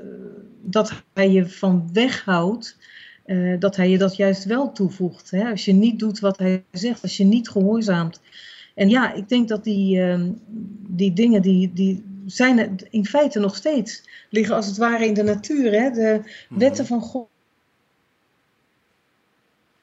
dat 0.62 0.92
hij 1.12 1.30
je 1.30 1.48
van 1.48 1.88
weghoudt, 1.92 2.76
eh, 3.24 3.58
dat 3.58 3.76
hij 3.76 3.90
je 3.90 3.98
dat 3.98 4.16
juist 4.16 4.44
wel 4.44 4.72
toevoegt. 4.72 5.30
Hè? 5.30 5.50
Als 5.50 5.64
je 5.64 5.72
niet 5.72 5.98
doet 5.98 6.20
wat 6.20 6.38
hij 6.38 6.64
zegt, 6.70 7.02
als 7.02 7.16
je 7.16 7.24
niet 7.24 7.48
gehoorzaamt. 7.48 8.20
En 8.74 8.88
ja, 8.88 9.12
ik 9.14 9.28
denk 9.28 9.48
dat 9.48 9.64
die, 9.64 10.00
ehm, 10.00 10.32
die 10.88 11.12
dingen, 11.12 11.42
die, 11.42 11.72
die 11.72 12.04
zijn 12.26 12.76
in 12.90 13.06
feite 13.06 13.38
nog 13.38 13.56
steeds. 13.56 14.08
Liggen 14.30 14.54
als 14.54 14.66
het 14.66 14.76
ware 14.76 15.06
in 15.06 15.14
de 15.14 15.22
natuur. 15.22 15.72
Hè? 15.72 15.90
De 15.90 16.20
wetten 16.48 16.86
van 16.86 17.00
God. 17.00 17.28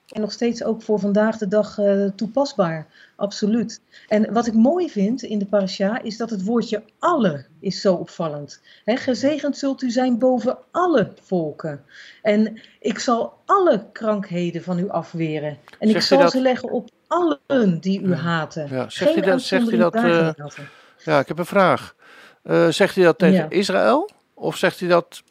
En 0.08 0.22
nog 0.22 0.32
steeds 0.32 0.64
ook 0.64 0.82
voor 0.82 0.99
vandaag 0.99 1.38
de 1.38 1.47
dag 1.47 1.78
eh, 1.78 2.05
toepasbaar. 2.16 2.88
Absoluut. 3.16 3.82
En 4.08 4.34
wat 4.34 4.47
ik 4.47 4.53
mooi 4.53 4.89
vind 4.89 5.22
in 5.24 5.39
de 5.39 5.45
parasha 5.45 6.01
is 6.01 6.18
dat 6.18 6.30
het 6.30 6.43
woordje 6.43 6.84
alle 6.99 7.45
is 7.60 7.82
zo 7.82 7.93
opvallend. 7.93 8.62
Hè, 8.86 8.95
gezegend 8.97 9.58
zult 9.58 9.82
u 9.82 9.89
zijn 9.89 10.18
boven 10.20 10.58
alle 10.72 11.12
volken. 11.22 11.84
En 12.22 12.62
ik 12.80 12.99
zal 12.99 13.34
alle 13.45 13.86
krankheden 13.91 14.64
van 14.64 14.80
u 14.80 14.89
afweren. 14.89 15.58
En 15.80 15.89
ik 15.89 16.01
zal 16.01 16.20
dat- 16.20 16.32
ze 16.32 16.41
leggen 16.41 16.70
op 16.72 16.89
allen 17.08 17.80
die 17.80 18.01
u 18.01 18.14
haten. 18.16 18.68
Ja, 18.70 18.89
zegt 18.89 19.12
Geen 19.12 19.24
hij 19.24 19.32
dat- 19.32 19.41
zegt 19.41 19.62
uitzondering 19.72 20.36
dat, 20.36 20.47
eh. 20.47 20.64
Ja, 21.03 21.20
ik 21.20 21.28
heb 21.28 21.39
een 21.39 21.45
vraag. 21.45 21.95
Eh, 22.43 22.68
zegt 22.68 22.95
hij 22.95 23.03
dat 23.03 23.18
tegen 23.18 23.36
Ja. 23.36 23.49
Israël? 23.49 24.10
Of 24.34 24.58
zegt 24.58 24.80
hij 24.80 24.89
dat... 24.89 25.24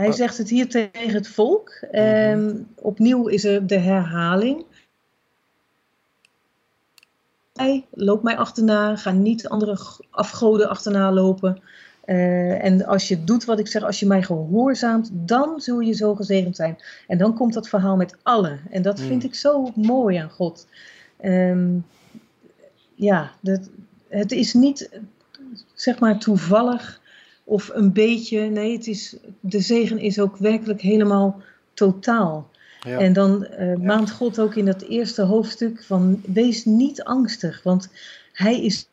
Hij 0.00 0.08
Oh. 0.08 0.14
zegt 0.14 0.38
het 0.38 0.48
hier 0.48 0.68
tegen 0.68 1.14
het 1.14 1.28
volk. 1.28 1.70
Ehm, 1.90 2.56
opnieuw 2.74 3.26
is 3.26 3.44
er 3.44 3.66
de 3.66 3.78
herhaling. 3.78 4.64
Hij, 7.52 7.86
loop 7.90 8.22
mij 8.22 8.36
achterna, 8.36 8.96
ga 8.96 9.10
niet 9.10 9.48
andere 9.48 9.78
afgoden 10.10 10.68
achterna 10.68 11.12
lopen. 11.12 11.62
Eh, 12.04 12.64
en 12.64 12.86
als 12.86 13.08
je 13.08 13.24
doet 13.24 13.44
wat 13.44 13.58
ik 13.58 13.66
zeg, 13.68 13.82
als 13.82 14.00
je 14.00 14.06
mij 14.06 14.22
gehoorzaamt, 14.22 15.10
dan 15.12 15.60
zul 15.60 15.80
je 15.80 15.92
zo 15.92 16.14
gezegend 16.14 16.56
zijn. 16.56 16.78
En 17.06 17.18
dan 17.18 17.34
komt 17.34 17.54
dat 17.54 17.68
verhaal 17.68 17.96
met 17.96 18.16
allen. 18.22 18.60
En 18.70 18.82
dat 18.82 19.00
vind 19.00 19.24
ik 19.24 19.34
zo 19.34 19.72
mooi 19.74 20.16
aan 20.16 20.30
God. 20.30 20.66
Ehm, 21.16 21.78
ja, 22.94 23.30
dat, 23.40 23.68
het 24.08 24.32
is 24.32 24.52
niet 24.54 25.00
zeg 25.74 25.98
maar 25.98 26.18
toevallig 26.18 26.99
of 27.50 27.70
een 27.72 27.92
beetje. 27.92 28.40
Nee, 28.40 28.72
het 28.72 28.86
is, 28.86 29.16
de 29.40 29.60
zegen 29.60 29.98
is 29.98 30.20
ook 30.20 30.36
werkelijk 30.36 30.80
helemaal 30.80 31.42
totaal. 31.74 32.50
Ja. 32.80 32.98
En 32.98 33.12
dan 33.12 33.44
eh, 33.44 33.76
maand 33.76 34.10
God 34.10 34.38
ook 34.38 34.54
in 34.54 34.64
dat 34.64 34.82
eerste 34.82 35.22
hoofdstuk 35.22 35.82
van 35.82 36.22
wees 36.26 36.64
niet 36.64 37.02
angstig, 37.02 37.62
want 37.62 37.88
hij 38.32 38.64
is. 38.64 38.88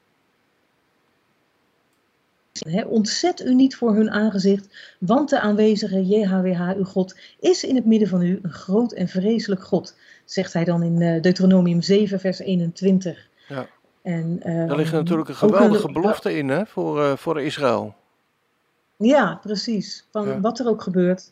Ontzet 2.88 3.46
u 3.46 3.56
niet 3.56 3.76
voor 3.76 3.96
hun 3.96 4.12
aangezicht, 4.12 4.96
want 5.00 5.30
de 5.30 5.40
aanwezige 5.40 6.06
JHWH, 6.06 6.76
uw 6.78 6.84
God, 6.84 7.16
is 7.40 7.64
in 7.64 7.76
het 7.76 7.86
midden 7.86 8.08
van 8.08 8.22
u 8.22 8.40
een 8.42 8.52
groot 8.52 8.92
en 8.92 9.08
vreselijk 9.08 9.64
God, 9.64 9.96
zegt 10.26 10.54
hij 10.54 10.64
dan 10.64 10.84
in 10.84 11.02
eh, 11.02 11.22
Deuteronomium 11.22 11.82
7, 11.82 12.20
vers 12.20 12.40
21. 12.40 13.28
Ja. 13.48 13.68
En, 14.02 14.40
eh, 14.42 14.68
Daar 14.68 14.78
ligt 14.78 14.92
natuurlijk 14.92 15.30
een 15.30 15.36
geweldige 15.36 15.92
belofte 15.92 16.38
in 16.38 16.50
hè, 16.50 16.66
voor, 16.66 17.04
eh, 17.04 17.18
voor 17.18 17.42
Israël. 17.42 17.96
Ja, 18.98 19.40
precies. 19.42 20.06
Van 20.12 20.28
Ja. 20.28 20.40
wat 20.40 20.60
er 20.60 20.68
ook 20.68 20.82
gebeurt, 20.82 21.32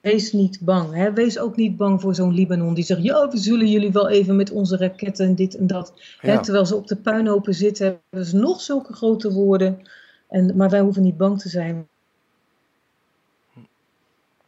wees 0.00 0.32
niet 0.32 0.58
bang. 0.60 0.94
Hè? 0.94 1.12
Wees 1.12 1.38
ook 1.38 1.56
niet 1.56 1.76
bang 1.76 2.00
voor 2.00 2.14
zo'n 2.14 2.34
Libanon 2.34 2.74
die 2.74 2.84
zegt: 2.84 3.02
Ja, 3.02 3.28
we 3.28 3.36
zullen 3.38 3.66
jullie 3.66 3.92
wel 3.92 4.08
even 4.08 4.36
met 4.36 4.50
onze 4.50 4.76
raketten 4.76 5.26
en 5.26 5.34
dit 5.34 5.56
en 5.56 5.66
dat. 5.66 5.92
Hè? 6.18 6.42
Terwijl 6.42 6.66
ze 6.66 6.76
op 6.76 6.86
de 6.86 6.96
puinhopen 6.96 7.54
zitten, 7.54 7.86
hebben 7.86 8.28
ze 8.28 8.36
nog 8.36 8.60
zulke 8.60 8.92
grote 8.92 9.32
woorden. 9.32 9.82
En, 10.28 10.56
maar 10.56 10.70
wij 10.70 10.80
hoeven 10.80 11.02
niet 11.02 11.16
bang 11.16 11.40
te 11.40 11.48
zijn. 11.48 11.88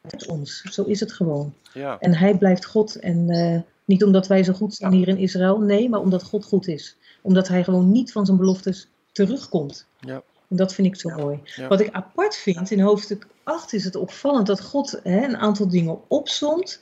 Met 0.01 0.27
ons. 0.27 0.61
Zo 0.61 0.83
is 0.83 1.01
het 1.01 1.13
gewoon. 1.13 1.55
Ja. 1.73 1.99
En 1.99 2.15
hij 2.15 2.39
blijft 2.39 2.65
God. 2.65 2.97
En 2.97 3.31
eh, 3.31 3.61
niet 3.85 4.05
omdat 4.05 4.27
wij 4.27 4.45
zo 4.45 4.53
goed 4.53 4.75
zijn 4.75 4.93
hier 4.93 5.09
in 5.09 5.19
Israël, 5.19 5.61
nee, 5.61 5.89
maar 5.89 6.01
omdat 6.01 6.23
God 6.23 6.45
goed 6.45 6.69
is. 6.69 6.97
Omdat 7.23 7.49
hij 7.49 7.65
gewoon 7.65 7.93
niet 7.93 8.13
van 8.13 8.27
zijn 8.27 8.39
beloftes 8.39 8.89
terugkomt. 9.13 9.87
Ja. 10.01 10.23
En 10.53 10.59
dat 10.59 10.75
vind 10.75 10.87
ik 10.87 10.97
zo 10.97 11.09
mooi. 11.09 11.41
Ja. 11.45 11.69
Wat 11.69 11.81
ik 11.81 11.93
apart 11.93 12.37
vind, 12.37 12.71
in 12.71 12.81
hoofdstuk 12.81 13.27
8 13.43 13.73
is 13.73 13.85
het 13.85 13.97
opvallend 13.97 14.47
dat 14.47 14.61
God 14.61 15.01
hè, 15.03 15.25
een 15.25 15.37
aantal 15.37 15.69
dingen 15.69 16.01
opzomt 16.09 16.81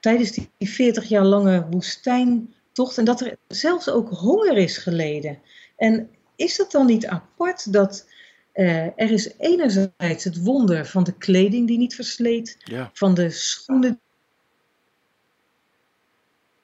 tijdens 0.00 0.30
die 0.30 0.50
40 0.58 1.08
jaar 1.08 1.24
lange 1.24 1.66
woestijntocht. 1.70 2.98
En 2.98 3.04
dat 3.04 3.20
er 3.20 3.36
zelfs 3.48 3.88
ook 3.90 4.08
honger 4.10 4.56
is 4.56 4.76
geleden. 4.76 5.38
En 5.76 6.08
is 6.36 6.58
het 6.58 6.70
dan 6.70 6.86
niet 6.86 7.06
apart 7.06 7.72
dat 7.72 8.06
Eh, 8.52 8.84
er 8.84 9.10
is 9.10 9.30
enerzijds 9.38 10.24
het 10.24 10.42
wonder 10.42 10.86
van 10.86 11.04
de 11.04 11.12
kleding 11.12 11.66
die 11.66 11.78
niet 11.78 11.94
versleet, 11.94 12.56
Ja. 12.64 12.90
van 12.92 13.14
de 13.14 13.30
schoenen, 13.30 14.00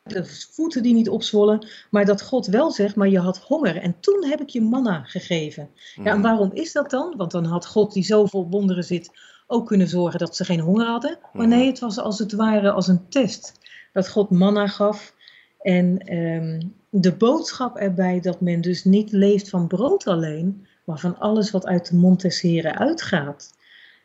de 0.05 0.25
voeten 0.51 0.83
die 0.83 0.95
niet 0.95 1.09
opzwollen, 1.09 1.67
maar 1.91 2.05
dat 2.05 2.23
God 2.23 2.47
wel 2.47 2.71
zegt, 2.71 2.97
maar 2.97 3.09
je 3.09 3.19
had 3.19 3.39
honger 3.39 3.77
en 3.77 3.97
toen 4.01 4.25
heb 4.25 4.41
ik 4.41 4.49
je 4.49 4.61
manna 4.61 5.03
gegeven. 5.03 5.69
Ja, 5.95 6.05
en 6.13 6.23
waarom 6.23 6.51
is 6.53 6.73
dat 6.73 6.91
dan? 6.91 7.15
Want 7.17 7.31
dan 7.31 7.45
had 7.45 7.67
God 7.67 7.93
die 7.93 8.05
zoveel 8.05 8.49
wonderen 8.49 8.85
zit 8.85 9.11
ook 9.47 9.67
kunnen 9.67 9.89
zorgen 9.89 10.19
dat 10.19 10.37
ze 10.37 10.45
geen 10.45 10.61
honger 10.61 10.87
hadden. 10.87 11.19
Maar 11.33 11.47
nee, 11.47 11.67
het 11.67 11.79
was 11.79 11.99
als 11.99 12.19
het 12.19 12.33
ware 12.33 12.71
als 12.71 12.89
een 12.89 13.09
test. 13.09 13.53
Dat 13.93 14.09
God 14.09 14.31
manna 14.31 14.67
gaf. 14.67 15.15
En 15.61 15.99
ehm, 15.99 16.61
de 16.91 17.13
boodschap 17.13 17.77
erbij 17.77 18.21
dat 18.21 18.41
men 18.41 18.61
dus 18.61 18.85
niet 18.85 19.13
leeft 19.13 19.49
van 19.49 19.67
brood 19.67 20.07
alleen, 20.07 20.67
maar 20.85 20.99
van 20.99 21.19
alles 21.19 21.51
wat 21.51 21.67
uit 21.67 21.89
de 21.89 21.97
mond 21.97 22.21
des 22.21 22.41
Heren 22.41 22.79
uitgaat. 22.79 23.55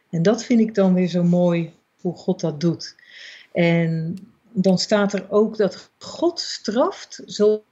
En 0.09 0.21
dat 0.21 0.43
vind 0.43 0.59
ik 0.59 0.75
dan 0.75 0.93
weer 0.93 1.07
zo 1.07 1.23
mooi 1.23 1.73
hoe 2.01 2.15
God 2.15 2.39
dat 2.39 2.61
doet. 2.61 2.95
En 3.51 4.17
dan 4.51 4.77
staat 4.77 5.13
er 5.13 5.25
ook 5.29 5.57
dat 5.57 5.89
God 5.97 6.39
straft 6.39 7.21
zo 7.27 7.63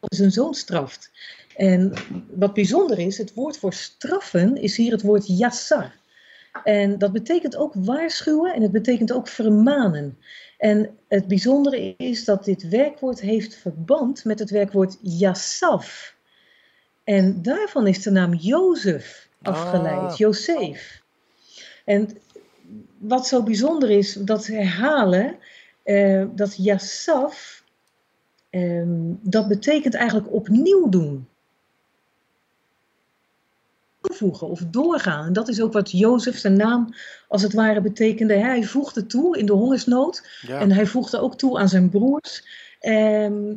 zijn 0.00 0.30
zoon 0.30 0.54
straft. 0.54 1.10
En 1.56 1.92
wat 2.34 2.54
bijzonder 2.54 2.98
is, 2.98 3.18
het 3.18 3.34
woord 3.34 3.58
voor 3.58 3.72
straffen 3.72 4.56
is 4.56 4.76
hier 4.76 4.92
het 4.92 5.02
woord 5.02 5.38
yassar. 5.38 6.00
En 6.64 6.98
dat 6.98 7.12
betekent 7.12 7.56
ook 7.56 7.72
waarschuwen 7.76 8.54
en 8.54 8.62
het 8.62 8.72
betekent 8.72 9.12
ook 9.12 9.28
vermanen. 9.28 10.18
En 10.58 10.98
het 11.08 11.28
bijzondere 11.28 11.94
is 11.96 12.24
dat 12.24 12.44
dit 12.44 12.68
werkwoord 12.68 13.20
heeft 13.20 13.54
verband 13.54 14.24
met 14.24 14.38
het 14.38 14.50
werkwoord 14.50 14.98
yassaf. 15.00 16.14
En 17.04 17.42
daarvan 17.42 17.86
is 17.86 18.02
de 18.02 18.10
naam 18.10 18.34
Jozef 18.34 19.28
afgeleid, 19.42 20.10
Ah. 20.10 20.16
Jozef. 20.16 21.02
En 21.84 22.08
wat 22.98 23.26
zo 23.26 23.42
bijzonder 23.42 23.90
is, 23.90 24.12
dat 24.12 24.46
herhalen, 24.46 25.36
eh, 25.82 26.24
dat 26.34 26.56
yassaf, 26.56 27.64
ehm, 28.50 29.12
dat 29.20 29.48
betekent 29.48 29.94
eigenlijk 29.94 30.32
opnieuw 30.32 30.88
doen 30.88 31.26
toevoegen 34.00 34.48
of 34.48 34.60
doorgaan. 34.60 35.26
En 35.26 35.32
dat 35.32 35.48
is 35.48 35.60
ook 35.60 35.72
wat 35.72 35.90
Jozef 35.90 36.38
zijn 36.38 36.56
naam 36.56 36.94
als 37.28 37.42
het 37.42 37.52
ware 37.52 37.80
betekende. 37.80 38.34
Hij 38.34 38.64
voegde 38.64 39.06
toe 39.06 39.38
in 39.38 39.46
de 39.46 39.52
hongersnood 39.52 40.28
Ja. 40.40 40.60
en 40.60 40.72
hij 40.72 40.86
voegde 40.86 41.18
ook 41.18 41.36
toe 41.36 41.58
aan 41.58 41.68
zijn 41.68 41.88
broers. 41.90 42.44
Ze- 42.80 43.56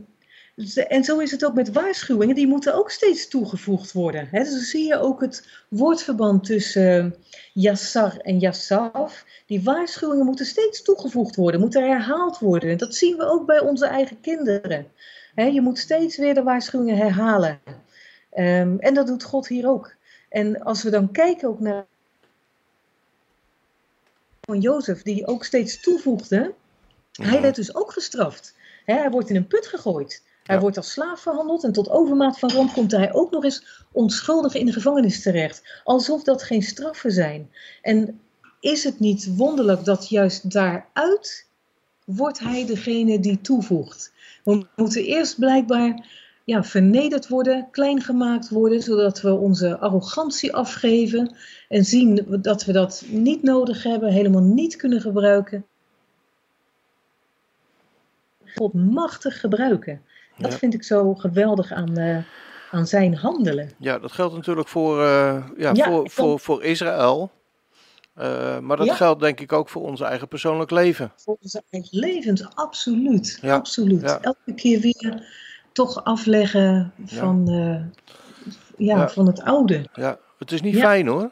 en 0.88 1.03
zo 1.03 1.20
is 1.20 1.32
het 1.32 1.45
ook 1.45 1.53
met 1.53 1.72
waarschuwingen, 1.72 2.36
die 2.36 2.47
moeten 2.47 2.74
ook 2.74 2.91
steeds 2.91 3.28
toegevoegd 3.28 3.91
worden. 3.91 4.28
Hè? 4.32 4.39
Dus 4.39 4.51
dan 4.51 4.60
zie 4.60 4.88
je 4.88 4.99
ook 4.99 5.22
het 5.22 5.47
woordverband 5.70 6.43
tussen 6.43 7.14
eh, 7.14 7.20
Yassar 7.53 8.18
en 8.18 8.39
Yassaf. 8.39 9.26
Die 9.45 9.64
waarschuwingen 9.64 10.26
moeten 10.26 10.45
steeds 10.45 10.82
toegevoegd 10.82 11.36
worden, 11.36 11.60
moeten 11.60 11.88
herhaald 11.88 12.39
worden. 12.39 12.70
En 12.70 12.78
dat 12.78 12.95
zien 12.95 13.18
we 13.18 13.24
ook 13.24 13.45
bij 13.45 13.60
onze 13.60 13.86
eigen 13.86 14.22
kinderen. 14.22 14.88
Je 15.36 15.62
moet 15.62 15.80
steeds 15.80 16.18
weer 16.18 16.34
de 16.34 16.43
waarschuwingen 16.43 16.97
herhalen. 16.97 17.60
Ehm, 18.32 18.78
en 18.78 18.93
dat 18.93 19.08
doet 19.08 19.24
God 19.24 19.47
hier 19.47 19.68
ook. 19.68 19.95
En 20.30 20.64
als 20.64 20.84
we 20.84 20.89
dan 20.89 21.12
kijken 21.12 21.47
ook 21.47 21.60
naar 21.60 21.86
van 24.41 24.60
Jozef, 24.60 25.01
die 25.01 25.28
ook 25.28 25.45
steeds 25.45 25.82
toevoegde, 25.82 26.53
hij 27.12 27.41
werd 27.41 27.56
dus 27.56 27.76
ook 27.76 27.91
gestraft. 27.91 28.56
Hij 28.86 29.10
wordt 29.10 29.30
in 29.30 29.36
een 29.36 29.47
put 29.47 29.68
gegooid. 29.68 30.24
Hij 30.46 30.56
Ja. 30.56 30.62
wordt 30.62 30.78
als 30.78 30.91
slaaf 30.91 31.20
verhandeld 31.20 31.64
en 31.64 31.72
tot 31.72 31.89
overmaat 31.89 32.39
van 32.39 32.52
ramp 32.52 32.74
komt 32.74 32.91
hij 32.91 33.14
ook 33.14 33.32
nog 33.32 33.43
eens 33.43 33.84
onschuldig 33.91 34.54
in 34.54 34.66
de 34.66 34.74
gevangenis 34.74 35.22
terecht. 35.22 35.82
Alsof 35.84 36.24
dat 36.24 36.43
geen 36.43 36.62
straffen 36.62 37.12
zijn. 37.12 37.52
En 37.82 38.20
is 38.60 38.84
het 38.84 39.00
niet 39.00 39.36
wonderlijk 39.36 39.86
dat 39.86 40.10
juist 40.10 40.52
daaruit 40.52 41.48
wordt 42.06 42.39
hij 42.39 42.66
degene 42.66 43.20
die 43.20 43.41
toevoegt? 43.41 44.12
We 44.43 44.66
moeten 44.76 45.04
eerst 45.04 45.39
blijkbaar 45.39 46.08
ja, 46.43 46.64
vernederd 46.64 47.28
worden, 47.28 47.68
klein 47.72 48.02
gemaakt 48.02 48.50
worden, 48.50 48.82
zodat 48.82 49.22
we 49.22 49.34
onze 49.34 49.78
arrogantie 49.78 50.54
afgeven 50.54 51.36
en 51.70 51.86
zien 51.86 52.26
dat 52.41 52.66
we 52.66 52.72
dat 52.72 53.04
niet 53.08 53.43
nodig 53.43 53.84
hebben, 53.84 54.12
helemaal 54.12 54.41
niet 54.41 54.76
kunnen 54.76 55.02
gebruiken. 55.02 55.66
God 58.56 58.74
machtig 58.74 59.39
gebruiken. 59.39 60.02
Dat 60.38 60.52
Ja. 60.52 60.58
vind 60.58 60.74
ik 60.74 60.84
zo 60.84 61.14
geweldig 61.14 61.72
aan, 61.72 61.98
eh, 61.98 62.18
aan 62.72 62.88
zijn 62.88 63.16
handelen. 63.16 63.72
Ja, 63.78 64.00
dat 64.00 64.12
geldt 64.12 64.36
natuurlijk 64.36 64.68
voor, 64.68 65.02
eh, 65.04 65.44
ja, 65.58 65.72
Ja, 65.74 65.86
voor, 65.86 66.10
voor, 66.10 66.40
voor 66.40 66.64
Israël. 66.64 67.32
Eh, 68.14 68.60
maar 68.60 68.78
dat 68.78 68.86
Ja. 68.86 68.96
geldt 68.96 69.22
denk 69.22 69.40
ik 69.40 69.52
ook 69.52 69.70
voor 69.70 69.82
ons 69.82 70.02
eigen 70.02 70.28
persoonlijk 70.28 70.72
leven. 70.72 71.12
Voor 71.16 71.38
onze 71.42 71.64
eigen 71.70 72.00
levens, 72.00 72.56
absoluut. 72.56 73.40
Absoluut. 73.44 74.20
Elke 74.22 74.54
keer 74.56 74.80
weer 74.80 75.24
toch 75.72 76.04
afleggen 76.04 76.94
van, 77.06 77.46
ja, 78.78 79.10
van 79.10 79.28
het 79.28 79.42
oude. 79.42 79.86
Ja, 79.94 80.18
het 80.38 80.52
is 80.52 80.62
niet 80.62 80.78
fijn 80.78 81.08
hoor. 81.08 81.32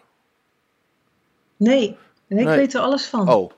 Nee, 1.57 1.97
nee, 2.27 2.39
ik 2.39 2.45
Nee. 2.45 2.57
weet 2.57 2.73
er 2.73 2.79
alles 2.81 3.05
van. 3.05 3.29
Oh. 3.29 3.51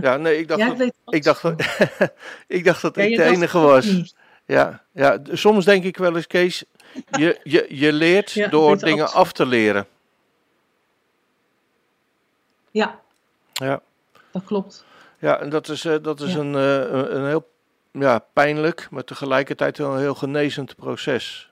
Ja, 0.00 0.16
nee, 0.16 0.38
ik 0.38 0.48
dacht, 0.48 0.60
dat, 0.78 0.92
ik 1.14 1.24
dacht, 1.24 1.42
dat, 1.42 1.60
ik 2.46 2.64
dacht 2.64 2.82
dat. 2.82 2.94
Ja, 2.94 3.02
ik 3.02 3.16
de 3.16 3.22
enige 3.22 3.58
was. 3.58 4.14
Ja, 4.48 4.82
ja, 4.92 5.18
soms 5.32 5.64
denk 5.64 5.84
ik 5.84 5.96
wel 5.96 6.16
eens, 6.16 6.26
Kees, 6.26 6.64
je, 7.10 7.40
je, 7.42 7.66
je 7.68 7.92
leert 7.92 8.30
Ja, 8.30 8.48
door 8.48 8.78
dingen 8.78 9.12
af 9.12 9.32
te 9.32 9.46
leren. 9.46 9.86
Ja, 12.70 13.00
Ja, 13.52 13.80
dat 14.30 14.44
klopt. 14.44 14.84
ja 15.18 15.40
en 15.40 15.50
dat 15.50 15.68
is, 15.68 15.84
eh, 15.84 15.94
dat 16.02 16.20
is 16.20 16.32
Ja. 16.32 16.38
een, 16.38 16.54
eh, 16.54 16.74
een, 16.98 17.16
een 17.16 17.26
heel 17.26 17.48
ja, 17.92 18.18
pijnlijk, 18.32 18.88
maar 18.90 19.04
tegelijkertijd 19.04 19.78
wel 19.78 19.92
een 19.92 19.98
heel 20.00 20.14
genezend 20.14 20.76
proces. 20.76 21.50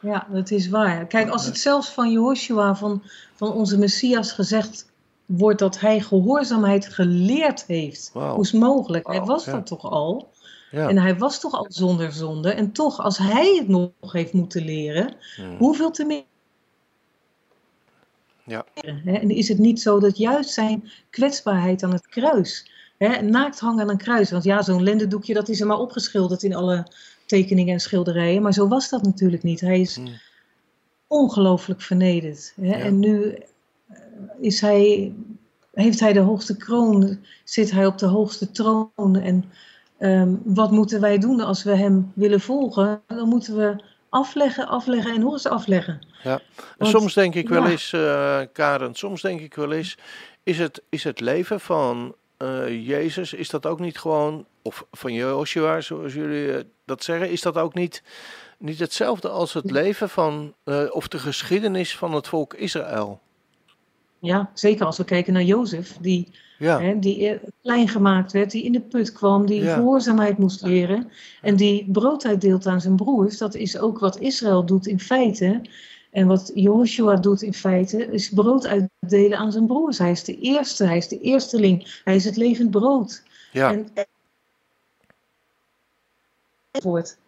Ja, 0.00 0.26
dat 0.30 0.50
is 0.50 0.68
waar. 0.68 1.06
Kijk, 1.06 1.28
als 1.28 1.46
het 1.46 1.58
zelfs 1.58 1.88
van 1.90 2.10
Jehoshua, 2.12 2.74
van, 2.74 3.02
van 3.34 3.52
onze 3.52 3.78
Messias, 3.78 4.32
gezegd 4.32 4.90
wordt 5.26 5.58
dat 5.58 5.80
hij 5.80 6.00
gehoorzaamheid 6.00 6.86
geleerd 6.88 7.64
heeft. 7.66 8.10
Hoe 8.12 8.40
is 8.40 8.52
mogelijk? 8.52 9.06
Hij 9.06 9.20
was 9.20 9.44
ja. 9.44 9.52
dat 9.52 9.66
toch 9.66 9.84
al? 9.84 10.30
Ja. 10.70 10.88
En 10.88 10.98
hij 10.98 11.16
was 11.18 11.40
toch 11.40 11.52
al 11.52 11.66
zonder 11.68 12.12
zonde? 12.12 12.50
En 12.52 12.72
toch, 12.72 13.00
als 13.00 13.18
hij 13.18 13.54
het 13.58 13.68
nog 13.68 13.90
heeft 14.12 14.32
moeten 14.32 14.64
leren, 14.64 15.14
Hmm. 15.36 15.56
hoeveel 15.56 15.90
te 15.90 16.04
meer? 16.04 16.24
Ja. 18.44 18.64
En 19.04 19.30
is 19.30 19.48
het 19.48 19.58
niet 19.58 19.80
zo 19.80 20.00
dat 20.00 20.16
juist 20.18 20.50
zijn 20.50 20.90
kwetsbaarheid 21.10 21.82
aan 21.82 21.92
het 21.92 22.06
kruis, 22.06 22.70
hè, 22.98 23.22
naakt 23.22 23.60
hangen 23.60 23.80
aan 23.82 23.90
een 23.90 23.96
kruis, 23.96 24.30
want 24.30 24.44
ja, 24.44 24.62
zo'n 24.62 24.82
lendendoekje 24.82 25.34
dat 25.34 25.48
is 25.48 25.60
er 25.60 25.66
maar 25.66 25.78
opgeschilderd 25.78 26.42
in 26.42 26.54
alle 26.54 26.86
tekeningen 27.26 27.72
en 27.72 27.80
schilderijen, 27.80 28.42
maar 28.42 28.52
zo 28.52 28.68
was 28.68 28.88
dat 28.88 29.02
natuurlijk 29.02 29.42
niet. 29.42 29.60
Hij 29.60 29.80
is 29.80 29.96
Hmm. 29.96 30.08
ongelooflijk 31.06 31.80
vernederd. 31.82 32.52
Hè? 32.60 32.66
Ja. 32.66 32.74
En 32.84 32.98
nu 32.98 33.24
eh, 33.88 33.96
is 34.40 34.60
hij, 34.60 35.12
heeft 35.74 36.00
hij 36.00 36.12
de 36.12 36.20
hoogste 36.20 36.56
kroon, 36.56 37.18
zit 37.44 37.70
hij 37.70 37.86
op 37.86 37.98
de 37.98 38.06
hoogste 38.06 38.50
troon. 38.50 39.16
En 39.16 39.44
ehm, 39.98 40.34
wat 40.44 40.70
moeten 40.70 41.00
wij 41.00 41.18
doen 41.18 41.40
als 41.40 41.62
we 41.62 41.76
hem 41.76 42.12
willen 42.14 42.40
volgen? 42.40 43.02
Dan 43.06 43.28
moeten 43.28 43.56
we 43.56 43.82
afleggen, 44.08 44.68
afleggen 44.68 45.14
en 45.14 45.20
nog 45.20 45.32
eens 45.32 45.46
afleggen. 45.46 46.06
Ja, 46.22 46.32
en 46.32 46.40
Want- 46.78 46.90
soms 46.90 47.14
denk 47.14 47.34
ik 47.34 47.48
wel 47.48 47.62
ja. 47.62 47.70
eens, 47.70 47.92
eh, 47.92 48.40
Karen, 48.52 48.94
soms 48.94 49.22
denk 49.22 49.40
ik 49.40 49.54
wel 49.54 49.72
eens, 49.72 49.98
is 50.42 50.58
het, 50.58 50.82
is 50.88 51.04
het 51.04 51.20
leven 51.20 51.60
van 51.60 52.14
eh, 52.36 52.86
Jezus, 52.86 53.32
is 53.32 53.50
dat 53.50 53.66
ook 53.66 53.80
niet 53.80 53.98
gewoon, 53.98 54.46
of 54.62 54.86
van 54.92 55.12
Joshua, 55.12 55.80
zoals 55.80 56.14
jullie 56.14 56.52
eh, 56.52 56.64
dat 56.84 57.04
zeggen, 57.04 57.30
is 57.30 57.42
dat 57.42 57.56
ook 57.56 57.74
niet, 57.74 58.02
niet 58.58 58.78
hetzelfde 58.78 59.28
als 59.28 59.52
het 59.52 59.70
leven 59.70 60.08
van, 60.08 60.54
of 60.90 61.08
de 61.08 61.18
geschiedenis 61.18 61.96
van 61.96 62.12
het 62.14 62.28
volk 62.28 62.54
Israël? 62.54 63.20
Ja, 64.18 64.50
zeker 64.54 64.86
als 64.86 64.96
we 64.96 65.04
kijken 65.04 65.32
naar 65.32 65.42
Jozef, 65.42 65.96
die, 66.00 66.28
Ja, 66.58 66.80
hè, 66.80 66.98
die 66.98 67.28
eh, 67.28 67.38
klein 67.62 67.88
gemaakt 67.88 68.32
werd, 68.32 68.50
die 68.50 68.64
in 68.64 68.72
de 68.72 68.80
put 68.80 69.12
kwam, 69.12 69.46
die 69.46 69.62
Ja. 69.62 69.74
gehoorzaamheid 69.74 70.38
moest 70.38 70.62
leren 70.62 71.10
en 71.42 71.56
die 71.56 71.90
brood 71.90 72.24
uitdeelt 72.26 72.66
aan 72.66 72.80
zijn 72.80 72.96
broers. 72.96 73.38
Dat 73.38 73.54
is 73.54 73.78
ook 73.78 73.98
wat 73.98 74.18
Israël 74.18 74.64
doet 74.66 74.86
in 74.86 75.00
feite. 75.00 75.60
En 76.10 76.26
wat 76.26 76.50
Joshua 76.54 77.16
doet 77.16 77.42
in 77.42 77.54
feite, 77.54 78.06
is 78.06 78.30
brood 78.30 78.66
uitdelen 78.66 79.38
aan 79.38 79.52
zijn 79.52 79.66
broers. 79.66 79.98
Hij 79.98 80.10
is 80.10 80.24
de 80.24 80.38
eerste, 80.40 80.84
hij 80.84 80.96
is 80.96 81.08
de 81.08 81.20
eersteling, 81.20 82.00
hij 82.04 82.14
is 82.14 82.24
het 82.24 82.36
levend 82.36 82.70
brood. 82.70 83.22
ja, 83.52 83.72
En, 83.72 83.88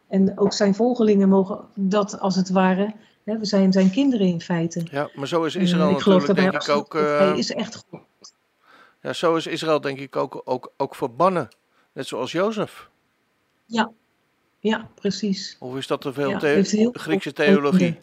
en 0.08 0.38
ook 0.38 0.52
zijn 0.52 0.74
volgelingen 0.74 1.28
mogen 1.28 1.60
dat 1.74 2.20
als 2.20 2.36
het 2.36 2.48
ware, 2.48 2.92
hè, 3.28 3.38
we 3.38 3.44
zijn 3.44 3.72
zijn 3.72 3.90
kinderen 3.90 4.26
in 4.26 4.40
feite. 4.40 4.82
ja, 4.90 5.10
maar 5.14 5.28
zo 5.28 5.44
is 5.44 5.56
Israël 5.56 5.90
natuurlijk 5.90 6.34
denk 6.34 6.52
ik 6.52 6.68
ook, 6.68 6.94
eh, 6.94 7.18
hij 7.18 7.38
is 7.38 7.52
echt 7.52 7.84
goed. 7.88 8.00
ja, 9.02 9.12
zo 9.12 9.36
is 9.36 9.46
Israël 9.46 9.80
denk 9.80 9.98
ik 9.98 10.16
ook, 10.16 10.42
ook, 10.44 10.72
ook 10.76 10.94
verbannen, 10.94 11.48
net 11.92 12.06
zoals 12.06 12.32
Jozef. 12.32 12.88
Ja, 14.60 14.88
precies. 14.94 15.56
Of 15.58 15.76
is 15.76 15.86
dat 15.86 16.00
te 16.00 16.12
veel 16.12 16.30
Ja, 16.30 16.38
the- 16.38 16.90
Griekse 16.92 17.32
theologie? 17.32 18.00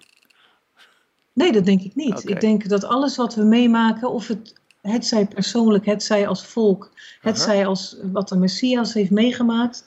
Nee, 1.33 1.51
dat 1.51 1.65
denk 1.65 1.81
ik 1.81 1.95
niet. 1.95 2.29
Ik 2.29 2.41
denk 2.41 2.67
dat 2.67 2.83
alles 2.83 3.15
wat 3.15 3.35
we 3.35 3.43
meemaken, 3.43 4.09
of 4.09 4.27
het, 4.27 4.53
het 4.81 5.05
zij 5.05 5.25
persoonlijk, 5.27 5.85
het 5.85 6.03
zij 6.03 6.27
als 6.27 6.47
volk, 6.47 6.91
het 7.21 7.39
zij 7.39 7.65
als 7.65 7.97
wat 8.03 8.29
de 8.29 8.37
Messias 8.37 8.93
heeft 8.93 9.11
meegemaakt, 9.11 9.85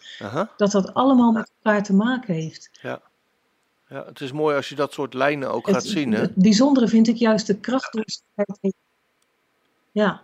dat 0.57 0.71
dat 0.71 0.95
allemaal 0.95 1.33
met 1.33 1.51
elkaar 1.63 1.83
te 1.83 1.95
maken 1.95 2.35
heeft. 2.35 2.71
Ja, 2.83 3.01
het 3.89 4.21
is 4.21 4.33
mooi 4.33 4.57
als 4.57 4.69
je 4.69 4.75
dat 4.75 4.93
soort 4.93 5.15
lijnen 5.15 5.51
ook 5.51 5.67
Het, 5.67 5.75
gaat 5.75 5.85
zien, 5.85 6.13
hè? 6.13 6.21
het 6.21 6.35
bijzondere 6.35 6.89
vind 6.89 7.09
ik 7.09 7.17
juist 7.17 7.47
de 7.47 7.57
kracht 7.57 7.99
Ja, 9.93 10.23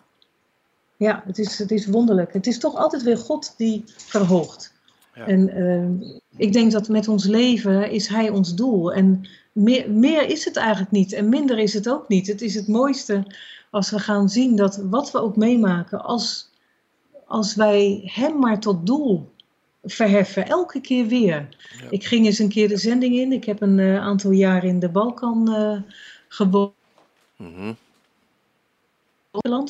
ja 0.97 1.23
het, 1.27 1.39
is, 1.39 1.59
het 1.59 1.71
is 1.71 1.87
wonderlijk. 1.87 2.33
Het 2.33 2.47
is 2.47 2.59
toch 2.59 2.75
altijd 2.75 3.03
weer 3.03 3.19
God 3.19 3.55
die 3.57 3.83
verhoogt. 3.87 4.73
Ja. 5.15 5.27
En 5.27 5.49
eh, 5.49 6.09
ik 6.37 6.53
denk 6.53 6.73
dat 6.73 6.89
met 6.89 7.09
ons 7.09 7.25
leven 7.25 7.91
is 7.91 8.09
Hij 8.09 8.29
ons 8.29 8.55
doel. 8.55 8.93
En 8.93 9.29
meer, 9.53 9.91
meer 9.91 10.29
is 10.29 10.45
het 10.45 10.57
eigenlijk 10.57 10.91
niet. 10.91 11.13
En 11.13 11.29
minder 11.29 11.59
is 11.59 11.75
het 11.75 11.89
ook 11.89 12.09
niet. 12.09 12.27
Het 12.27 12.43
is 12.43 12.55
het 12.55 12.69
mooiste 12.69 13.27
als 13.71 13.91
we 13.91 13.99
gaan 13.99 14.29
zien 14.29 14.57
dat 14.57 14.77
wat 14.77 15.11
we 15.11 15.21
ook 15.21 15.37
meemaken, 15.37 16.05
als, 16.05 16.51
als 17.27 17.55
wij 17.55 18.03
Hem 18.05 18.39
maar 18.39 18.61
tot 18.61 18.87
doel 18.87 19.34
verheffen, 19.85 20.47
elke 20.47 20.81
keer 20.81 21.07
weer. 21.07 21.49
Ja. 21.81 21.91
Ik 21.91 22.05
ging 22.05 22.27
eens 22.27 22.39
een 22.39 22.49
keer 22.49 22.69
de 22.69 22.77
zending 22.77 23.15
in. 23.15 23.33
Ik 23.33 23.45
heb 23.45 23.61
een 23.63 23.79
eh, 23.79 24.01
aantal 24.01 24.31
jaar 24.31 24.65
in 24.65 24.79
de 24.79 24.89
Balkan 24.89 25.55
eh 25.55 25.79
gewoond. 26.29 26.73
Mhm. 27.37 27.73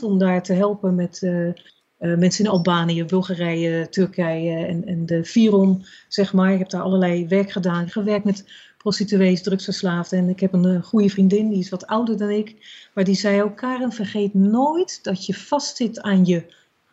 om 0.03 0.19
daar 0.19 0.43
te 0.43 0.53
helpen 0.53 0.95
met 0.95 1.23
eh, 1.23 2.15
mensen 2.17 2.45
in 2.45 2.51
Albanië, 2.51 3.05
Bulgarije, 3.05 3.89
Turkije 3.89 4.67
en, 4.67 4.87
en 4.87 5.07
de 5.07 5.25
Viron, 5.25 5.85
zeg 6.09 6.33
maar. 6.33 6.53
Ik 6.53 6.59
heb 6.59 6.71
daar 6.71 6.83
allerlei 6.83 7.27
werk 7.29 7.51
gedaan. 7.51 7.89
Gewerkt 7.89 8.25
met 8.25 8.45
prostituees, 8.79 9.43
drugsverslaafden. 9.43 10.19
En 10.19 10.29
ik 10.29 10.41
heb 10.41 10.53
een 10.53 10.83
goede 10.83 11.09
vriendin, 11.09 11.49
die 11.49 11.59
is 11.59 11.69
wat 11.69 11.87
ouder 11.87 12.17
dan 12.17 12.31
ik. 12.31 12.57
Maar 12.95 13.05
die 13.05 13.15
zei 13.15 13.43
ook, 13.43 13.57
Karen, 13.57 13.93
vergeet 13.93 14.35
nooit 14.35 14.99
dat 15.03 15.27
je 15.27 15.35
vastzit 15.35 16.01
aan 16.01 16.25
je 16.25 16.47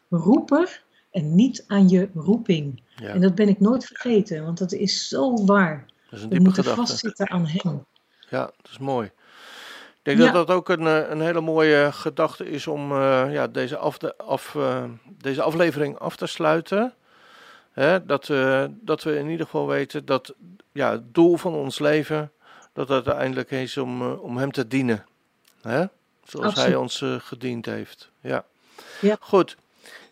roeper 0.10 0.84
en 1.12 1.36
niet 1.36 1.64
aan 1.68 1.90
je 1.90 2.10
roeping. 2.14 2.82
Ja, 3.02 3.08
En 3.08 3.22
dat 3.22 3.36
ben 3.36 3.48
ik 3.50 3.60
nooit 3.60 3.86
vergeten, 3.86 4.44
want 4.46 4.58
dat 4.58 4.72
is 4.72 5.08
zo 5.08 5.46
waar. 5.46 5.86
dat 6.10 6.20
is 6.20 6.24
een 6.24 6.30
We 6.30 6.30
diepe 6.30 6.44
moeten 6.44 6.64
gedachte. 6.64 6.86
vastzitten 6.92 7.30
aan 7.30 7.46
hem. 7.48 7.86
Ja, 8.30 8.46
dat 8.62 8.72
is 8.72 8.78
mooi. 8.78 9.06
Ik 9.08 10.08
denk 10.08 10.20
Ja. 10.20 10.32
dat 10.32 10.48
dat 10.48 10.56
ook 10.58 10.70
een, 10.70 10.88
eh, 10.88 11.10
een 11.10 11.22
hele 11.22 11.42
mooie 11.42 11.92
gedachte 11.92 12.50
is 12.50 12.68
om 12.68 12.92
eh, 12.92 13.24
ja, 13.34 13.48
deze, 13.48 13.78
af 13.78 13.98
de, 13.98 14.18
af, 14.18 14.56
eh, 14.56 14.84
deze 15.18 15.42
aflevering 15.42 15.98
af 16.00 16.16
te 16.16 16.26
sluiten. 16.28 16.94
Hè, 17.72 18.06
dat, 18.06 18.26
dat 18.70 19.04
we 19.04 19.18
in 19.18 19.30
ieder 19.30 19.46
geval 19.46 19.68
weten 19.68 20.06
dat 20.06 20.34
ja, 20.72 20.92
het 20.92 21.14
doel 21.14 21.38
van 21.38 21.54
ons 21.54 21.80
leven, 21.80 22.32
dat 22.74 22.88
het 22.90 23.06
uiteindelijk 23.08 23.52
is 23.52 23.78
om, 23.78 24.12
om 24.12 24.38
hem 24.38 24.52
te 24.52 24.68
dienen. 24.68 25.06
Hè? 25.62 25.86
Zoals 26.24 26.56
hij 26.56 26.76
ons 26.76 27.04
gediend 27.18 27.66
heeft. 27.66 28.10
Ja. 28.22 28.46
Ja. 29.02 29.18
Goed. 29.20 29.58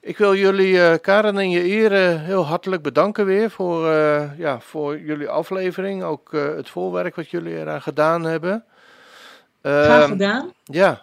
Ik 0.02 0.18
wil 0.18 0.36
jullie, 0.36 0.82
eh, 0.82 0.98
Karen 1.02 1.38
en 1.38 1.50
je 1.50 1.64
eer, 1.64 1.94
eh, 1.94 2.22
heel 2.24 2.46
hartelijk 2.46 2.82
bedanken 2.82 3.26
weer 3.26 3.50
voor, 3.52 3.90
eh, 3.92 4.38
ja, 4.38 4.60
voor 4.60 5.00
jullie 5.00 5.30
aflevering. 5.30 6.04
Ook 6.04 6.34
eh, 6.34 6.56
het 6.56 6.70
voorwerk 6.70 7.16
wat 7.16 7.30
jullie 7.30 7.56
eraan 7.58 7.82
gedaan 7.82 8.24
hebben. 8.24 8.64
Graag 9.62 10.02
Ehm, 10.02 10.10
gedaan. 10.12 10.54
ja, 10.64 11.02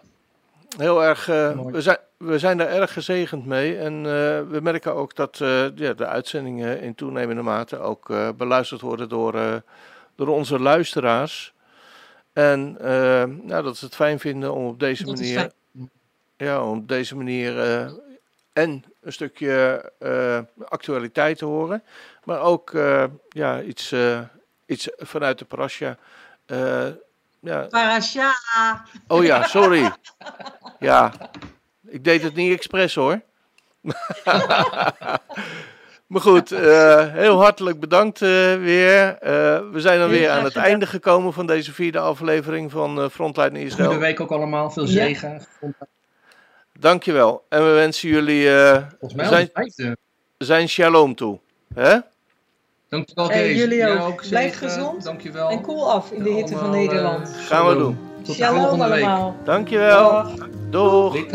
heel 0.79 1.05
erg. 1.05 1.27
we, 1.27 1.81
zijn, 1.81 1.99
we 2.17 2.39
zijn 2.39 2.59
daar 2.59 2.69
erg 2.69 2.93
gezegend 2.93 3.47
mee. 3.47 3.79
En 3.79 3.93
eh, 3.97 4.03
we 4.51 4.59
merken 4.63 4.95
ook 4.95 5.15
dat 5.15 5.41
eh, 5.41 5.65
ja, 5.75 5.93
de 5.93 6.07
uitzendingen 6.07 6.81
in 6.81 6.95
toenemende 6.95 7.43
mate 7.43 7.79
ook 7.79 8.11
eh, 8.11 8.29
beluisterd 8.37 8.81
worden 8.81 9.09
door, 9.09 9.35
eh, 9.35 9.55
door 10.15 10.29
onze 10.29 10.59
luisteraars. 10.61 11.55
En 12.33 12.77
nou, 13.43 13.63
dat 13.63 13.77
ze 13.77 13.85
het 13.85 13.95
fijn 13.95 14.19
vinden 14.19 14.53
om 14.55 14.67
op 14.67 14.81
deze 14.81 15.05
Dat 15.05 15.15
manier. 15.15 15.51
Ja, 16.37 16.65
om 16.65 16.79
op 16.79 16.89
deze 16.89 17.17
manier. 17.17 17.55
En 18.57 18.85
een 19.03 19.13
stukje 19.13 19.85
eh, 19.99 20.39
actualiteit 20.69 21.39
te 21.39 21.45
horen. 21.45 21.83
Maar 22.25 22.41
ook 22.41 22.75
eh, 22.75 23.05
ja, 23.29 23.61
iets, 23.61 23.93
eh, 23.93 24.21
iets 24.67 24.89
vanuit 24.97 25.39
de 25.39 25.45
parasha. 25.45 25.97
eh, 26.47 26.87
ja, 27.41 27.67
Parasha. 27.71 28.33
Oh 29.09 29.25
ja, 29.25 29.43
sorry. 29.43 29.93
Ja, 30.79 31.13
ik 31.89 32.05
deed 32.05 32.23
het 32.23 32.35
niet 32.35 32.53
expres 32.53 32.95
hoor. 32.95 33.21
maar 36.07 36.21
goed, 36.21 36.53
eh, 36.53 37.13
heel 37.13 37.41
hartelijk 37.43 37.81
bedankt 37.81 38.23
eh, 38.23 38.29
weer. 38.57 39.19
Eh, 39.19 39.61
we 39.73 39.81
zijn 39.81 39.99
dan 39.99 40.09
weer 40.09 40.31
aan 40.31 40.45
het 40.45 40.57
einde 40.57 40.87
gekomen 40.87 41.33
van 41.33 41.47
deze 41.47 41.73
vierde 41.73 41.99
aflevering 41.99 42.71
van 42.71 43.11
Frontline 43.11 43.49
Goede 43.49 43.65
Israël. 43.65 43.99
week 43.99 44.21
ook 44.21 44.31
allemaal. 44.31 44.71
Veel 44.71 44.87
Ja. 44.87 45.41
Dankjewel. 46.81 47.45
En 47.49 47.64
we 47.64 47.70
wensen 47.70 48.09
jullie 48.09 48.55
eh, 48.55 48.83
Volgens 49.01 49.14
mij 49.14 49.24
al 49.24 49.49
zijn, 49.74 49.97
zijn 50.39 50.68
shalom 50.68 51.14
toe. 51.14 51.39
Hè? 51.74 51.99
Dankjewel 52.89 53.29
Kees. 53.29 53.57
jullie 53.59 53.77
Jij 53.77 54.01
ook. 54.01 54.29
Blijf 54.29 54.59
gezond 54.59 55.03
Dankjewel. 55.05 55.51
En 55.51 55.61
koel 55.61 55.91
af 55.93 56.11
in 56.11 56.22
de 56.22 56.31
hitte 56.31 56.53
van 56.53 56.62
Allemaal, 56.62 56.81
eh, 56.81 56.87
Nederland. 56.89 57.29
Gaan 57.29 57.37
we 57.37 57.45
shalom. 57.72 57.79
doen. 57.79 57.99
Tot 58.24 58.35
Shalom 58.35 58.79
week. 58.79 58.91
allemaal. 58.91 59.37
Dankjewel. 59.45 60.11
Dag. 60.11 60.35
Doeg. 60.70 61.27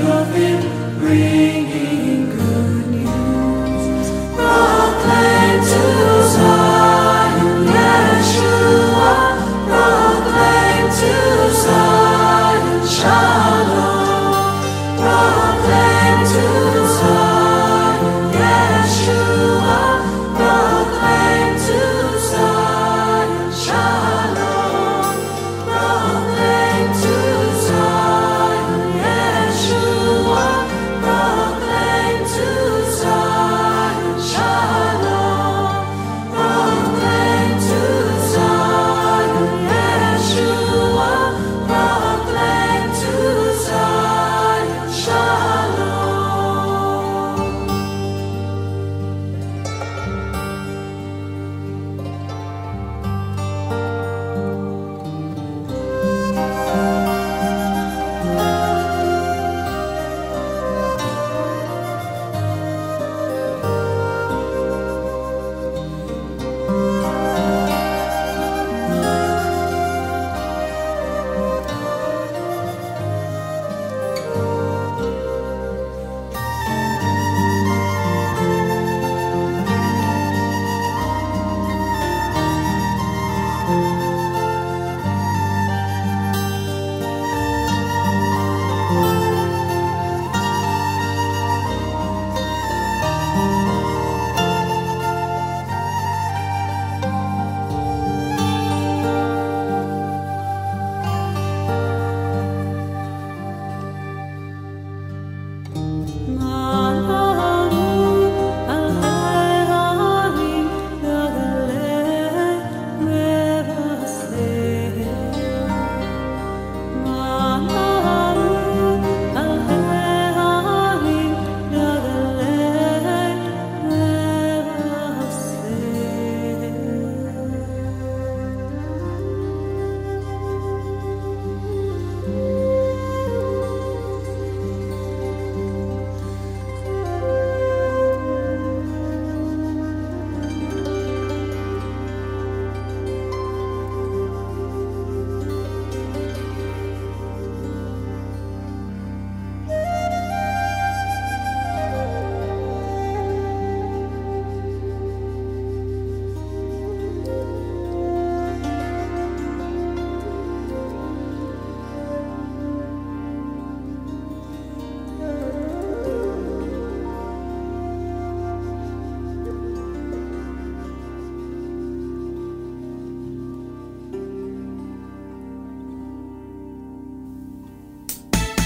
of 0.00 0.34
Him, 0.34 0.98
bringing 0.98 1.89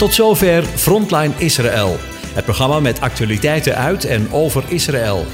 Tot 0.04 0.14
zover 0.14 0.64
Frontline 0.64 1.32
Israël. 1.36 1.96
Het 2.34 2.44
programma 2.44 2.80
met 2.80 3.00
actualiteiten 3.00 3.76
uit 3.76 4.04
en 4.04 4.32
over 4.32 4.64
Israël. 4.68 5.24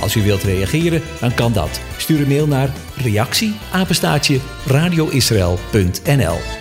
Als 0.00 0.14
u 0.14 0.22
wilt 0.22 0.42
reageren, 0.42 1.02
dan 1.20 1.34
kan 1.34 1.52
dat. 1.52 1.80
Stuur 1.96 2.20
een 2.20 2.28
mail 2.28 2.46
naar 2.46 2.72
reactie 2.96 3.54
radioisrael.nl 4.66 6.59